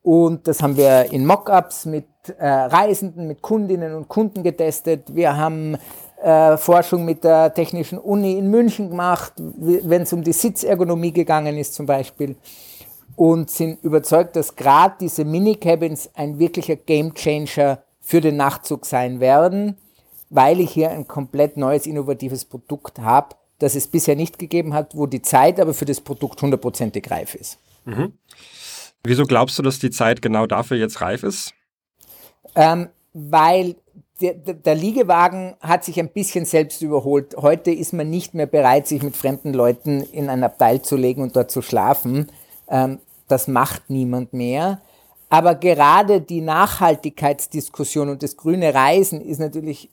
Und 0.00 0.48
das 0.48 0.62
haben 0.62 0.78
wir 0.78 1.12
in 1.12 1.26
Mockups 1.26 1.84
mit 1.84 2.06
äh, 2.38 2.46
Reisenden, 2.46 3.28
mit 3.28 3.42
Kundinnen 3.42 3.94
und 3.94 4.08
Kunden 4.08 4.42
getestet. 4.42 5.14
Wir 5.14 5.36
haben 5.36 5.76
äh, 6.22 6.56
Forschung 6.56 7.04
mit 7.04 7.24
der 7.24 7.52
Technischen 7.52 7.98
Uni 7.98 8.38
in 8.38 8.50
München 8.50 8.90
gemacht, 8.90 9.32
wenn 9.36 10.02
es 10.02 10.12
um 10.12 10.22
die 10.22 10.32
Sitzergonomie 10.32 11.12
gegangen 11.12 11.56
ist 11.56 11.74
zum 11.74 11.86
Beispiel. 11.86 12.36
Und 13.16 13.50
sind 13.50 13.82
überzeugt, 13.84 14.36
dass 14.36 14.56
gerade 14.56 14.94
diese 15.00 15.24
Mini-Cabins 15.24 16.10
ein 16.14 16.38
wirklicher 16.38 16.76
Gamechanger 16.76 17.82
für 18.00 18.20
den 18.20 18.36
Nachtzug 18.36 18.86
sein 18.86 19.20
werden, 19.20 19.76
weil 20.30 20.60
ich 20.60 20.70
hier 20.70 20.90
ein 20.90 21.06
komplett 21.06 21.56
neues, 21.56 21.86
innovatives 21.86 22.44
Produkt 22.44 22.98
habe, 22.98 23.36
das 23.58 23.74
es 23.74 23.86
bisher 23.86 24.16
nicht 24.16 24.38
gegeben 24.38 24.74
hat, 24.74 24.96
wo 24.96 25.06
die 25.06 25.22
Zeit 25.22 25.60
aber 25.60 25.74
für 25.74 25.84
das 25.84 26.00
Produkt 26.00 26.40
hundertprozentig 26.40 27.10
reif 27.10 27.34
ist. 27.34 27.58
Mhm. 27.84 28.12
Wieso 29.04 29.24
glaubst 29.24 29.58
du, 29.58 29.62
dass 29.62 29.78
die 29.78 29.90
Zeit 29.90 30.22
genau 30.22 30.46
dafür 30.46 30.76
jetzt 30.76 31.00
reif 31.00 31.22
ist? 31.22 31.52
Ähm, 32.54 32.88
weil 33.12 33.76
der, 34.20 34.34
der, 34.34 34.74
Liegewagen 34.74 35.54
hat 35.60 35.84
sich 35.84 35.98
ein 35.98 36.10
bisschen 36.10 36.44
selbst 36.44 36.82
überholt. 36.82 37.34
Heute 37.36 37.70
ist 37.70 37.92
man 37.92 38.10
nicht 38.10 38.34
mehr 38.34 38.46
bereit, 38.46 38.86
sich 38.86 39.02
mit 39.02 39.16
fremden 39.16 39.52
Leuten 39.52 40.02
in 40.02 40.28
ein 40.28 40.44
Abteil 40.44 40.82
zu 40.82 40.96
legen 40.96 41.22
und 41.22 41.34
dort 41.34 41.50
zu 41.50 41.62
schlafen. 41.62 42.30
Ähm, 42.68 42.98
das 43.28 43.48
macht 43.48 43.90
niemand 43.90 44.32
mehr. 44.32 44.80
Aber 45.28 45.54
gerade 45.54 46.20
die 46.20 46.42
Nachhaltigkeitsdiskussion 46.42 48.10
und 48.10 48.22
das 48.22 48.36
grüne 48.36 48.74
Reisen 48.74 49.20
ist 49.20 49.40
natürlich 49.40 49.90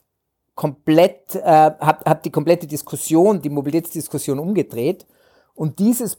komplett, 0.53 1.35
äh, 1.35 1.41
hat, 1.41 2.05
hat 2.05 2.25
die 2.25 2.31
komplette 2.31 2.67
Diskussion, 2.67 3.41
die 3.41 3.49
Mobilitätsdiskussion 3.49 4.37
umgedreht. 4.37 5.05
Und 5.55 5.79
dieses 5.79 6.17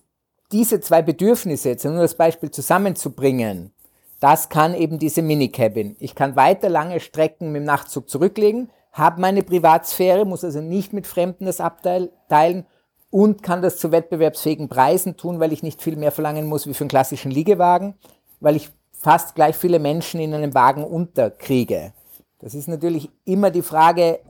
diese 0.52 0.80
zwei 0.80 1.02
Bedürfnisse 1.02 1.70
jetzt, 1.70 1.84
nur 1.84 2.00
das 2.00 2.14
Beispiel 2.14 2.50
zusammenzubringen, 2.50 3.72
das 4.20 4.50
kann 4.50 4.74
eben 4.74 4.98
diese 4.98 5.22
Minicabin. 5.22 5.96
Ich 5.98 6.14
kann 6.14 6.37
weiter 6.37 6.68
lange 6.68 7.00
Strecken 7.00 7.52
mit 7.52 7.62
dem 7.62 7.64
Nachtzug 7.64 8.09
zurücklegen, 8.09 8.70
habe 8.92 9.20
meine 9.20 9.42
Privatsphäre, 9.42 10.24
muss 10.26 10.44
also 10.44 10.61
nicht 10.61 10.92
mit 10.92 11.06
Fremden 11.06 11.46
das 11.46 11.61
abteilen 11.61 12.66
und 13.11 13.42
kann 13.42 13.62
das 13.62 13.78
zu 13.78 13.90
wettbewerbsfähigen 13.92 14.68
Preisen 14.68 15.16
tun, 15.16 15.40
weil 15.40 15.52
ich 15.52 15.62
nicht 15.62 15.83
viel 15.83 15.96
mehr 15.96 16.12
verlangen 16.12 16.46
muss 16.46 16.66
wie 16.66 16.74
für 16.74 16.85
einen 16.85 16.90
klassischen 16.90 17.30
Liegewagen, 17.30 17.94
weil 18.40 18.56
ich 18.56 18.70
fast 18.92 19.35
gleich 19.35 19.56
viele 19.56 19.78
Menschen 19.78 20.20
in 20.20 20.35
einem 20.35 20.54
Wagen 20.54 20.85
unterkriege. 20.85 21.92
Das 22.38 22.54
ist 22.54 22.68
natürlich 22.68 23.11
immer 23.24 23.50
die 23.50 23.62
Frage 23.62 24.18
äh, 24.18 24.20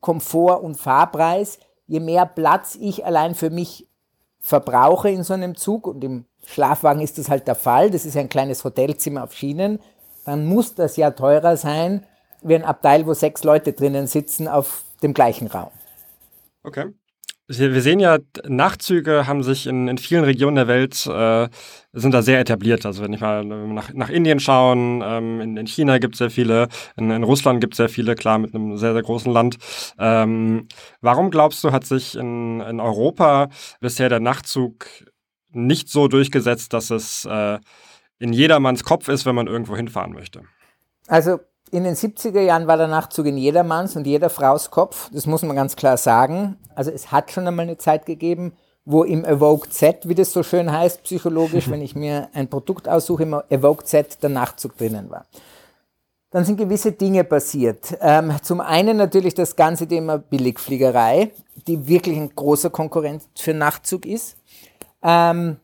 Komfort 0.00 0.62
und 0.62 0.76
Fahrpreis. 0.76 1.58
Je 1.86 2.00
mehr 2.00 2.26
Platz 2.26 2.76
ich 2.78 3.04
allein 3.04 3.34
für 3.34 3.50
mich 3.50 3.88
verbrauche 4.40 5.08
in 5.08 5.22
so 5.22 5.34
einem 5.34 5.54
Zug 5.54 5.86
und 5.86 6.04
im 6.04 6.26
Schlafwagen 6.46 7.00
ist 7.00 7.18
das 7.18 7.28
halt 7.28 7.46
der 7.46 7.54
Fall, 7.54 7.90
das 7.90 8.04
ist 8.04 8.16
ein 8.16 8.28
kleines 8.28 8.64
Hotelzimmer 8.64 9.24
auf 9.24 9.34
Schienen, 9.34 9.78
dann 10.24 10.46
muss 10.46 10.74
das 10.74 10.96
ja 10.96 11.10
teurer 11.10 11.56
sein 11.56 12.04
wie 12.42 12.54
ein 12.54 12.64
Abteil, 12.64 13.06
wo 13.06 13.14
sechs 13.14 13.42
Leute 13.42 13.72
drinnen 13.72 14.06
sitzen 14.06 14.48
auf 14.48 14.84
dem 15.02 15.14
gleichen 15.14 15.46
Raum. 15.48 15.70
Okay. 16.62 16.86
Wir 17.46 17.82
sehen 17.82 18.00
ja, 18.00 18.16
Nachtzüge 18.46 19.26
haben 19.26 19.42
sich 19.42 19.66
in, 19.66 19.86
in 19.86 19.98
vielen 19.98 20.24
Regionen 20.24 20.56
der 20.56 20.66
Welt, 20.66 21.06
äh, 21.06 21.48
sind 21.92 22.14
da 22.14 22.22
sehr 22.22 22.40
etabliert. 22.40 22.86
Also 22.86 23.02
wenn 23.02 23.12
ich 23.12 23.20
mal 23.20 23.44
nach, 23.44 23.92
nach 23.92 24.08
Indien 24.08 24.40
schauen, 24.40 25.02
ähm, 25.04 25.42
in, 25.42 25.56
in 25.58 25.66
China 25.66 25.98
gibt 25.98 26.14
es 26.14 26.20
sehr 26.20 26.30
viele, 26.30 26.68
in, 26.96 27.10
in 27.10 27.22
Russland 27.22 27.60
gibt 27.60 27.74
es 27.74 27.76
sehr 27.76 27.90
viele, 27.90 28.14
klar, 28.14 28.38
mit 28.38 28.54
einem 28.54 28.78
sehr, 28.78 28.94
sehr 28.94 29.02
großen 29.02 29.30
Land. 29.30 29.58
Ähm, 29.98 30.68
warum 31.02 31.30
glaubst 31.30 31.62
du, 31.64 31.70
hat 31.70 31.84
sich 31.84 32.16
in, 32.16 32.60
in 32.60 32.80
Europa 32.80 33.50
bisher 33.78 34.08
der 34.08 34.20
Nachtzug 34.20 34.86
nicht 35.54 35.88
so 35.88 36.08
durchgesetzt, 36.08 36.72
dass 36.72 36.90
es 36.90 37.24
äh, 37.24 37.58
in 38.18 38.32
jedermanns 38.32 38.84
Kopf 38.84 39.08
ist, 39.08 39.26
wenn 39.26 39.34
man 39.34 39.46
irgendwo 39.46 39.76
hinfahren 39.76 40.12
möchte? 40.12 40.42
Also 41.06 41.40
in 41.70 41.84
den 41.84 41.94
70er 41.94 42.40
Jahren 42.40 42.66
war 42.66 42.76
der 42.76 42.88
Nachtzug 42.88 43.26
in 43.26 43.36
jedermanns 43.36 43.96
und 43.96 44.06
jeder 44.06 44.30
Frau's 44.30 44.70
Kopf, 44.70 45.10
das 45.12 45.26
muss 45.26 45.42
man 45.42 45.56
ganz 45.56 45.76
klar 45.76 45.96
sagen. 45.96 46.56
Also 46.74 46.90
es 46.90 47.10
hat 47.10 47.32
schon 47.32 47.46
einmal 47.46 47.64
eine 47.64 47.78
Zeit 47.78 48.06
gegeben, 48.06 48.52
wo 48.84 49.02
im 49.02 49.24
Evoke 49.24 49.68
Z, 49.70 50.08
wie 50.08 50.14
das 50.14 50.32
so 50.32 50.42
schön 50.42 50.70
heißt, 50.70 51.02
psychologisch, 51.02 51.70
wenn 51.70 51.82
ich 51.82 51.94
mir 51.94 52.28
ein 52.32 52.48
Produkt 52.48 52.88
aussuche, 52.88 53.24
im 53.24 53.40
Evoke 53.48 53.84
Z 53.84 54.22
der 54.22 54.30
Nachtzug 54.30 54.76
drinnen 54.76 55.10
war. 55.10 55.26
Dann 56.30 56.44
sind 56.44 56.56
gewisse 56.56 56.90
Dinge 56.90 57.22
passiert. 57.22 57.96
Ähm, 58.00 58.34
zum 58.42 58.60
einen 58.60 58.96
natürlich 58.96 59.34
das 59.34 59.54
ganze 59.54 59.86
Thema 59.86 60.18
Billigfliegerei, 60.18 61.30
die 61.68 61.86
wirklich 61.86 62.16
ein 62.16 62.34
großer 62.34 62.70
Konkurrent 62.70 63.22
für 63.36 63.54
Nachtzug 63.54 64.04
ist. 64.04 64.36
Ähm, 65.04 65.58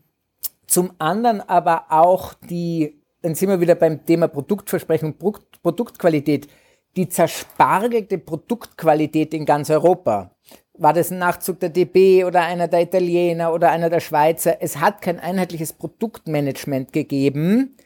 zum 0.66 0.92
anderen 0.98 1.40
aber 1.40 1.87
auch 1.88 2.35
die 2.35 3.00
dann 3.22 3.35
sind 3.35 3.48
wir 3.48 3.61
wieder 3.61 3.74
beim 3.74 4.05
Thema 4.05 4.29
Produktversprechen 4.29 5.12
und 5.12 5.62
Produktqualität. 5.62 6.48
Die 6.96 7.09
zerspargelte 7.09 8.18
Produktqualität 8.18 9.35
in 9.35 9.44
ganz 9.44 9.70
Europa. 9.70 10.35
War 10.74 10.92
das 10.92 11.11
ein 11.11 11.18
Nachzug 11.18 11.61
der 11.61 11.68
DB 11.68 12.24
oder 12.24 12.42
einer 12.42 12.66
der 12.66 12.83
Italiener 12.83 13.53
oder 13.53 13.70
einer 13.70 13.90
der 13.90 14.00
Schweizer? 14.00 14.57
Es 14.61 14.79
hat 14.79 15.03
kein 15.03 15.20
einheitliches 15.20 15.74
Produktmanagement 15.74 16.92
gegeben. 16.92 17.76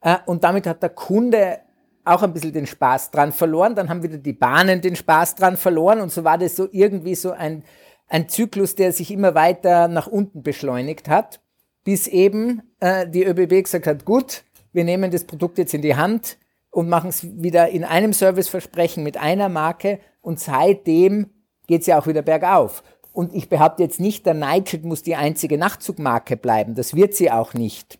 Äh, 0.00 0.16
und 0.26 0.42
damit 0.42 0.66
hat 0.66 0.82
der 0.82 0.90
Kunde 0.90 1.60
auch 2.04 2.22
ein 2.22 2.32
bisschen 2.32 2.52
den 2.52 2.66
Spaß 2.66 3.12
dran 3.12 3.32
verloren. 3.32 3.76
Dann 3.76 3.88
haben 3.88 4.02
wieder 4.02 4.18
die 4.18 4.32
Bahnen 4.32 4.80
den 4.80 4.96
Spaß 4.96 5.36
dran 5.36 5.56
verloren. 5.56 6.00
Und 6.00 6.10
so 6.10 6.24
war 6.24 6.36
das 6.36 6.56
so 6.56 6.68
irgendwie 6.72 7.14
so 7.14 7.30
ein, 7.30 7.62
ein 8.10 8.28
Zyklus, 8.28 8.74
der 8.74 8.92
sich 8.92 9.10
immer 9.10 9.34
weiter 9.34 9.88
nach 9.88 10.06
unten 10.06 10.42
beschleunigt 10.42 11.08
hat, 11.08 11.40
bis 11.84 12.06
eben 12.06 12.62
äh, 12.80 13.08
die 13.08 13.24
ÖBB 13.24 13.64
gesagt 13.64 13.86
hat, 13.86 14.04
gut, 14.04 14.44
wir 14.72 14.84
nehmen 14.84 15.10
das 15.10 15.24
Produkt 15.24 15.56
jetzt 15.56 15.72
in 15.72 15.82
die 15.82 15.96
Hand 15.96 16.36
und 16.70 16.88
machen 16.88 17.10
es 17.10 17.24
wieder 17.42 17.68
in 17.70 17.84
einem 17.84 18.12
Serviceversprechen 18.12 19.02
mit 19.02 19.16
einer 19.16 19.48
Marke 19.48 20.00
und 20.20 20.38
seitdem 20.38 21.30
geht 21.66 21.82
es 21.82 21.86
ja 21.86 21.98
auch 21.98 22.06
wieder 22.06 22.22
bergauf. 22.22 22.82
Und 23.12 23.34
ich 23.34 23.48
behaupte 23.48 23.82
jetzt 23.82 24.00
nicht, 24.00 24.26
der 24.26 24.34
Nightjet 24.34 24.84
muss 24.84 25.02
die 25.02 25.16
einzige 25.16 25.58
Nachtzugmarke 25.58 26.36
bleiben. 26.36 26.74
Das 26.74 26.94
wird 26.94 27.14
sie 27.14 27.30
auch 27.30 27.54
nicht. 27.54 27.98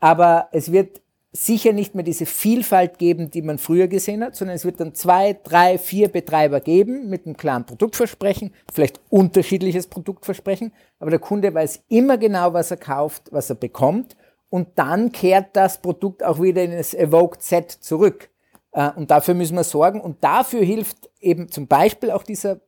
Aber 0.00 0.48
es 0.52 0.72
wird 0.72 1.02
sicher 1.32 1.72
nicht 1.72 1.94
mehr 1.94 2.04
diese 2.04 2.26
Vielfalt 2.26 2.98
geben, 2.98 3.30
die 3.30 3.42
man 3.42 3.58
früher 3.58 3.86
gesehen 3.86 4.24
hat, 4.24 4.34
sondern 4.34 4.56
es 4.56 4.64
wird 4.64 4.80
dann 4.80 4.94
zwei, 4.94 5.38
drei, 5.44 5.78
vier 5.78 6.08
Betreiber 6.08 6.60
geben 6.60 7.08
mit 7.08 7.24
einem 7.24 7.36
klaren 7.36 7.66
Produktversprechen, 7.66 8.52
vielleicht 8.72 9.00
unterschiedliches 9.10 9.86
Produktversprechen, 9.86 10.72
aber 10.98 11.10
der 11.10 11.20
Kunde 11.20 11.54
weiß 11.54 11.84
immer 11.88 12.18
genau, 12.18 12.52
was 12.52 12.72
er 12.72 12.78
kauft, 12.78 13.30
was 13.30 13.48
er 13.48 13.56
bekommt 13.56 14.16
und 14.50 14.68
dann 14.74 15.12
kehrt 15.12 15.54
das 15.56 15.80
Produkt 15.80 16.24
auch 16.24 16.42
wieder 16.42 16.62
in 16.64 16.72
das 16.72 16.92
Evoked 16.92 17.42
Set 17.42 17.70
zurück. 17.70 18.28
Äh, 18.72 18.90
und 18.96 19.10
dafür 19.10 19.34
müssen 19.34 19.56
wir 19.56 19.64
sorgen. 19.64 20.00
Und 20.00 20.22
dafür 20.22 20.62
hilft 20.62 21.08
eben 21.20 21.50
zum 21.50 21.68
Beispiel 21.68 22.10
auch 22.10 22.24
dieser 22.24 22.60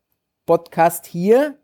Podcast 0.47 1.07
hier, 1.07 1.57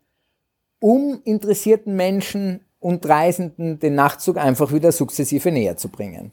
um 0.81 1.21
interessierten 1.23 1.95
Menschen 1.95 2.65
und 2.79 3.07
Reisenden 3.07 3.79
den 3.79 3.95
Nachtzug 3.95 4.37
einfach 4.37 4.71
wieder 4.73 4.91
sukzessive 4.91 5.51
näher 5.51 5.77
zu 5.77 5.89
bringen. 5.89 6.31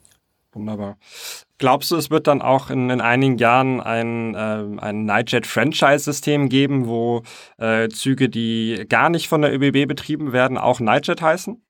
Wunderbar. 0.57 0.97
Glaubst 1.59 1.91
du, 1.91 1.97
es 1.97 2.11
wird 2.11 2.27
dann 2.27 2.41
auch 2.41 2.71
in, 2.71 2.89
in 2.89 3.03
einigen 3.03 3.37
Jahren 3.37 3.83
ein, 3.83 4.35
äh, 4.35 4.65
ein 4.81 5.05
Nightjet-Franchise-System 5.05 6.49
geben, 6.49 6.87
wo 6.87 7.25
äh, 7.59 7.91
Züge, 7.91 8.31
die 8.31 8.87
gar 8.89 9.11
nicht 9.11 9.29
von 9.29 9.43
der 9.43 9.53
ÖBB 9.53 9.87
betrieben 9.87 10.33
werden, 10.33 10.57
auch 10.57 10.81
Nightjet 10.81 11.21
heißen? 11.21 11.63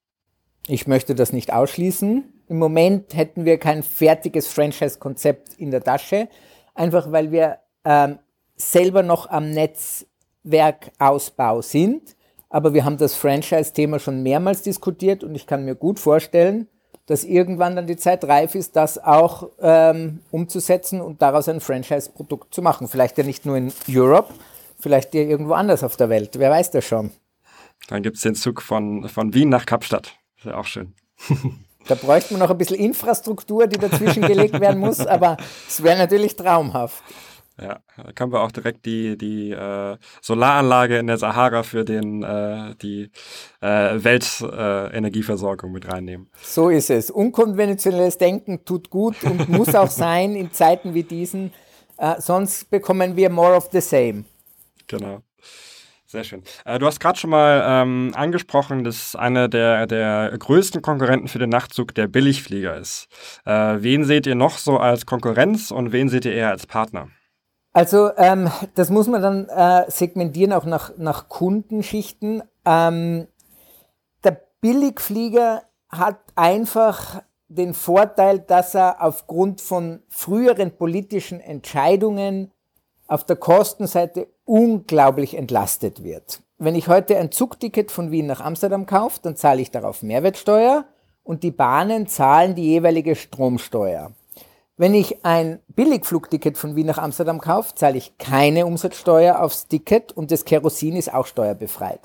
Ich 0.68 0.87
möchte 0.87 1.16
das 1.16 1.33
nicht 1.33 1.53
ausschließen. 1.53 2.33
Im 2.49 2.59
Moment 2.59 3.16
hätten 3.16 3.44
wir 3.44 3.59
kein 3.59 3.83
fertiges 3.83 4.46
Franchise-Konzept 4.46 5.55
in 5.55 5.72
der 5.72 5.83
Tasche, 5.83 6.29
einfach 6.75 7.11
weil 7.11 7.33
wir 7.33 7.59
ähm, 7.85 8.20
selber 8.55 9.03
noch 9.03 9.29
am 9.29 9.51
Netzwerkausbau 9.51 11.61
sind. 11.61 12.14
Aber 12.49 12.72
wir 12.72 12.85
haben 12.85 12.99
das 12.99 13.16
Franchise-Thema 13.16 13.99
schon 13.99 14.22
mehrmals 14.22 14.62
diskutiert 14.62 15.25
und 15.25 15.35
ich 15.35 15.49
kann 15.49 15.64
mir 15.64 15.75
gut 15.75 15.99
vorstellen, 15.99 16.68
dass 17.07 17.25
irgendwann 17.25 17.77
dann 17.77 17.87
die 17.87 17.97
Zeit 17.97 18.25
reif 18.25 18.55
ist, 18.55 18.77
das 18.77 18.99
auch 19.03 19.49
ähm, 19.61 20.21
umzusetzen 20.31 21.01
und 21.01 21.23
daraus 21.23 21.49
ein 21.49 21.61
Franchise-Produkt 21.61 22.53
zu 22.53 22.62
machen. 22.62 22.88
Vielleicht 22.88 23.16
ja 23.16 23.25
nicht 23.25 23.47
nur 23.47 23.57
in 23.57 23.73
Europe, 23.88 24.35
vielleicht 24.79 25.14
ja 25.14 25.23
irgendwo 25.23 25.55
anders 25.55 25.85
auf 25.85 25.97
der 25.97 26.09
Welt. 26.09 26.38
Wer 26.38 26.51
weiß 26.51 26.73
das 26.73 26.85
schon. 26.85 27.12
Dann 27.88 28.03
gibt 28.03 28.16
es 28.16 28.23
den 28.23 28.35
Zug 28.35 28.61
von, 28.61 29.09
von 29.09 29.33
Wien 29.35 29.49
nach 29.49 29.66
Kapstadt. 29.66 30.14
Wäre 30.42 30.59
auch 30.59 30.66
schön. 30.66 30.95
Da 31.88 31.95
bräuchte 31.95 32.35
man 32.35 32.40
noch 32.40 32.51
ein 32.51 32.59
bisschen 32.59 32.79
Infrastruktur, 32.79 33.69
die 33.69 33.79
dazwischen 33.79 34.23
gelegt 34.23 34.59
werden 34.61 34.81
muss, 34.81 35.07
aber 35.07 35.37
es 35.69 35.83
wäre 35.85 35.97
natürlich 35.97 36.35
traumhaft. 36.35 37.01
Ja, 37.59 37.81
da 37.97 38.12
können 38.12 38.33
wir 38.33 38.42
auch 38.42 38.53
direkt 38.53 38.85
die, 38.85 39.16
die 39.16 39.51
äh, 39.51 39.97
Solaranlage 40.21 40.99
in 40.99 41.07
der 41.07 41.16
Sahara 41.16 41.62
für 41.62 41.87
den, 41.87 42.23
äh, 42.23 42.75
die 42.83 43.11
äh, 43.62 44.05
Weltenergieversorgung 44.05 45.73
mit 45.73 45.90
reinnehmen. 45.90 46.29
So 46.42 46.69
ist 46.69 46.90
es. 46.90 47.11
Unkonventionelles 47.11 48.19
Denken 48.19 48.66
tut 48.66 48.90
gut 48.90 49.16
und 49.25 49.49
muss 49.49 49.75
auch 49.75 49.90
sein 49.90 50.37
in 50.37 50.53
Zeiten 50.53 50.92
wie 50.92 51.03
diesen. 51.03 51.53
Äh, 51.97 52.21
sonst 52.21 52.71
bekommen 52.71 53.16
wir 53.16 53.31
more 53.31 53.55
of 53.55 53.71
the 53.73 53.81
same. 53.81 54.25
Genau. 54.87 55.23
Sehr 56.09 56.25
schön. 56.25 56.42
Äh, 56.64 56.79
du 56.79 56.87
hast 56.87 57.01
gerade 57.01 57.19
schon 57.19 57.31
mal 57.31 57.64
ähm, 57.66 58.12
angesprochen, 58.14 58.85
dass 58.85 59.16
einer 59.16 59.49
der, 59.49 59.87
der 59.87 60.33
größten 60.38 60.81
Konkurrenten 60.81 61.27
für 61.27 61.38
den 61.40 61.51
Nachtzug 61.51 61.95
der 61.95 62.07
Billigflieger 62.07 62.77
ist. 62.77 63.09
Äh, 63.45 63.79
wen 63.81 64.05
seht 64.05 64.27
ihr 64.27 64.37
noch 64.37 64.59
so 64.59 64.79
als 64.79 65.07
Konkurrenz 65.07 65.71
und 65.71 65.92
wen 65.92 66.09
seht 66.09 66.25
ihr 66.27 66.33
eher 66.33 66.51
als 66.51 66.66
Partner? 66.66 67.09
Also 67.76 68.10
ähm, 68.16 68.50
das 68.74 68.88
muss 68.88 69.06
man 69.06 69.20
dann 69.20 69.50
äh, 69.50 69.90
segmentieren 69.90 70.54
auch 70.54 70.64
nach, 70.64 70.96
nach 70.96 71.28
Kundenschichten. 71.28 72.42
Ähm, 72.64 73.26
der 74.24 74.40
Billigflieger 74.62 75.62
hat 75.90 76.16
einfach 76.36 77.20
den 77.48 77.74
Vorteil, 77.74 78.38
dass 78.38 78.74
er 78.74 79.02
aufgrund 79.02 79.60
von 79.60 80.00
früheren 80.08 80.70
politischen 80.70 81.38
Entscheidungen 81.38 82.50
auf 83.08 83.24
der 83.24 83.36
Kostenseite 83.36 84.28
unglaublich 84.46 85.36
entlastet 85.36 86.02
wird. 86.02 86.40
Wenn 86.56 86.76
ich 86.76 86.88
heute 86.88 87.18
ein 87.18 87.30
Zugticket 87.30 87.90
von 87.90 88.10
Wien 88.10 88.24
nach 88.24 88.40
Amsterdam 88.40 88.86
kaufe, 88.86 89.20
dann 89.20 89.36
zahle 89.36 89.60
ich 89.60 89.70
darauf 89.70 90.02
Mehrwertsteuer 90.02 90.86
und 91.24 91.42
die 91.42 91.50
Bahnen 91.50 92.06
zahlen 92.06 92.54
die 92.54 92.70
jeweilige 92.70 93.14
Stromsteuer. 93.14 94.12
Wenn 94.78 94.92
ich 94.92 95.24
ein 95.24 95.60
Billigflugticket 95.68 96.58
von 96.58 96.76
Wien 96.76 96.86
nach 96.86 96.98
Amsterdam 96.98 97.40
kaufe, 97.40 97.74
zahle 97.74 97.96
ich 97.96 98.18
keine 98.18 98.66
Umsatzsteuer 98.66 99.40
aufs 99.40 99.68
Ticket 99.68 100.12
und 100.12 100.30
das 100.30 100.44
Kerosin 100.44 100.96
ist 100.96 101.14
auch 101.14 101.26
steuerbefreit. 101.26 102.00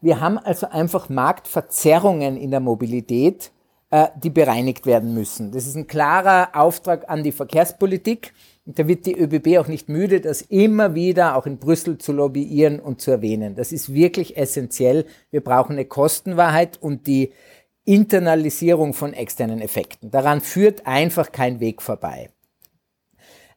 Wir 0.00 0.18
haben 0.18 0.36
also 0.36 0.66
einfach 0.68 1.08
Marktverzerrungen 1.08 2.36
in 2.36 2.50
der 2.50 2.58
Mobilität, 2.58 3.52
äh, 3.90 4.08
die 4.20 4.30
bereinigt 4.30 4.86
werden 4.86 5.14
müssen. 5.14 5.52
Das 5.52 5.68
ist 5.68 5.76
ein 5.76 5.86
klarer 5.86 6.48
Auftrag 6.54 7.08
an 7.08 7.22
die 7.22 7.30
Verkehrspolitik. 7.30 8.32
Da 8.64 8.88
wird 8.88 9.06
die 9.06 9.16
ÖBB 9.16 9.58
auch 9.58 9.68
nicht 9.68 9.88
müde, 9.88 10.20
das 10.20 10.42
immer 10.42 10.96
wieder 10.96 11.36
auch 11.36 11.46
in 11.46 11.58
Brüssel 11.58 11.96
zu 11.98 12.10
lobbyieren 12.10 12.80
und 12.80 13.00
zu 13.00 13.12
erwähnen. 13.12 13.54
Das 13.54 13.70
ist 13.70 13.94
wirklich 13.94 14.36
essentiell. 14.36 15.06
Wir 15.30 15.42
brauchen 15.42 15.74
eine 15.74 15.84
Kostenwahrheit 15.84 16.82
und 16.82 17.06
die 17.06 17.30
Internalisierung 17.86 18.92
von 18.92 19.14
externen 19.14 19.62
Effekten. 19.62 20.10
Daran 20.10 20.42
führt 20.42 20.86
einfach 20.86 21.32
kein 21.32 21.60
Weg 21.60 21.80
vorbei. 21.80 22.30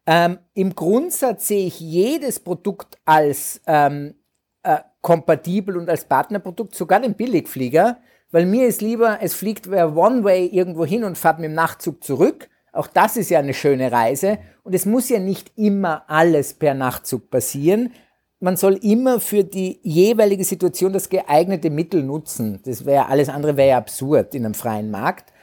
Ähm, 0.06 0.39
Im 0.54 0.74
Grundsatz 0.76 1.48
sehe 1.48 1.68
ich 1.68 1.80
jedes 1.80 2.39
Produkt 2.39 2.98
als 3.06 3.62
ähm, 3.68 4.15
äh, 4.63 4.80
kompatibel 5.02 5.78
und 5.78 5.89
als 5.89 6.06
Partnerprodukt, 6.06 6.76
sogar 6.76 7.00
den 7.00 7.15
Billigflieger, 7.15 7.98
weil 8.32 8.46
mir 8.46 8.68
ist 8.68 8.82
lieber, 8.82 9.20
es 9.22 9.34
fliegt 9.34 9.70
wer 9.70 9.96
One-Way 9.96 10.48
irgendwo 10.48 10.86
hin 10.86 11.04
und 11.04 11.18
fährt 11.18 11.39
mit 11.39 11.50
dem 11.50 11.56
Nachtzug 11.56 12.04
zurück. 12.04 12.50
Auch 12.72 12.88
das 12.88 13.18
ist 13.18 13.30
ja 13.30 13.39
eine 13.39 13.56
schöne 13.56 13.92
Reise. 13.92 14.38
Und 14.63 14.76
es 14.76 14.86
muss 14.86 15.10
ja 15.10 15.20
nicht 15.20 15.52
immer 15.58 16.04
alles 16.08 16.54
per 16.54 16.76
Nachtzug 16.76 17.32
passieren. 17.32 17.92
Man 18.39 18.56
soll 18.56 18.75
immer 18.75 19.19
für 19.19 19.43
die 19.43 19.80
jeweilige 19.84 20.43
Situation 20.43 20.93
das 20.93 21.10
geeignete 21.10 21.69
Mittel 21.69 22.04
nutzen. 22.04 22.62
Das 22.63 22.86
wäre 22.86 23.08
alles 23.08 23.30
andere 23.30 23.58
wäre 23.58 23.69
ja 23.69 23.78
absurd 23.78 24.34
in 24.34 24.45
einem 24.45 24.54
freien 24.54 24.91
Markt. 24.91 25.34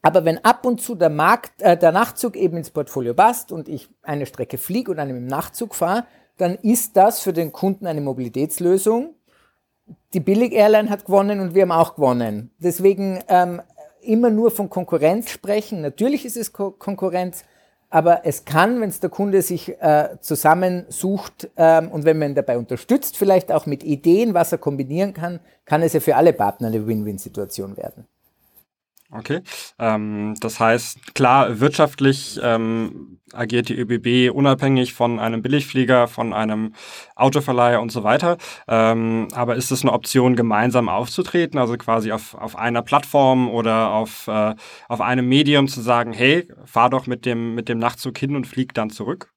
Aber 0.00 0.24
wenn 0.24 0.44
ab 0.44 0.66
und 0.66 0.80
zu 0.80 0.94
der, 0.94 1.10
Markt, 1.10 1.62
äh, 1.62 1.76
der 1.76 1.90
Nachtzug 1.90 2.36
eben 2.36 2.56
ins 2.58 2.70
Portfolio 2.70 3.14
passt 3.14 3.50
und 3.50 3.68
ich 3.68 3.88
eine 4.02 4.26
Strecke 4.26 4.58
fliege 4.58 4.90
und 4.90 4.98
eine 4.98 5.12
mit 5.12 5.22
dem 5.22 5.28
Nachtzug 5.28 5.74
fahre, 5.74 6.04
dann 6.36 6.56
ist 6.56 6.96
das 6.96 7.20
für 7.20 7.32
den 7.32 7.52
Kunden 7.52 7.86
eine 7.86 8.00
Mobilitätslösung 8.00 9.14
die 10.12 10.20
Billig-Airline 10.20 10.90
hat 10.90 11.04
gewonnen 11.04 11.40
und 11.40 11.54
wir 11.54 11.62
haben 11.62 11.72
auch 11.72 11.96
gewonnen. 11.96 12.50
Deswegen 12.58 13.22
ähm, 13.28 13.60
immer 14.00 14.30
nur 14.30 14.50
von 14.50 14.70
Konkurrenz 14.70 15.30
sprechen. 15.30 15.80
Natürlich 15.80 16.24
ist 16.24 16.36
es 16.36 16.52
Ko 16.52 16.70
Konkurrenz, 16.70 17.44
aber 17.90 18.22
es 18.24 18.44
kann, 18.44 18.80
wenn 18.80 18.88
es 18.88 19.00
der 19.00 19.10
Kunde 19.10 19.42
sich 19.42 19.80
äh, 19.80 20.16
zusammensucht 20.20 21.50
ähm, 21.56 21.90
und 21.90 22.04
wenn 22.04 22.18
man 22.18 22.30
ihn 22.30 22.34
dabei 22.34 22.58
unterstützt, 22.58 23.16
vielleicht 23.16 23.52
auch 23.52 23.66
mit 23.66 23.84
Ideen, 23.84 24.34
was 24.34 24.52
er 24.52 24.58
kombinieren 24.58 25.14
kann, 25.14 25.40
kann 25.64 25.82
es 25.82 25.92
ja 25.92 26.00
für 26.00 26.16
alle 26.16 26.32
Partner 26.32 26.68
eine 26.68 26.86
Win-Win-Situation 26.86 27.76
werden. 27.76 28.06
Okay. 29.10 29.42
Ähm, 29.78 30.34
das 30.40 30.58
heißt, 30.58 31.14
klar, 31.14 31.60
wirtschaftlich 31.60 32.40
ähm, 32.42 33.20
agiert 33.32 33.68
die 33.68 33.78
ÖBB 33.78 34.34
unabhängig 34.34 34.94
von 34.94 35.20
einem 35.20 35.42
Billigflieger, 35.42 36.08
von 36.08 36.32
einem 36.32 36.74
Autoverleiher 37.14 37.80
und 37.80 37.92
so 37.92 38.02
weiter. 38.02 38.38
Ähm, 38.66 39.28
aber 39.34 39.56
ist 39.56 39.70
es 39.70 39.82
eine 39.82 39.92
Option, 39.92 40.36
gemeinsam 40.36 40.88
aufzutreten, 40.88 41.58
also 41.60 41.76
quasi 41.76 42.12
auf, 42.12 42.34
auf 42.34 42.56
einer 42.56 42.82
Plattform 42.82 43.48
oder 43.50 43.90
auf, 43.90 44.26
äh, 44.26 44.54
auf 44.88 45.00
einem 45.00 45.28
Medium 45.28 45.68
zu 45.68 45.80
sagen, 45.80 46.12
hey, 46.12 46.48
fahr 46.64 46.90
doch 46.90 47.06
mit 47.06 47.24
dem, 47.26 47.54
mit 47.54 47.68
dem 47.68 47.78
Nachtzug 47.78 48.18
hin 48.18 48.34
und 48.34 48.46
flieg 48.46 48.74
dann 48.74 48.90
zurück? 48.90 49.33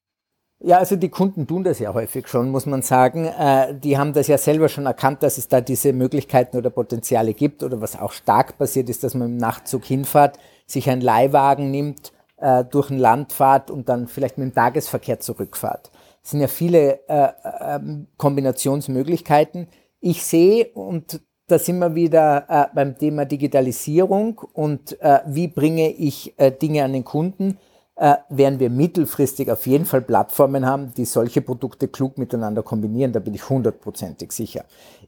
Ja, 0.59 0.79
also 0.79 0.95
die 0.95 1.09
Kunden 1.09 1.45
tun 1.45 1.63
das 1.63 1.77
ja 1.77 1.93
häufig 1.93 2.27
schon, 2.27 2.49
muss 2.49 2.65
man 2.65 2.81
sagen. 2.81 3.25
Äh, 3.25 3.75
die 3.75 3.97
haben 3.97 4.13
das 4.13 4.27
ja 4.27 4.39
selber 4.39 4.69
schon 4.69 4.87
erkannt, 4.87 5.21
dass 5.21 5.37
es 5.37 5.47
da 5.47 5.61
diese 5.61 5.93
Möglichkeiten 5.93 6.57
oder 6.57 6.71
Potenziale 6.71 7.33
gibt. 7.35 7.61
Oder 7.61 7.79
was 7.79 7.99
auch 7.99 8.11
stark 8.11 8.57
passiert 8.57 8.89
ist, 8.89 9.03
dass 9.03 9.13
man 9.13 9.29
im 9.29 9.37
Nachtzug 9.37 9.85
hinfahrt, 9.85 10.39
sich 10.65 10.89
einen 10.89 11.01
Leihwagen 11.01 11.69
nimmt, 11.69 12.11
äh, 12.37 12.63
durch 12.65 12.89
ein 12.89 12.97
Land 12.97 13.33
fahrt 13.33 13.69
und 13.69 13.87
dann 13.87 14.07
vielleicht 14.07 14.39
mit 14.39 14.47
dem 14.47 14.55
Tagesverkehr 14.55 15.19
zurückfahrt. 15.19 15.91
Es 16.23 16.31
sind 16.31 16.41
ja 16.41 16.47
viele 16.47 17.07
äh, 17.07 17.29
äh, 17.43 17.79
Kombinationsmöglichkeiten. 18.17 19.67
Ich 19.99 20.23
sehe, 20.23 20.69
und 20.73 21.21
da 21.47 21.59
sind 21.59 21.79
wir 21.79 21.95
wieder 21.95 22.69
beim 22.75 22.97
Thema 22.97 23.23
Digitalisierung 23.23 24.37
und 24.51 24.97
wie 25.25 25.47
bringe 25.47 25.89
ich 25.89 26.35
Dinge 26.61 26.83
an 26.83 26.91
den 26.91 27.05
Kunden 27.05 27.57
äh, 27.97 28.15
werden 28.29 28.59
wir 28.59 28.69
mittelfristig 28.69 29.51
auf 29.51 29.65
jeden 29.65 29.85
Fall 29.85 30.01
Plattformen 30.01 30.65
haben, 30.65 30.93
die 30.95 31.05
solche 31.05 31.41
Produkte 31.41 31.87
klug 31.87 32.17
miteinander 32.17 32.61
kombinieren. 32.61 33.11
Da 33.11 33.19
bin 33.19 33.33
ich 33.33 33.49
hundertprozentig 33.49 34.31
sicher. 34.31 34.65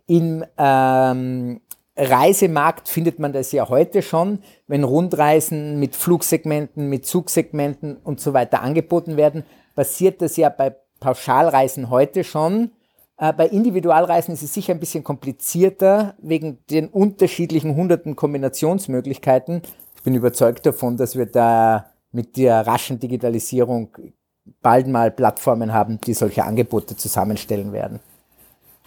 Im 0.07 0.43
ähm, 0.57 1.61
Reisemarkt 1.95 2.87
findet 2.89 3.19
man 3.19 3.31
das 3.31 3.51
ja 3.51 3.69
heute 3.69 4.01
schon, 4.01 4.39
wenn 4.67 4.83
Rundreisen 4.83 5.79
mit 5.79 5.95
Flugsegmenten, 5.95 6.89
mit 6.89 7.05
Zugsegmenten 7.05 7.97
und 7.97 8.19
so 8.19 8.33
weiter 8.33 8.63
angeboten 8.63 9.17
werden, 9.17 9.43
passiert 9.75 10.21
das 10.21 10.35
ja 10.35 10.49
bei 10.49 10.75
Pauschalreisen 10.99 11.91
heute 11.91 12.23
schon. 12.23 12.71
Äh, 13.17 13.33
bei 13.33 13.47
Individualreisen 13.47 14.33
ist 14.33 14.41
es 14.41 14.53
sicher 14.53 14.73
ein 14.73 14.79
bisschen 14.79 15.03
komplizierter 15.03 16.15
wegen 16.17 16.57
den 16.71 16.87
unterschiedlichen 16.87 17.75
hunderten 17.75 18.15
Kombinationsmöglichkeiten. 18.15 19.61
Ich 19.95 20.01
bin 20.03 20.15
überzeugt 20.15 20.65
davon, 20.65 20.97
dass 20.97 21.15
wir 21.15 21.27
da 21.27 21.91
mit 22.11 22.37
der 22.37 22.65
raschen 22.65 22.99
Digitalisierung 22.99 23.89
bald 24.61 24.87
mal 24.87 25.11
Plattformen 25.11 25.73
haben, 25.73 25.99
die 26.01 26.13
solche 26.13 26.43
Angebote 26.43 26.95
zusammenstellen 26.95 27.71
werden. 27.71 27.99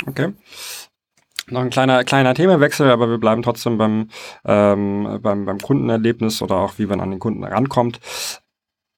Okay. 0.07 0.33
Noch 1.49 1.61
ein 1.61 1.71
kleiner, 1.71 2.05
kleiner 2.05 2.35
Themenwechsel, 2.35 2.91
aber 2.91 3.11
wir 3.11 3.19
bleiben 3.19 3.43
trotzdem 3.43 3.77
beim, 3.77 4.09
ähm, 4.45 5.19
beim, 5.23 5.45
beim 5.45 5.59
Kundenerlebnis 5.59 6.41
oder 6.41 6.57
auch 6.57 6.79
wie 6.79 6.87
man 6.87 7.01
an 7.01 7.11
den 7.11 7.19
Kunden 7.19 7.45
rankommt. 7.45 8.01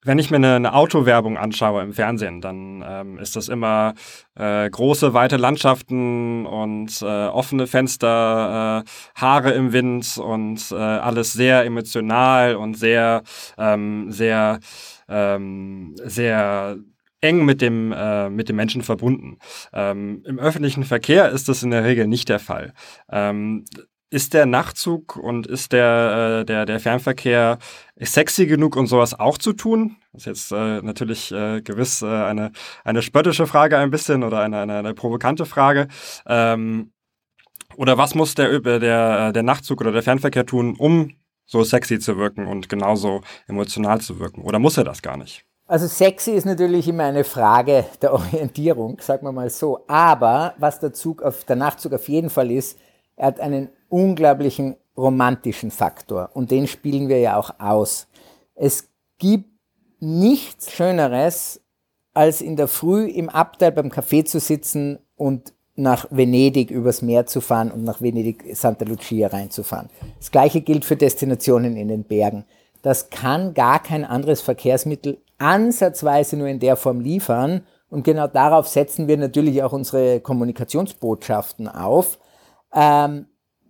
Wenn 0.05 0.19
ich 0.19 0.29
mir 0.29 0.37
eine, 0.37 0.55
eine 0.55 0.73
Autowerbung 0.75 1.35
anschaue 1.35 1.81
im 1.81 1.91
Fernsehen, 1.91 2.39
dann 2.39 2.85
ähm, 2.87 3.17
ist 3.17 3.35
das 3.35 3.49
immer 3.49 3.95
äh, 4.35 4.69
große, 4.69 5.15
weite 5.15 5.37
Landschaften 5.37 6.45
und 6.45 7.01
äh, 7.01 7.05
offene 7.05 7.65
Fenster, 7.65 8.83
äh, 8.85 9.19
Haare 9.19 9.51
im 9.53 9.73
Wind 9.73 10.19
und 10.19 10.71
äh, 10.71 10.75
alles 10.75 11.33
sehr 11.33 11.65
emotional 11.65 12.55
und 12.55 12.75
sehr, 12.75 13.23
ähm, 13.57 14.11
sehr, 14.11 14.59
ähm, 15.09 15.95
sehr 16.03 16.77
eng 17.21 17.43
mit 17.43 17.61
dem, 17.61 17.91
äh, 17.91 18.29
mit 18.29 18.47
dem 18.47 18.57
Menschen 18.57 18.83
verbunden. 18.83 19.39
Ähm, 19.73 20.21
Im 20.27 20.37
öffentlichen 20.37 20.83
Verkehr 20.83 21.29
ist 21.31 21.49
das 21.49 21.63
in 21.63 21.71
der 21.71 21.83
Regel 21.83 22.05
nicht 22.05 22.29
der 22.29 22.39
Fall. 22.39 22.73
Ähm, 23.09 23.65
ist 24.15 24.33
der 24.33 24.45
Nachtzug 24.45 25.17
und 25.17 25.45
ist 25.45 25.73
der, 25.73 26.39
äh, 26.41 26.45
der, 26.45 26.65
der 26.65 26.79
Fernverkehr 26.79 27.59
sexy 27.99 28.45
genug, 28.45 28.77
um 28.77 28.87
sowas 28.87 29.19
auch 29.19 29.37
zu 29.37 29.51
tun? 29.51 29.97
Das 30.13 30.21
ist 30.21 30.25
jetzt 30.25 30.51
äh, 30.53 30.81
natürlich 30.81 31.33
äh, 31.33 31.61
gewiss 31.61 32.01
äh, 32.01 32.05
eine, 32.05 32.53
eine 32.85 33.01
spöttische 33.01 33.45
Frage 33.45 33.77
ein 33.77 33.91
bisschen 33.91 34.23
oder 34.23 34.39
eine, 34.39 34.59
eine, 34.59 34.77
eine 34.77 34.93
provokante 34.93 35.45
Frage. 35.45 35.89
Ähm, 36.25 36.93
oder 37.75 37.97
was 37.97 38.15
muss 38.15 38.35
der, 38.35 38.61
der, 38.61 39.33
der 39.33 39.43
Nachtzug 39.43 39.81
oder 39.81 39.91
der 39.91 40.01
Fernverkehr 40.03 40.45
tun, 40.45 40.77
um 40.77 41.11
so 41.45 41.65
sexy 41.65 41.99
zu 41.99 42.17
wirken 42.17 42.47
und 42.47 42.69
genauso 42.69 43.21
emotional 43.47 43.99
zu 43.99 44.17
wirken? 44.17 44.43
Oder 44.43 44.59
muss 44.59 44.77
er 44.77 44.85
das 44.85 45.01
gar 45.01 45.17
nicht? 45.17 45.43
Also 45.67 45.87
sexy 45.87 46.31
ist 46.31 46.45
natürlich 46.45 46.87
immer 46.87 47.03
eine 47.03 47.25
Frage 47.25 47.83
der 48.01 48.13
Orientierung, 48.13 48.97
sagen 49.01 49.27
wir 49.27 49.33
mal 49.33 49.49
so. 49.49 49.83
Aber 49.87 50.53
was 50.57 50.79
der 50.79 50.93
Zug 50.93 51.21
auf, 51.21 51.43
der 51.43 51.57
Nachtzug 51.57 51.91
auf 51.91 52.07
jeden 52.07 52.29
Fall 52.29 52.49
ist, 52.49 52.79
er 53.17 53.27
hat 53.27 53.39
einen 53.39 53.69
unglaublichen 53.89 54.75
romantischen 54.97 55.71
Faktor 55.71 56.29
und 56.33 56.51
den 56.51 56.67
spielen 56.67 57.09
wir 57.09 57.19
ja 57.19 57.37
auch 57.37 57.59
aus. 57.59 58.07
Es 58.55 58.89
gibt 59.17 59.49
nichts 59.99 60.71
Schöneres, 60.71 61.61
als 62.13 62.41
in 62.41 62.55
der 62.55 62.67
Früh 62.67 63.07
im 63.07 63.29
Abteil 63.29 63.71
beim 63.71 63.89
Café 63.89 64.23
zu 64.23 64.39
sitzen 64.39 64.99
und 65.15 65.53
nach 65.75 66.07
Venedig 66.09 66.71
übers 66.71 67.01
Meer 67.01 67.25
zu 67.25 67.41
fahren 67.41 67.71
und 67.71 67.83
nach 67.83 68.01
Venedig 68.01 68.55
Santa 68.55 68.85
Lucia 68.85 69.27
reinzufahren. 69.27 69.89
Das 70.17 70.31
gleiche 70.31 70.61
gilt 70.61 70.85
für 70.85 70.95
Destinationen 70.95 71.75
in 71.75 71.89
den 71.89 72.05
Bergen. 72.05 72.45
Das 72.81 73.09
kann 73.09 73.53
gar 73.53 73.83
kein 73.83 74.05
anderes 74.05 74.41
Verkehrsmittel 74.41 75.21
ansatzweise 75.37 76.37
nur 76.37 76.47
in 76.47 76.59
der 76.59 76.77
Form 76.77 77.01
liefern 77.01 77.65
Und 77.89 78.03
genau 78.03 78.27
darauf 78.27 78.67
setzen 78.67 79.07
wir 79.07 79.17
natürlich 79.17 79.61
auch 79.63 79.73
unsere 79.73 80.19
Kommunikationsbotschaften 80.19 81.67
auf. 81.67 82.19
Ähm, 82.73 83.27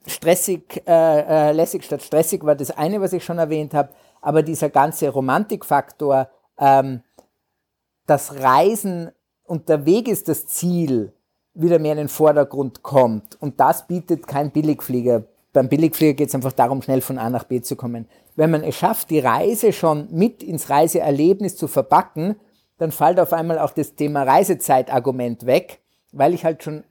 stressig, 0.07 0.83
äh, 0.87 1.49
äh, 1.49 1.51
lässig 1.51 1.83
statt 1.83 2.01
stressig 2.01 2.43
war 2.43 2.55
das 2.55 2.71
eine, 2.71 3.01
was 3.01 3.13
ich 3.13 3.23
schon 3.23 3.37
erwähnt 3.37 3.73
habe, 3.73 3.89
aber 4.21 4.43
dieser 4.43 4.69
ganze 4.69 5.09
Romantikfaktor, 5.09 6.29
ähm, 6.59 7.01
das 8.05 8.39
Reisen 8.39 9.11
und 9.43 9.69
der 9.69 9.85
Weg 9.85 10.07
ist 10.07 10.27
das 10.27 10.47
Ziel, 10.47 11.13
wieder 11.53 11.79
mehr 11.79 11.93
in 11.93 11.99
den 11.99 12.09
Vordergrund 12.09 12.83
kommt. 12.83 13.41
Und 13.41 13.59
das 13.59 13.87
bietet 13.87 14.27
kein 14.27 14.51
Billigflieger. 14.51 15.23
Beim 15.53 15.69
Billigflieger 15.69 16.13
geht 16.13 16.27
es 16.27 16.35
einfach 16.35 16.51
darum, 16.51 16.81
schnell 16.81 17.01
von 17.01 17.17
A 17.17 17.29
nach 17.29 17.45
B 17.45 17.61
zu 17.61 17.75
kommen. 17.75 18.07
Wenn 18.35 18.51
man 18.51 18.63
es 18.63 18.75
schafft, 18.75 19.09
die 19.09 19.19
Reise 19.19 19.71
schon 19.71 20.09
mit 20.11 20.43
ins 20.43 20.69
Reiseerlebnis 20.69 21.55
zu 21.55 21.67
verpacken, 21.67 22.35
dann 22.77 22.91
fällt 22.91 23.19
auf 23.21 23.31
einmal 23.31 23.59
auch 23.59 23.71
das 23.71 23.95
Thema 23.95 24.23
Reisezeitargument 24.23 25.45
weg, 25.45 25.79
weil 26.11 26.33
ich 26.33 26.43
halt 26.43 26.61
schon 26.61 26.83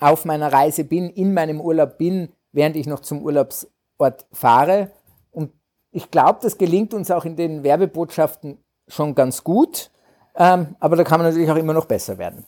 auf 0.00 0.24
meiner 0.24 0.52
Reise 0.52 0.82
bin, 0.82 1.08
in 1.10 1.32
meinem 1.34 1.60
Urlaub 1.60 1.98
bin, 1.98 2.30
während 2.52 2.76
ich 2.76 2.86
noch 2.86 3.00
zum 3.00 3.22
Urlaubsort 3.22 4.26
fahre. 4.32 4.90
Und 5.30 5.52
ich 5.92 6.10
glaube, 6.10 6.40
das 6.42 6.58
gelingt 6.58 6.94
uns 6.94 7.10
auch 7.10 7.24
in 7.24 7.36
den 7.36 7.62
Werbebotschaften 7.62 8.58
schon 8.88 9.14
ganz 9.14 9.44
gut. 9.44 9.90
Ähm, 10.36 10.76
aber 10.80 10.96
da 10.96 11.04
kann 11.04 11.20
man 11.20 11.28
natürlich 11.28 11.50
auch 11.50 11.56
immer 11.56 11.74
noch 11.74 11.86
besser 11.86 12.18
werden. 12.18 12.44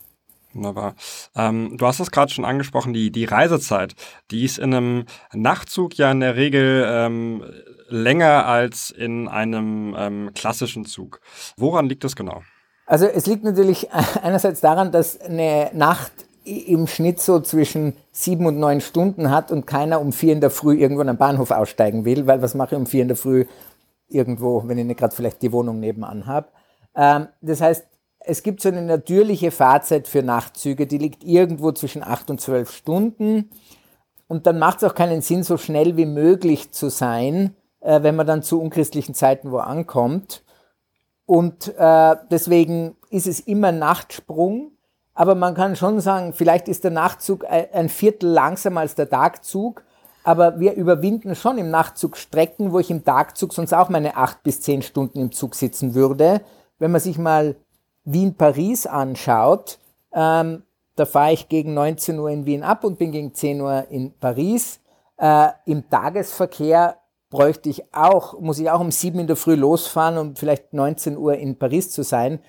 Wunderbar. 0.55 0.95
Ähm, 1.35 1.77
du 1.79 1.87
hast 1.87 2.01
es 2.01 2.11
gerade 2.11 2.31
schon 2.31 2.45
angesprochen, 2.45 2.93
die, 2.93 3.11
die 3.11 3.25
Reisezeit. 3.25 3.95
Die 4.31 4.45
ist 4.45 4.59
in 4.59 4.75
einem 4.75 5.05
Nachtzug 5.33 5.97
ja 5.97 6.11
in 6.11 6.21
der 6.21 6.37
Regel 6.37 6.85
ähm, 6.87 7.45
länger 7.89 8.47
als 8.47 8.91
in 8.91 9.29
einem 9.29 9.95
ähm, 9.97 10.31
klassischen 10.35 10.85
Zug. 10.85 11.21
Woran 11.57 11.89
liegt 11.89 12.05
das 12.05 12.17
genau? 12.17 12.43
Also 12.87 13.07
es 13.07 13.27
liegt 13.27 13.45
natürlich 13.45 13.91
einerseits 14.23 14.61
daran, 14.61 14.93
dass 14.93 15.21
eine 15.21 15.71
Nacht 15.73 16.13
im 16.45 16.87
Schnitt 16.87 17.21
so 17.21 17.41
zwischen 17.41 17.95
sieben 18.11 18.47
und 18.47 18.59
neun 18.59 18.81
Stunden 18.81 19.31
hat 19.31 19.53
und 19.53 19.67
keiner 19.67 20.01
um 20.01 20.13
vier 20.13 20.33
in 20.33 20.41
der 20.41 20.51
Früh 20.51 20.77
irgendwo 20.79 21.03
am 21.03 21.17
Bahnhof 21.17 21.51
aussteigen 21.51 22.05
will, 22.05 22.27
weil 22.27 22.43
was 22.43 22.55
mache 22.55 22.75
ich 22.75 22.81
um 22.81 22.87
vier 22.87 23.03
in 23.03 23.09
der 23.09 23.17
Früh 23.17 23.47
irgendwo, 24.09 24.63
wenn 24.67 24.79
ich 24.79 24.85
nicht 24.85 24.99
gerade 24.99 25.15
vielleicht 25.15 25.43
die 25.43 25.53
Wohnung 25.53 25.81
nebenan 25.81 26.27
habe. 26.27 26.49
Ähm, 26.95 27.29
das 27.41 27.61
heißt, 27.61 27.87
es 28.21 28.43
gibt 28.43 28.61
so 28.61 28.69
eine 28.69 28.83
natürliche 28.83 29.51
Fahrzeit 29.51 30.07
für 30.07 30.23
Nachtzüge, 30.23 30.87
die 30.87 30.99
liegt 30.99 31.25
irgendwo 31.25 31.73
zwischen 31.73 32.03
acht 32.03 32.31
und 32.31 32.41
zwölf 32.41 32.71
Stunden. 32.71 33.51
Und 34.29 34.47
dann 34.47 34.59
macht 34.59 34.79
es 34.79 34.85
auch 34.85 34.95
keinen 34.95 35.23
Sinn, 35.23 35.43
so 35.43 35.57
schnell 35.57 35.97
wie 35.97 36.07
möglich 36.07 36.71
zu 36.73 36.89
sein, 36.89 37.55
äh, 37.81 38.03
wenn 38.03 38.17
man 38.17 38.27
dann 38.27 38.43
zu 38.43 38.61
unchristlichen 38.61 39.15
Zeiten 39.15 39.51
wo 39.51 39.59
ankommt. 39.59 40.43
Und 41.27 41.75
äh, 41.77 42.17
deswegen 42.31 42.97
ist 43.11 43.27
es 43.27 43.41
immer 43.41 43.73
Nachtsprung. 43.73 44.72
Aber 45.15 45.35
man 45.35 45.55
kann 45.55 45.77
schon 45.77 46.01
sagen, 46.01 46.33
vielleicht 46.33 46.69
ist 46.69 46.85
der 46.85 46.91
Nachtzug 46.91 47.45
ein 47.49 47.89
Viertel 47.89 48.31
langsamer 48.31 48.81
als 48.81 48.95
der 48.95 49.11
Tagzug. 49.11 49.85
Aber 50.25 50.61
wir 50.61 50.75
überwinden 50.75 51.35
schon 51.35 51.59
im 51.59 51.71
Nachtzug 51.71 52.17
Strecken, 52.17 52.73
wo 52.73 52.79
ich 52.79 52.91
im 52.91 53.05
Tagzug 53.05 53.53
sonst 53.53 53.75
auch 53.75 53.89
meine 53.89 54.17
acht 54.17 54.43
bis 54.43 54.61
zehn 54.61 54.83
Stunden 54.83 55.21
im 55.21 55.33
Zug 55.33 55.55
sitzen 55.55 55.95
würde. 55.95 56.41
Wenn 56.79 56.93
man 56.93 57.01
sich 57.01 57.19
mal 57.19 57.57
Wien-Paris 58.05 58.87
anschaut, 58.87 59.79
ähm, 60.13 60.63
da 60.97 61.07
fahre 61.07 61.33
ich 61.33 61.49
gegen 61.49 61.75
19 61.75 62.19
Uhr 62.19 62.31
in 62.31 62.47
Wien 62.47 62.63
ab 62.63 62.85
und 62.85 62.99
bin 62.99 63.13
gegen 63.13 63.35
10 63.35 63.61
Uhr 63.61 63.87
in 63.91 64.13
Paris. 64.19 64.81
Äh, 65.17 65.49
Im 65.65 65.89
Tagesverkehr 65.89 66.99
bräuchte 67.31 67.71
ich 67.71 67.95
auch, 67.95 68.39
muss 68.41 68.59
ich 68.59 68.71
auch 68.71 68.81
um 68.81 68.91
7 68.91 69.19
in 69.21 69.27
der 69.27 69.37
Früh 69.37 69.55
losfahren, 69.55 70.19
um 70.19 70.37
vielleicht 70.37 70.75
19 70.75 71.17
Uhr 71.17 71.35
in 71.35 71.59
Paris 71.59 71.91
zu 71.91 72.03
sein. 72.03 72.41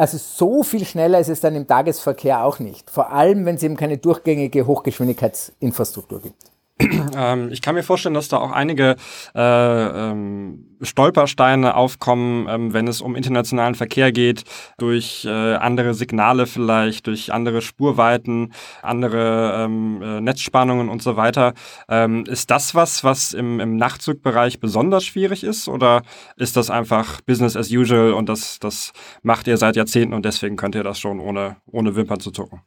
Also 0.00 0.16
so 0.16 0.62
viel 0.62 0.86
schneller 0.86 1.20
ist 1.20 1.28
es 1.28 1.40
dann 1.40 1.54
im 1.54 1.66
Tagesverkehr 1.66 2.42
auch 2.42 2.58
nicht. 2.58 2.90
Vor 2.90 3.12
allem, 3.12 3.44
wenn 3.44 3.56
es 3.56 3.62
eben 3.62 3.76
keine 3.76 3.98
durchgängige 3.98 4.66
Hochgeschwindigkeitsinfrastruktur 4.66 6.22
gibt. 6.22 6.49
Ähm, 7.16 7.50
ich 7.50 7.60
kann 7.60 7.74
mir 7.74 7.82
vorstellen, 7.82 8.14
dass 8.14 8.28
da 8.28 8.38
auch 8.38 8.52
einige 8.52 8.96
äh, 9.34 9.40
ähm, 9.40 10.70
Stolpersteine 10.80 11.74
aufkommen, 11.74 12.46
ähm, 12.48 12.72
wenn 12.72 12.88
es 12.88 13.00
um 13.00 13.16
internationalen 13.16 13.74
Verkehr 13.74 14.12
geht, 14.12 14.44
durch 14.78 15.24
äh, 15.24 15.54
andere 15.54 15.94
Signale 15.94 16.46
vielleicht, 16.46 17.06
durch 17.06 17.32
andere 17.32 17.62
Spurweiten, 17.62 18.52
andere 18.82 19.64
ähm, 19.64 20.00
äh, 20.02 20.20
Netzspannungen 20.20 20.88
und 20.88 21.02
so 21.02 21.16
weiter. 21.16 21.54
Ähm, 21.88 22.24
ist 22.26 22.50
das 22.50 22.74
was, 22.74 23.04
was 23.04 23.32
im, 23.32 23.60
im 23.60 23.76
Nachtzugbereich 23.76 24.60
besonders 24.60 25.04
schwierig 25.04 25.44
ist 25.44 25.68
oder 25.68 26.02
ist 26.36 26.56
das 26.56 26.70
einfach 26.70 27.20
Business 27.22 27.56
as 27.56 27.70
usual 27.70 28.12
und 28.12 28.28
das, 28.28 28.58
das 28.58 28.92
macht 29.22 29.46
ihr 29.48 29.56
seit 29.56 29.76
Jahrzehnten 29.76 30.14
und 30.14 30.24
deswegen 30.24 30.56
könnt 30.56 30.74
ihr 30.74 30.84
das 30.84 31.00
schon 31.00 31.20
ohne, 31.20 31.56
ohne 31.66 31.96
Wimpern 31.96 32.20
zu 32.20 32.30
zucken? 32.30 32.62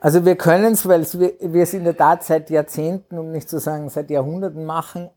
Also 0.00 0.24
wir 0.24 0.36
können 0.36 0.74
es, 0.74 0.86
weil 0.86 1.02
wir 1.02 1.62
es 1.62 1.74
in 1.74 1.84
der 1.84 1.96
Tat 1.96 2.22
seit 2.22 2.50
Jahrzehnten, 2.50 3.18
um 3.18 3.32
nicht 3.32 3.48
zu 3.48 3.58
sagen 3.58 3.88
seit 3.88 4.10
Jahrhunderten 4.10 4.64
machen, 4.64 5.10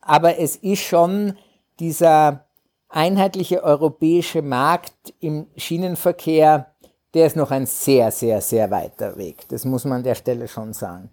aber 0.00 0.38
es 0.38 0.56
ist 0.56 0.80
schon 0.80 1.36
dieser 1.80 2.44
einheitliche 2.88 3.62
europäische 3.62 4.42
Markt 4.42 5.14
im 5.20 5.46
Schienenverkehr, 5.56 6.66
der 7.14 7.26
ist 7.26 7.36
noch 7.36 7.50
ein 7.50 7.66
sehr, 7.66 8.10
sehr, 8.12 8.40
sehr 8.40 8.70
weiter 8.70 9.16
Weg. 9.16 9.48
Das 9.48 9.64
muss 9.64 9.84
man 9.84 9.98
an 9.98 10.04
der 10.04 10.14
Stelle 10.14 10.46
schon 10.46 10.72
sagen. 10.72 11.10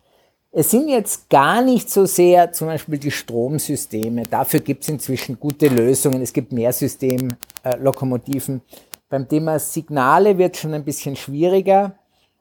Es 0.51 0.71
sind 0.71 0.88
jetzt 0.88 1.30
gar 1.30 1.62
nicht 1.62 1.89
so 1.89 2.06
sehr 2.06 2.51
zum 2.51 2.67
Beispiel 2.67 2.97
die 2.97 3.12
Stromsysteme. 3.12 4.23
Dafür 4.23 4.60
gibt 4.60 4.84
es 4.84 4.89
inzwischen 4.89 5.39
gute 5.39 5.67
Lösungen. 5.67 6.21
Es 6.21 6.34
gibt 6.34 6.51
mehr 6.51 6.71
Systemlokomotiven. 6.71 8.58
Äh, 8.58 8.75
Beim 9.10 9.27
Thema 9.27 9.60
Signale 9.60 10.38
wird 10.38 10.58
schon 10.58 10.73
ein 10.73 10.84
bisschen 10.84 11.15
schwieriger 11.15 11.95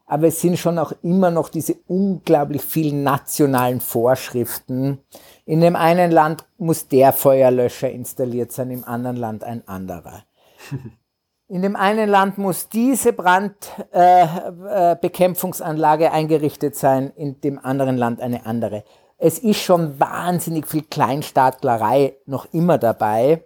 aber 0.06 0.28
es 0.28 0.40
sind 0.40 0.58
schon 0.58 0.78
auch 0.78 0.92
immer 1.02 1.30
noch 1.30 1.48
diese 1.48 1.76
unglaublich 1.88 2.62
vielen 2.62 3.02
nationalen 3.02 3.80
Vorschriften. 3.80 4.98
In 5.44 5.60
dem 5.60 5.76
einen 5.76 6.12
Land 6.12 6.44
muss 6.58 6.88
der 6.88 7.12
Feuerlöscher 7.12 7.90
installiert 7.90 8.52
sein, 8.52 8.70
im 8.70 8.84
anderen 8.84 9.16
Land 9.16 9.44
ein 9.44 9.66
anderer. 9.68 10.22
In 11.48 11.62
dem 11.62 11.76
einen 11.76 12.08
Land 12.08 12.38
muss 12.38 12.68
diese 12.68 13.12
Brandbekämpfungsanlage 13.12 16.04
äh, 16.04 16.08
äh, 16.08 16.10
eingerichtet 16.10 16.74
sein, 16.74 17.12
in 17.14 17.40
dem 17.40 17.64
anderen 17.64 17.96
Land 17.96 18.20
eine 18.20 18.46
andere. 18.46 18.82
Es 19.16 19.38
ist 19.38 19.60
schon 19.60 20.00
wahnsinnig 20.00 20.66
viel 20.66 20.82
Kleinstaatlerei 20.82 22.16
noch 22.26 22.52
immer 22.52 22.78
dabei. 22.78 23.44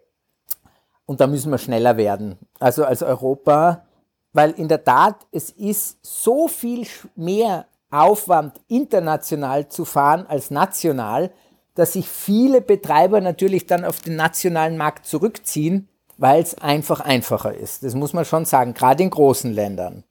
Und 1.04 1.20
da 1.20 1.26
müssen 1.26 1.50
wir 1.50 1.58
schneller 1.58 1.98
werden. 1.98 2.38
Also 2.58 2.86
als 2.86 3.02
Europa 3.02 3.84
weil 4.32 4.52
in 4.52 4.68
der 4.68 4.84
Tat, 4.84 5.26
es 5.32 5.50
ist 5.50 5.98
so 6.02 6.48
viel 6.48 6.86
mehr 7.16 7.66
Aufwand, 7.90 8.60
international 8.68 9.68
zu 9.68 9.84
fahren 9.84 10.26
als 10.26 10.50
national, 10.50 11.32
dass 11.74 11.94
sich 11.94 12.08
viele 12.08 12.60
Betreiber 12.60 13.20
natürlich 13.20 13.66
dann 13.66 13.84
auf 13.84 14.00
den 14.00 14.16
nationalen 14.16 14.76
Markt 14.76 15.06
zurückziehen, 15.06 15.88
weil 16.16 16.42
es 16.42 16.54
einfach 16.56 17.00
einfacher 17.00 17.54
ist. 17.54 17.82
Das 17.82 17.94
muss 17.94 18.12
man 18.12 18.24
schon 18.24 18.44
sagen, 18.44 18.74
gerade 18.74 19.02
in 19.02 19.10
großen 19.10 19.52
Ländern. 19.52 20.04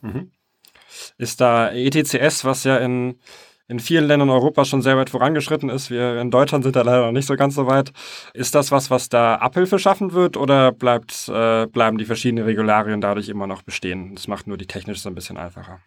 Mhm. 0.00 0.32
Ist 1.18 1.40
da 1.40 1.70
ETCS, 1.70 2.44
was 2.44 2.64
ja 2.64 2.78
in 2.78 3.18
in 3.68 3.80
vielen 3.80 4.06
Ländern 4.06 4.30
Europas 4.30 4.68
schon 4.68 4.82
sehr 4.82 4.96
weit 4.96 5.10
vorangeschritten 5.10 5.68
ist. 5.68 5.90
Wir 5.90 6.20
in 6.20 6.30
Deutschland 6.30 6.64
sind 6.64 6.74
da 6.74 6.82
leider 6.82 7.04
noch 7.04 7.12
nicht 7.12 7.26
so 7.26 7.36
ganz 7.36 7.54
so 7.54 7.66
weit. 7.66 7.92
Ist 8.32 8.54
das 8.54 8.72
was, 8.72 8.90
was 8.90 9.10
da 9.10 9.36
Abhilfe 9.36 9.78
schaffen 9.78 10.12
wird 10.12 10.38
oder 10.38 10.72
bleibt, 10.72 11.28
äh, 11.28 11.66
bleiben 11.66 11.98
die 11.98 12.06
verschiedenen 12.06 12.44
Regularien 12.44 13.02
dadurch 13.02 13.28
immer 13.28 13.46
noch 13.46 13.62
bestehen? 13.62 14.14
Das 14.14 14.26
macht 14.26 14.46
nur 14.46 14.56
die 14.56 14.66
technisch 14.66 15.00
so 15.02 15.10
ein 15.10 15.14
bisschen 15.14 15.36
einfacher. 15.36 15.80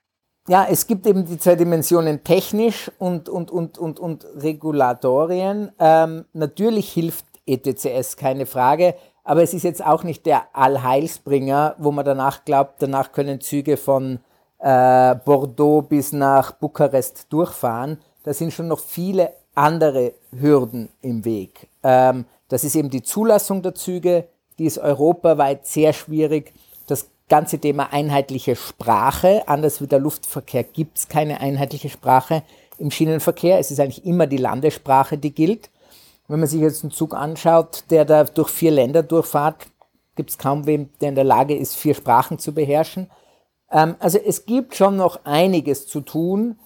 Ja, 0.48 0.68
es 0.70 0.88
gibt 0.88 1.06
eben 1.08 1.26
die 1.26 1.38
zwei 1.38 1.56
Dimensionen 1.56 2.24
technisch 2.24 2.92
und, 3.00 3.30
und, 3.30 3.52
und, 3.52 3.78
und, 3.78 4.00
und 4.00 4.26
Regulatorien. 4.36 5.72
Ähm, 5.80 6.26
natürlich 6.34 6.92
hilft 6.92 7.26
ETCS, 7.46 8.16
keine 8.16 8.46
Frage. 8.46 8.96
Aber 9.24 9.44
es 9.44 9.54
ist 9.54 9.64
jetzt 9.64 9.86
auch 9.86 10.04
nicht 10.04 10.26
der 10.26 10.56
Allheilsbringer, 10.56 11.76
wo 11.78 11.92
man 11.92 12.06
danach 12.06 12.44
glaubt, 12.44 12.82
danach 12.82 13.12
können 13.12 13.40
Züge 13.40 13.78
von 13.78 14.20
äh, 14.62 15.16
Bordeaux 15.16 15.82
bis 15.82 16.12
nach 16.12 16.52
Bukarest 16.54 17.28
durchfahren, 17.30 17.98
da 18.24 18.34
sind 18.34 18.54
schon 18.54 18.68
noch 18.68 18.80
viele 18.80 19.34
andere 19.56 20.14
Hürden 20.32 20.90
im 21.02 21.26
Weg. 21.26 21.68
Ähm, 21.84 22.26
das 22.48 22.64
ist 22.64 22.76
eben 22.76 22.90
die 22.90 23.02
Zulassung 23.02 23.62
der 23.62 23.76
Züge, 23.76 24.28
die 24.60 24.66
ist 24.66 24.78
europaweit 24.78 25.66
sehr 25.66 25.94
schwierig. 25.94 26.54
Das 26.88 27.10
ganze 27.30 27.60
Thema 27.60 27.92
einheitliche 27.92 28.56
Sprache, 28.56 29.44
anders 29.48 29.82
wie 29.82 29.88
der 29.88 30.00
Luftverkehr 30.00 30.64
gibt 30.64 30.98
es 30.98 31.08
keine 31.08 31.40
einheitliche 31.40 31.90
Sprache 31.90 32.44
im 32.78 32.92
Schienenverkehr. 32.92 33.60
Es 33.60 33.72
ist 33.72 33.80
eigentlich 33.80 34.06
immer 34.06 34.28
die 34.28 34.38
Landessprache, 34.38 35.18
die 35.18 35.34
gilt. 35.34 35.70
Wenn 36.28 36.40
man 36.40 36.48
sich 36.48 36.62
jetzt 36.62 36.84
einen 36.84 36.92
Zug 36.92 37.14
anschaut, 37.14 37.86
der 37.90 38.06
da 38.06 38.24
durch 38.24 38.50
vier 38.50 38.72
Länder 38.72 39.04
durchfahrt, 39.04 39.68
gibt 40.16 40.30
es 40.30 40.38
kaum 40.38 40.66
wem, 40.66 40.90
der 41.00 41.10
in 41.10 41.16
der 41.16 41.24
Lage 41.24 41.56
ist, 41.56 41.76
vier 41.76 41.96
Sprachen 41.96 42.38
zu 42.38 42.54
beherrschen. 42.54 43.10
Ähm, 43.72 43.96
also 44.00 44.18
es 44.18 44.46
gibt 44.46 44.76
schon 44.76 44.98
noch 44.98 45.22
einiges 45.24 45.88
zu 45.88 46.02
tun. 46.02 46.60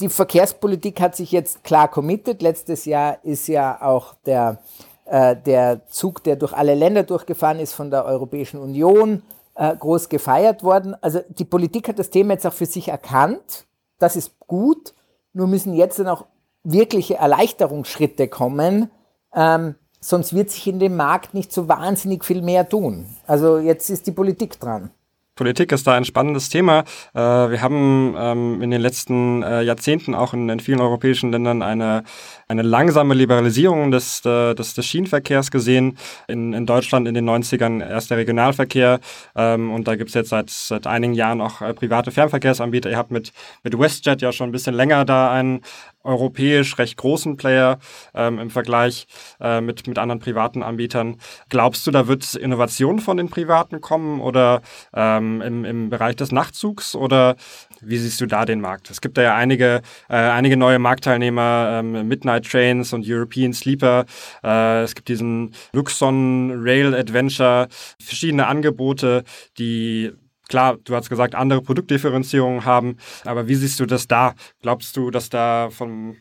Die 0.00 0.08
Verkehrspolitik 0.08 1.00
hat 1.00 1.16
sich 1.16 1.32
jetzt 1.32 1.64
klar 1.64 1.88
committed. 1.88 2.42
Letztes 2.42 2.84
Jahr 2.84 3.18
ist 3.24 3.48
ja 3.48 3.80
auch 3.80 4.14
der, 4.26 4.58
äh, 5.06 5.36
der 5.36 5.86
Zug, 5.88 6.22
der 6.24 6.36
durch 6.36 6.52
alle 6.52 6.74
Länder 6.74 7.04
durchgefahren 7.04 7.60
ist 7.60 7.72
von 7.72 7.90
der 7.90 8.04
Europäischen 8.04 8.60
Union, 8.60 9.22
äh, 9.54 9.74
groß 9.74 10.08
gefeiert 10.08 10.62
worden. 10.62 10.94
Also 11.00 11.20
die 11.28 11.44
Politik 11.44 11.88
hat 11.88 11.98
das 11.98 12.10
Thema 12.10 12.34
jetzt 12.34 12.46
auch 12.46 12.52
für 12.52 12.66
sich 12.66 12.88
erkannt. 12.88 13.66
Das 13.98 14.16
ist 14.16 14.38
gut. 14.40 14.94
Nur 15.32 15.46
müssen 15.46 15.74
jetzt 15.74 15.98
dann 15.98 16.08
auch 16.08 16.26
wirkliche 16.64 17.16
Erleichterungsschritte 17.16 18.28
kommen. 18.28 18.90
Ähm, 19.34 19.74
sonst 20.00 20.34
wird 20.34 20.50
sich 20.50 20.66
in 20.66 20.78
dem 20.78 20.96
Markt 20.96 21.32
nicht 21.32 21.52
so 21.52 21.68
wahnsinnig 21.68 22.24
viel 22.24 22.42
mehr 22.42 22.68
tun. 22.68 23.06
Also 23.26 23.58
jetzt 23.58 23.88
ist 23.88 24.06
die 24.06 24.12
Politik 24.12 24.60
dran. 24.60 24.90
Politik 25.38 25.70
ist 25.70 25.86
da 25.86 25.94
ein 25.94 26.04
spannendes 26.04 26.48
Thema. 26.48 26.80
Äh, 27.14 27.20
wir 27.20 27.62
haben 27.62 28.14
ähm, 28.18 28.60
in 28.60 28.72
den 28.72 28.80
letzten 28.80 29.44
äh, 29.44 29.62
Jahrzehnten 29.62 30.16
auch 30.16 30.34
in, 30.34 30.48
in, 30.48 30.58
vielen 30.58 30.80
europäischen 30.80 31.30
Ländern 31.30 31.62
eine, 31.62 32.02
eine 32.48 32.62
langsame 32.62 33.14
Liberalisierung 33.14 33.92
des, 33.92 34.26
äh, 34.26 34.54
des, 34.54 34.74
des 34.74 34.84
Schienenverkehrs 34.84 35.52
gesehen. 35.52 35.96
In, 36.26 36.52
in 36.54 36.66
Deutschland 36.66 37.06
in 37.06 37.14
den 37.14 37.28
90ern 37.30 37.88
erst 37.88 38.10
der 38.10 38.18
Regionalverkehr 38.18 38.98
ähm, 39.36 39.70
und 39.70 39.86
da 39.86 39.94
gibt 39.94 40.08
es 40.08 40.14
jetzt 40.14 40.30
seit, 40.30 40.50
seit 40.50 40.88
einigen 40.88 41.14
Jahren 41.14 41.40
auch 41.40 41.60
private 41.76 42.10
Fernverkehrsanbieter. 42.10 42.90
Ihr 42.90 42.98
habt 42.98 43.12
mit, 43.12 43.32
mit 43.62 43.78
WestJet 43.78 44.20
ja 44.20 44.32
schon 44.32 44.48
ein 44.48 44.52
bisschen 44.52 44.74
länger 44.74 45.04
da 45.04 45.30
einen, 45.30 45.60
europäisch 46.08 46.78
recht 46.78 46.96
großen 46.96 47.36
Player 47.36 47.78
ähm, 48.14 48.38
im 48.38 48.50
Vergleich 48.50 49.06
äh, 49.40 49.60
mit, 49.60 49.86
mit 49.86 49.98
anderen 49.98 50.20
privaten 50.20 50.62
Anbietern. 50.62 51.18
Glaubst 51.48 51.86
du, 51.86 51.90
da 51.90 52.08
wird 52.08 52.34
Innovation 52.34 52.98
von 52.98 53.16
den 53.16 53.28
Privaten 53.28 53.80
kommen 53.80 54.20
oder 54.20 54.62
ähm, 54.94 55.27
im, 55.40 55.64
im 55.64 55.90
Bereich 55.90 56.16
des 56.16 56.32
Nachtzugs 56.32 56.94
oder 56.94 57.36
wie 57.80 57.98
siehst 57.98 58.20
du 58.20 58.26
da 58.26 58.44
den 58.44 58.60
Markt? 58.60 58.90
Es 58.90 59.00
gibt 59.00 59.16
da 59.16 59.22
ja 59.22 59.34
einige, 59.34 59.82
äh, 60.08 60.16
einige 60.16 60.56
neue 60.56 60.78
Marktteilnehmer, 60.78 61.80
ähm, 61.80 62.08
Midnight 62.08 62.50
Trains 62.50 62.92
und 62.92 63.04
European 63.06 63.52
Sleeper. 63.52 64.04
Äh, 64.42 64.82
es 64.82 64.94
gibt 64.94 65.08
diesen 65.08 65.54
Luxon 65.72 66.52
Rail 66.62 66.94
Adventure, 66.94 67.68
verschiedene 68.00 68.46
Angebote, 68.46 69.24
die 69.58 70.12
Klar, 70.48 70.78
du 70.82 70.94
hast 70.94 71.10
gesagt, 71.10 71.34
andere 71.34 71.60
Produktdifferenzierungen 71.60 72.64
haben, 72.64 72.96
aber 73.26 73.48
wie 73.48 73.54
siehst 73.54 73.80
du 73.80 73.84
das 73.84 74.08
da? 74.08 74.34
Glaubst 74.62 74.96
du, 74.96 75.10
dass 75.10 75.28
da 75.28 75.68
von 75.70 76.16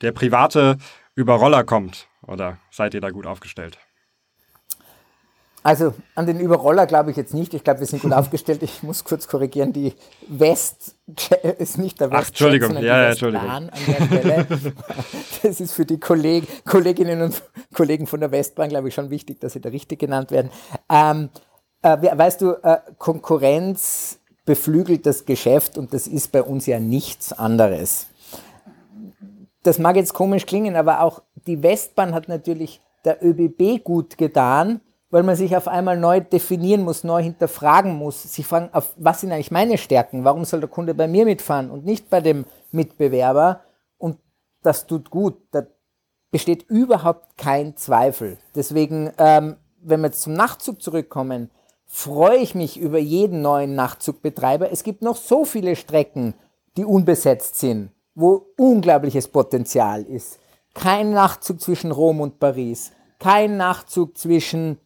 der 0.00 0.12
Private 0.12 0.78
über 1.14 1.34
Roller 1.34 1.62
kommt 1.62 2.08
oder 2.26 2.58
seid 2.70 2.94
ihr 2.94 3.02
da 3.02 3.10
gut 3.10 3.26
aufgestellt? 3.26 3.78
Also 5.62 5.94
an 6.14 6.26
den 6.26 6.40
Überroller 6.40 6.86
glaube 6.86 7.10
ich 7.12 7.16
jetzt 7.16 7.34
nicht. 7.34 7.54
Ich 7.54 7.62
glaube, 7.62 7.80
wir 7.80 7.86
sind 7.86 8.02
gut 8.02 8.12
aufgestellt. 8.12 8.62
Ich 8.62 8.82
muss 8.82 9.04
kurz 9.04 9.28
korrigieren. 9.28 9.72
Die 9.72 9.94
West 10.28 10.96
ist 11.58 11.78
nicht 11.78 12.00
der 12.00 12.10
West. 12.10 12.20
Ach, 12.22 12.28
Entschuldigung, 12.28 12.68
sondern 12.68 12.84
ja, 12.84 13.02
ja, 13.02 13.10
Entschuldigung. 13.10 13.48
An 13.48 13.70
der 13.86 14.06
Stelle. 14.06 14.46
Das 15.42 15.60
ist 15.60 15.72
für 15.72 15.84
die 15.84 15.98
Kolleg 15.98 16.64
Kolleginnen 16.64 17.20
und 17.20 17.42
Kollegen 17.74 18.06
von 18.06 18.20
der 18.20 18.30
Westbahn, 18.30 18.68
glaube 18.68 18.88
ich, 18.88 18.94
schon 18.94 19.10
wichtig, 19.10 19.40
dass 19.40 19.54
sie 19.54 19.60
da 19.60 19.70
richtig 19.70 19.98
genannt 19.98 20.30
werden. 20.30 20.50
Ähm, 20.88 21.30
äh, 21.82 22.16
weißt 22.16 22.40
du, 22.40 22.52
äh, 22.62 22.78
Konkurrenz 22.98 24.20
beflügelt 24.44 25.04
das 25.04 25.24
Geschäft 25.24 25.78
und 25.78 25.92
das 25.92 26.06
ist 26.06 26.30
bei 26.30 26.42
uns 26.42 26.66
ja 26.66 26.78
nichts 26.78 27.32
anderes. 27.32 28.06
Das 29.62 29.78
mag 29.78 29.96
jetzt 29.96 30.14
komisch 30.14 30.46
klingen, 30.46 30.76
aber 30.76 31.00
auch 31.00 31.22
die 31.46 31.62
Westbahn 31.62 32.14
hat 32.14 32.28
natürlich 32.28 32.80
der 33.04 33.24
ÖBB 33.24 33.82
gut 33.82 34.18
getan, 34.18 34.80
weil 35.12 35.22
man 35.22 35.36
sich 35.36 35.54
auf 35.54 35.68
einmal 35.68 35.98
neu 35.98 36.20
definieren 36.20 36.84
muss, 36.84 37.04
neu 37.04 37.22
hinterfragen 37.22 37.94
muss, 37.94 38.34
sich 38.34 38.46
fragen, 38.46 38.70
auf 38.72 38.94
was 38.96 39.20
sind 39.20 39.30
eigentlich 39.30 39.50
meine 39.50 39.76
Stärken, 39.76 40.24
warum 40.24 40.46
soll 40.46 40.60
der 40.60 40.70
Kunde 40.70 40.94
bei 40.94 41.06
mir 41.06 41.26
mitfahren 41.26 41.70
und 41.70 41.84
nicht 41.84 42.08
bei 42.08 42.22
dem 42.22 42.46
Mitbewerber 42.72 43.60
und 43.98 44.16
das 44.62 44.86
tut 44.86 45.10
gut, 45.10 45.36
da 45.50 45.66
besteht 46.30 46.62
überhaupt 46.62 47.36
kein 47.36 47.76
Zweifel. 47.76 48.38
Deswegen, 48.54 49.12
ähm, 49.18 49.56
wenn 49.82 50.00
wir 50.00 50.06
jetzt 50.06 50.22
zum 50.22 50.32
Nachtzug 50.32 50.80
zurückkommen, 50.80 51.50
freue 51.86 52.38
ich 52.38 52.54
mich 52.54 52.80
über 52.80 52.98
jeden 52.98 53.42
neuen 53.42 53.74
Nachtzugbetreiber. 53.74 54.72
Es 54.72 54.82
gibt 54.82 55.02
noch 55.02 55.16
so 55.16 55.44
viele 55.44 55.76
Strecken, 55.76 56.32
die 56.78 56.86
unbesetzt 56.86 57.58
sind, 57.58 57.90
wo 58.14 58.46
unglaubliches 58.56 59.28
Potenzial 59.28 60.04
ist. 60.04 60.38
Kein 60.72 61.12
Nachtzug 61.12 61.60
zwischen 61.60 61.90
Rom 61.90 62.22
und 62.22 62.40
Paris, 62.40 62.92
kein 63.18 63.58
Nachtzug 63.58 64.16
zwischen 64.16 64.78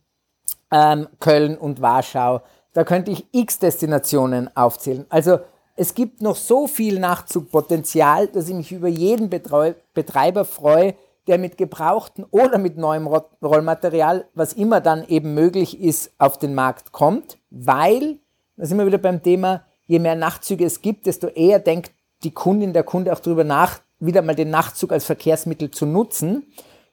ähm, 0.71 1.09
Köln 1.21 1.57
und 1.57 1.81
Warschau. 1.81 2.43
Da 2.73 2.85
könnte 2.85 3.11
ich 3.11 3.27
x 3.33 3.59
Destinationen 3.59 4.55
aufzählen. 4.57 5.07
Also 5.09 5.39
es 5.77 5.95
gibt 5.95 6.23
noch 6.23 6.37
so 6.37 6.67
viel 6.67 6.99
Nachtzugpotenzial, 6.99 8.29
dass 8.29 8.49
ich 8.49 8.55
mich 8.55 8.73
über 8.73 8.89
jeden 8.89 9.31
Betreu 9.31 9.75
Betreiber 9.95 10.45
freue, 10.45 10.95
der 11.27 11.39
mit 11.39 11.59
gebrauchten 11.59 12.25
oder 12.31 12.59
mit 12.59 12.77
neuem 12.79 13.07
Rollmaterial, 13.07 14.27
was 14.35 14.53
immer 14.53 14.81
dann 14.81 15.07
eben 15.09 15.35
möglich 15.35 15.81
ist, 15.81 16.13
auf 16.19 16.39
den 16.39 16.55
Markt 16.55 16.93
kommt, 16.93 17.39
weil, 17.51 18.19
da 18.57 18.65
sind 18.65 18.79
wir 18.79 18.87
wieder 18.87 18.99
beim 18.99 19.23
Thema, 19.23 19.65
je 19.87 19.99
mehr 19.99 20.15
Nachtzüge 20.15 20.65
es 20.65 20.83
gibt, 20.83 21.07
desto 21.07 21.27
eher 21.27 21.59
denkt 21.59 21.93
die 22.23 22.31
Kundin, 22.31 22.73
der 22.73 22.85
Kunde 22.85 23.13
auch 23.13 23.21
darüber 23.21 23.45
nach, 23.45 23.81
wieder 23.99 24.23
mal 24.23 24.35
den 24.35 24.51
Nachtzug 24.51 24.93
als 24.93 25.05
Verkehrsmittel 25.05 25.71
zu 25.71 25.87
nutzen, 25.87 26.45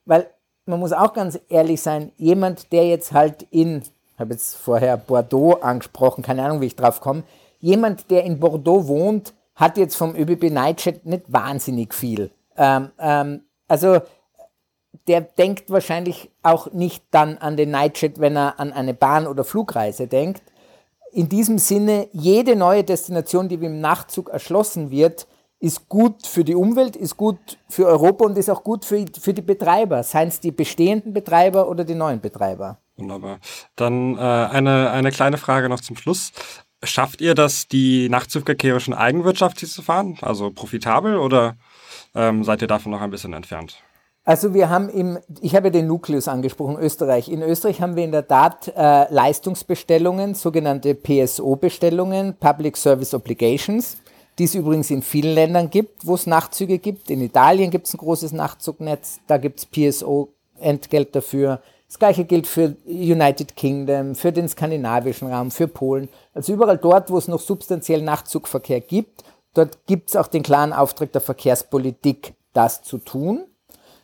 weil 0.05 0.27
man 0.65 0.79
muss 0.79 0.93
auch 0.93 1.13
ganz 1.13 1.39
ehrlich 1.49 1.81
sein, 1.81 2.11
jemand, 2.17 2.71
der 2.71 2.87
jetzt 2.87 3.11
halt 3.11 3.43
in, 3.51 3.81
ich 3.81 4.19
habe 4.19 4.33
jetzt 4.33 4.55
vorher 4.55 4.97
Bordeaux 4.97 5.53
angesprochen, 5.61 6.23
keine 6.23 6.43
Ahnung, 6.43 6.61
wie 6.61 6.67
ich 6.67 6.75
drauf 6.75 7.01
komme, 7.01 7.23
jemand, 7.59 8.09
der 8.11 8.23
in 8.23 8.39
Bordeaux 8.39 8.87
wohnt, 8.87 9.33
hat 9.55 9.77
jetzt 9.77 9.95
vom 9.95 10.15
ÖBB 10.15 10.51
Nightjet 10.51 11.05
nicht 11.05 11.31
wahnsinnig 11.31 11.93
viel. 11.93 12.31
Ähm, 12.57 12.91
ähm, 12.99 13.41
also 13.67 13.99
der 15.07 15.21
denkt 15.21 15.69
wahrscheinlich 15.69 16.31
auch 16.43 16.71
nicht 16.71 17.03
dann 17.11 17.37
an 17.37 17.57
den 17.57 17.71
Nightjet, 17.71 18.19
wenn 18.19 18.37
er 18.37 18.59
an 18.59 18.71
eine 18.71 18.93
Bahn- 18.93 19.27
oder 19.27 19.43
Flugreise 19.43 20.07
denkt. 20.07 20.43
In 21.11 21.29
diesem 21.29 21.57
Sinne, 21.59 22.07
jede 22.11 22.55
neue 22.55 22.83
Destination, 22.83 23.49
die 23.49 23.55
im 23.55 23.81
Nachtzug 23.81 24.29
erschlossen 24.29 24.89
wird, 24.89 25.27
ist 25.63 25.87
gut 25.87 26.27
für 26.27 26.43
die 26.43 26.55
Umwelt, 26.55 26.97
ist 26.97 27.15
gut 27.15 27.37
für 27.69 27.85
Europa 27.87 28.25
und 28.25 28.37
ist 28.37 28.49
auch 28.49 28.65
gut 28.65 28.83
für, 28.83 29.05
für 29.17 29.33
die 29.33 29.41
Betreiber, 29.41 30.03
seien 30.03 30.27
es 30.27 30.41
die 30.41 30.51
bestehenden 30.51 31.13
Betreiber 31.13 31.69
oder 31.69 31.85
die 31.85 31.95
neuen 31.95 32.19
Betreiber. 32.19 32.79
Wunderbar. 32.97 33.39
Dann 33.77 34.17
äh, 34.17 34.19
eine, 34.19 34.91
eine 34.91 35.11
kleine 35.11 35.37
Frage 35.37 35.69
noch 35.69 35.79
zum 35.79 35.95
Schluss. 35.95 36.33
Schafft 36.83 37.21
ihr 37.21 37.33
das, 37.33 37.69
die 37.69 38.09
Nachtzugverkehre 38.09 38.81
schon 38.81 38.93
eigenwirtschaftlich 38.93 39.71
zu 39.71 39.81
fahren, 39.81 40.17
also 40.21 40.51
profitabel, 40.51 41.15
oder 41.15 41.55
ähm, 42.13 42.43
seid 42.43 42.61
ihr 42.61 42.67
davon 42.67 42.91
noch 42.91 42.99
ein 42.99 43.09
bisschen 43.09 43.31
entfernt? 43.31 43.81
Also 44.25 44.53
wir 44.53 44.69
haben 44.69 44.89
im, 44.89 45.17
ich 45.39 45.55
habe 45.55 45.71
den 45.71 45.87
Nukleus 45.87 46.27
angesprochen, 46.27 46.77
Österreich. 46.77 47.29
In 47.29 47.41
Österreich 47.41 47.81
haben 47.81 47.95
wir 47.95 48.03
in 48.03 48.11
der 48.11 48.27
Tat 48.27 48.67
äh, 48.75 49.13
Leistungsbestellungen, 49.13 50.35
sogenannte 50.35 50.93
PSO-Bestellungen, 50.93 52.35
Public 52.37 52.75
Service 52.75 53.13
Obligations, 53.13 54.02
die 54.39 54.45
es 54.45 54.55
übrigens 54.55 54.89
in 54.89 55.01
vielen 55.01 55.35
Ländern 55.35 55.69
gibt, 55.69 56.05
wo 56.05 56.15
es 56.15 56.25
Nachtzüge 56.25 56.79
gibt. 56.79 57.09
In 57.09 57.21
Italien 57.21 57.71
gibt 57.71 57.87
es 57.87 57.93
ein 57.93 57.97
großes 57.97 58.31
Nachzugnetz, 58.31 59.19
da 59.27 59.37
gibt 59.37 59.59
es 59.59 59.65
PSO-Entgelt 59.65 61.15
dafür. 61.15 61.61
Das 61.87 61.99
gleiche 61.99 62.25
gilt 62.25 62.47
für 62.47 62.75
United 62.85 63.55
Kingdom, 63.55 64.15
für 64.15 64.31
den 64.31 64.49
skandinavischen 64.49 65.31
Raum, 65.31 65.51
für 65.51 65.67
Polen. 65.67 66.09
Also 66.33 66.53
überall 66.53 66.79
dort, 66.79 67.11
wo 67.11 67.17
es 67.17 67.27
noch 67.27 67.39
substanziell 67.39 68.01
Nachtzugverkehr 68.01 68.81
gibt, 68.81 69.23
dort 69.53 69.85
gibt 69.85 70.09
es 70.09 70.15
auch 70.15 70.27
den 70.27 70.41
klaren 70.41 70.73
Auftrag 70.73 71.11
der 71.11 71.21
Verkehrspolitik, 71.21 72.33
das 72.53 72.81
zu 72.81 72.97
tun. 72.97 73.43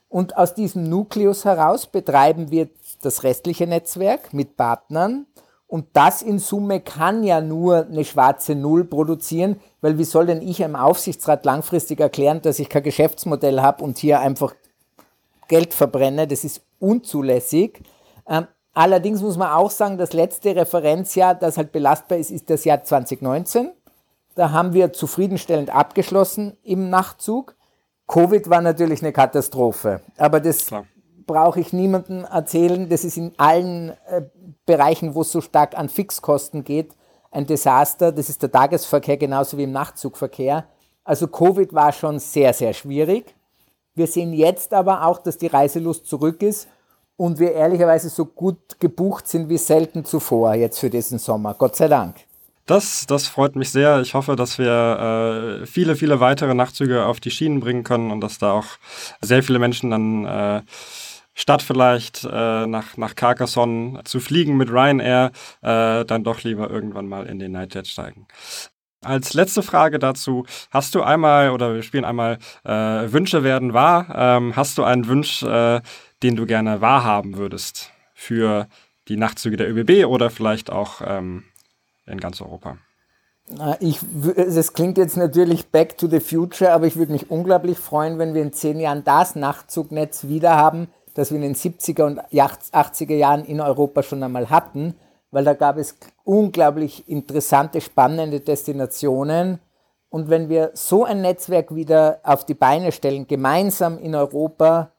Und 0.07 0.37
aus 0.37 0.53
diesem 0.53 0.87
Nukleus 0.89 1.45
heraus 1.45 1.87
betreiben 1.87 2.51
wir 2.51 2.69
das 3.01 3.23
restliche 3.23 3.65
Netzwerk 3.65 4.33
mit 4.33 4.55
Partnern. 4.55 5.25
Und 5.65 5.85
das 5.93 6.21
in 6.21 6.39
Summe 6.39 6.81
kann 6.81 7.23
ja 7.23 7.41
nur 7.41 7.85
eine 7.85 8.03
schwarze 8.03 8.55
Null 8.55 8.85
produzieren, 8.85 9.59
weil 9.81 9.97
wie 9.97 10.03
soll 10.03 10.25
denn 10.25 10.41
ich 10.41 10.63
einem 10.63 10.75
Aufsichtsrat 10.75 11.45
langfristig 11.45 11.99
erklären, 11.99 12.41
dass 12.41 12.59
ich 12.59 12.69
kein 12.69 12.83
Geschäftsmodell 12.83 13.61
habe 13.61 13.83
und 13.83 13.97
hier 13.97 14.19
einfach 14.19 14.53
Geld 15.47 15.73
verbrenne? 15.73 16.27
Das 16.27 16.43
ist 16.43 16.61
unzulässig. 16.79 17.81
Ähm, 18.27 18.47
allerdings 18.73 19.21
muss 19.21 19.37
man 19.37 19.51
auch 19.51 19.71
sagen, 19.71 19.97
das 19.97 20.13
letzte 20.13 20.55
Referenzjahr, 20.55 21.35
das 21.35 21.57
halt 21.57 21.71
belastbar 21.71 22.17
ist, 22.17 22.31
ist 22.31 22.49
das 22.49 22.65
Jahr 22.65 22.83
2019. 22.83 23.71
Da 24.35 24.51
haben 24.51 24.73
wir 24.73 24.93
zufriedenstellend 24.93 25.69
abgeschlossen 25.69 26.57
im 26.63 26.89
Nachtzug. 26.89 27.55
Covid 28.07 28.49
war 28.49 28.61
natürlich 28.61 29.01
eine 29.01 29.11
Katastrophe, 29.11 30.01
aber 30.17 30.39
das 30.39 30.67
brauche 31.27 31.59
ich 31.59 31.73
niemandem 31.73 32.25
erzählen. 32.25 32.89
Das 32.89 33.03
ist 33.03 33.17
in 33.17 33.33
allen 33.37 33.89
äh, 34.07 34.23
Bereichen, 34.65 35.13
wo 35.13 35.21
es 35.21 35.31
so 35.31 35.41
stark 35.41 35.77
an 35.77 35.89
Fixkosten 35.89 36.63
geht, 36.63 36.95
ein 37.31 37.45
Desaster. 37.45 38.11
Das 38.11 38.29
ist 38.29 38.41
der 38.41 38.51
Tagesverkehr 38.51 39.17
genauso 39.17 39.57
wie 39.57 39.63
im 39.63 39.71
Nachtzugverkehr. 39.71 40.65
Also 41.03 41.27
Covid 41.27 41.73
war 41.73 41.91
schon 41.91 42.19
sehr, 42.19 42.53
sehr 42.53 42.73
schwierig. 42.73 43.35
Wir 43.95 44.07
sehen 44.07 44.33
jetzt 44.33 44.73
aber 44.73 45.05
auch, 45.05 45.19
dass 45.19 45.37
die 45.37 45.47
Reiselust 45.47 46.07
zurück 46.07 46.41
ist 46.41 46.67
und 47.17 47.39
wir 47.39 47.51
ehrlicherweise 47.51 48.09
so 48.09 48.25
gut 48.25 48.79
gebucht 48.79 49.27
sind 49.27 49.49
wie 49.49 49.57
selten 49.57 50.05
zuvor 50.05 50.53
jetzt 50.53 50.79
für 50.79 50.89
diesen 50.89 51.19
Sommer. 51.19 51.53
Gott 51.53 51.75
sei 51.75 51.87
Dank. 51.87 52.15
Das, 52.65 53.07
das 53.07 53.27
freut 53.27 53.55
mich 53.55 53.71
sehr. 53.71 53.99
Ich 54.01 54.13
hoffe, 54.13 54.35
dass 54.35 54.59
wir 54.59 55.61
äh, 55.61 55.65
viele, 55.65 55.95
viele 55.95 56.19
weitere 56.19 56.53
Nachtzüge 56.53 57.05
auf 57.05 57.19
die 57.19 57.31
Schienen 57.31 57.59
bringen 57.59 57.83
können 57.83 58.11
und 58.11 58.21
dass 58.21 58.37
da 58.37 58.53
auch 58.53 58.65
sehr 59.21 59.41
viele 59.41 59.57
Menschen 59.57 59.89
dann 59.89 60.25
äh, 60.25 60.61
statt 61.39 61.61
vielleicht 61.61 62.25
äh, 62.25 62.67
nach, 62.67 62.97
nach 62.97 63.15
Carcassonne 63.15 64.03
zu 64.03 64.19
fliegen 64.19 64.57
mit 64.57 64.69
Ryanair, 64.69 65.31
äh, 65.61 66.03
dann 66.03 66.25
doch 66.25 66.43
lieber 66.43 66.69
irgendwann 66.69 67.07
mal 67.07 67.27
in 67.27 67.39
den 67.39 67.53
Nightjet 67.53 67.87
steigen. 67.87 68.27
Als 69.01 69.33
letzte 69.33 69.63
Frage 69.63 69.99
dazu, 69.99 70.45
hast 70.69 70.93
du 70.95 71.01
einmal, 71.01 71.51
oder 71.51 71.73
wir 71.73 71.81
spielen 71.81 72.03
einmal 72.03 72.39
äh, 72.65 72.71
Wünsche 73.13 73.45
werden 73.45 73.73
wahr, 73.73 74.13
ähm, 74.13 74.57
hast 74.57 74.77
du 74.77 74.83
einen 74.83 75.07
Wunsch, 75.07 75.41
äh, 75.43 75.79
den 76.21 76.35
du 76.35 76.45
gerne 76.45 76.81
wahrhaben 76.81 77.37
würdest 77.37 77.91
für 78.13 78.67
die 79.07 79.15
Nachtzüge 79.15 79.55
der 79.55 79.69
ÖBB 79.73 80.05
oder 80.05 80.29
vielleicht 80.29 80.69
auch 80.69 81.01
ähm, 81.05 81.45
in 82.05 82.19
ganz 82.19 82.41
Europa? 82.41 82.77
Ich, 83.79 83.99
das 84.35 84.73
klingt 84.73 84.99
jetzt 84.99 85.17
natürlich 85.17 85.67
back 85.67 85.97
to 85.97 86.07
the 86.07 86.19
future, 86.19 86.71
aber 86.71 86.85
ich 86.85 86.97
würde 86.97 87.13
mich 87.13 87.31
unglaublich 87.31 87.79
freuen, 87.79 88.19
wenn 88.19 88.35
wir 88.35 88.43
in 88.43 88.53
zehn 88.53 88.79
Jahren 88.79 89.03
das 89.03 89.35
Nachtzugnetz 89.35 90.27
wieder 90.27 90.55
haben, 90.55 90.89
das 91.13 91.31
wir 91.31 91.37
in 91.37 91.41
den 91.41 91.55
70er 91.55 92.03
und 92.03 92.19
80er 92.19 93.15
Jahren 93.15 93.45
in 93.45 93.61
Europa 93.61 94.03
schon 94.03 94.23
einmal 94.23 94.49
hatten 94.49 94.95
weil 95.31 95.43
da 95.43 95.53
gab 95.53 95.77
es 95.77 95.95
unglaublich 96.23 97.07
interessante, 97.07 97.81
spannende 97.81 98.39
Destinationen. 98.39 99.59
Und 100.09 100.29
wenn 100.29 100.49
wir 100.49 100.71
so 100.73 101.03
ein 101.03 101.21
Netzwerk 101.21 101.75
wieder 101.75 102.19
auf 102.23 102.45
die 102.45 102.55
Beine 102.55 102.91
stellen, 102.91 103.27
gemeinsam 103.27 103.99
in 103.99 104.15
Europa, 104.15 104.91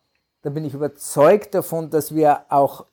dann 0.43 0.55
bin 0.55 0.65
ich 0.65 0.75
überzeugt 0.75 1.55
davon, 1.55 1.91
dass 1.91 2.15
wir 2.15 2.43
auch 2.49 2.87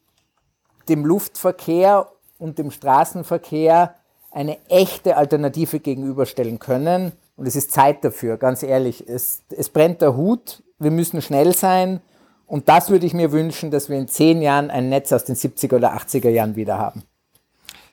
dem 0.89 1.05
Luftverkehr 1.05 2.11
und 2.39 2.57
dem 2.57 2.71
Straßenverkehr 2.71 3.95
eine 4.31 4.57
echte 4.69 5.15
Alternative 5.15 5.79
gegenüberstellen 5.79 6.59
können. 6.59 7.11
Und 7.35 7.47
es 7.47 7.55
ist 7.55 7.71
Zeit 7.71 8.03
dafür, 8.03 8.37
ganz 8.37 8.63
ehrlich. 8.63 9.07
Es, 9.07 9.43
es 9.49 9.69
brennt 9.69 10.01
der 10.01 10.17
Hut, 10.17 10.63
wir 10.79 10.91
müssen 10.91 11.21
schnell 11.21 11.53
sein. 11.53 12.01
Und 12.47 12.69
das 12.69 12.89
würde 12.89 13.05
ich 13.05 13.13
mir 13.13 13.31
wünschen, 13.31 13.71
dass 13.71 13.89
wir 13.89 13.97
in 13.97 14.07
zehn 14.07 14.41
Jahren 14.41 14.71
ein 14.71 14.89
Netz 14.89 15.11
aus 15.11 15.25
den 15.25 15.35
70er 15.35 15.75
oder 15.75 15.95
80er 15.95 16.29
Jahren 16.29 16.55
wieder 16.55 16.77
haben. 16.79 17.03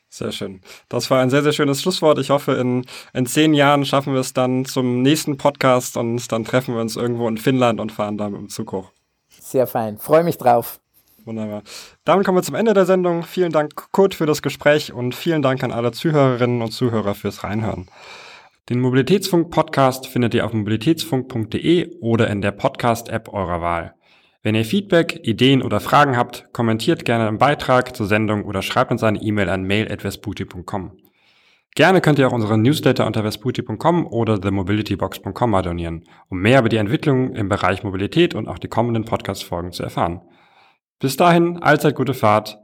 Sehr 0.08 0.30
schön. 0.30 0.60
Das 0.88 1.10
war 1.10 1.20
ein 1.20 1.28
sehr, 1.28 1.42
sehr 1.42 1.52
schönes 1.52 1.82
Schlusswort. 1.82 2.20
Ich 2.20 2.30
hoffe, 2.30 2.52
in, 2.52 2.86
in 3.12 3.26
zehn 3.26 3.52
Jahren 3.52 3.84
schaffen 3.84 4.14
wir 4.14 4.20
es 4.20 4.32
dann 4.32 4.64
zum 4.64 5.02
nächsten 5.02 5.36
Podcast 5.38 5.96
und 5.96 6.30
dann 6.30 6.44
treffen 6.44 6.74
wir 6.74 6.80
uns 6.80 6.94
irgendwo 6.94 7.26
in 7.26 7.36
Finnland 7.36 7.80
und 7.80 7.90
fahren 7.90 8.16
da 8.16 8.30
mit 8.30 8.40
dem 8.40 8.48
Zug 8.48 8.70
hoch. 8.70 8.92
Sehr 9.40 9.66
fein. 9.66 9.98
Freue 9.98 10.22
mich 10.22 10.38
drauf. 10.38 10.78
Wunderbar. 11.24 11.64
Damit 12.04 12.24
kommen 12.24 12.38
wir 12.38 12.42
zum 12.42 12.54
Ende 12.54 12.74
der 12.74 12.86
Sendung. 12.86 13.24
Vielen 13.24 13.50
Dank, 13.50 13.90
Kurt, 13.90 14.14
für 14.14 14.26
das 14.26 14.40
Gespräch 14.40 14.92
und 14.92 15.16
vielen 15.16 15.42
Dank 15.42 15.64
an 15.64 15.72
alle 15.72 15.90
Zuhörerinnen 15.90 16.62
und 16.62 16.70
Zuhörer 16.70 17.16
fürs 17.16 17.42
Reinhören. 17.42 17.88
Den 18.68 18.78
Mobilitätsfunk-Podcast 18.80 20.06
findet 20.06 20.34
ihr 20.34 20.46
auf 20.46 20.52
mobilitätsfunk.de 20.52 21.98
oder 22.00 22.28
in 22.30 22.40
der 22.40 22.52
Podcast-App 22.52 23.28
eurer 23.32 23.60
Wahl. 23.60 23.94
Wenn 24.44 24.54
ihr 24.54 24.66
Feedback, 24.66 25.26
Ideen 25.26 25.62
oder 25.62 25.80
Fragen 25.80 26.18
habt, 26.18 26.52
kommentiert 26.52 27.06
gerne 27.06 27.28
im 27.28 27.38
Beitrag 27.38 27.96
zur 27.96 28.04
Sendung 28.04 28.44
oder 28.44 28.60
schreibt 28.60 28.92
uns 28.92 29.02
eine 29.02 29.18
E-Mail 29.22 29.48
an 29.48 29.64
mail.vesputi.com. 29.64 30.98
Gerne 31.74 32.02
könnt 32.02 32.18
ihr 32.18 32.28
auch 32.28 32.32
unsere 32.32 32.58
Newsletter 32.58 33.06
unter 33.06 33.24
vesputi.com 33.24 34.06
oder 34.06 34.38
themobilitybox.com 34.38 35.54
abonnieren, 35.54 36.04
um 36.28 36.40
mehr 36.40 36.58
über 36.58 36.68
die 36.68 36.76
Entwicklung 36.76 37.34
im 37.34 37.48
Bereich 37.48 37.84
Mobilität 37.84 38.34
und 38.34 38.46
auch 38.46 38.58
die 38.58 38.68
kommenden 38.68 39.06
Podcast-Folgen 39.06 39.72
zu 39.72 39.82
erfahren. 39.82 40.20
Bis 40.98 41.16
dahin, 41.16 41.62
allzeit 41.62 41.94
gute 41.94 42.12
Fahrt. 42.12 42.58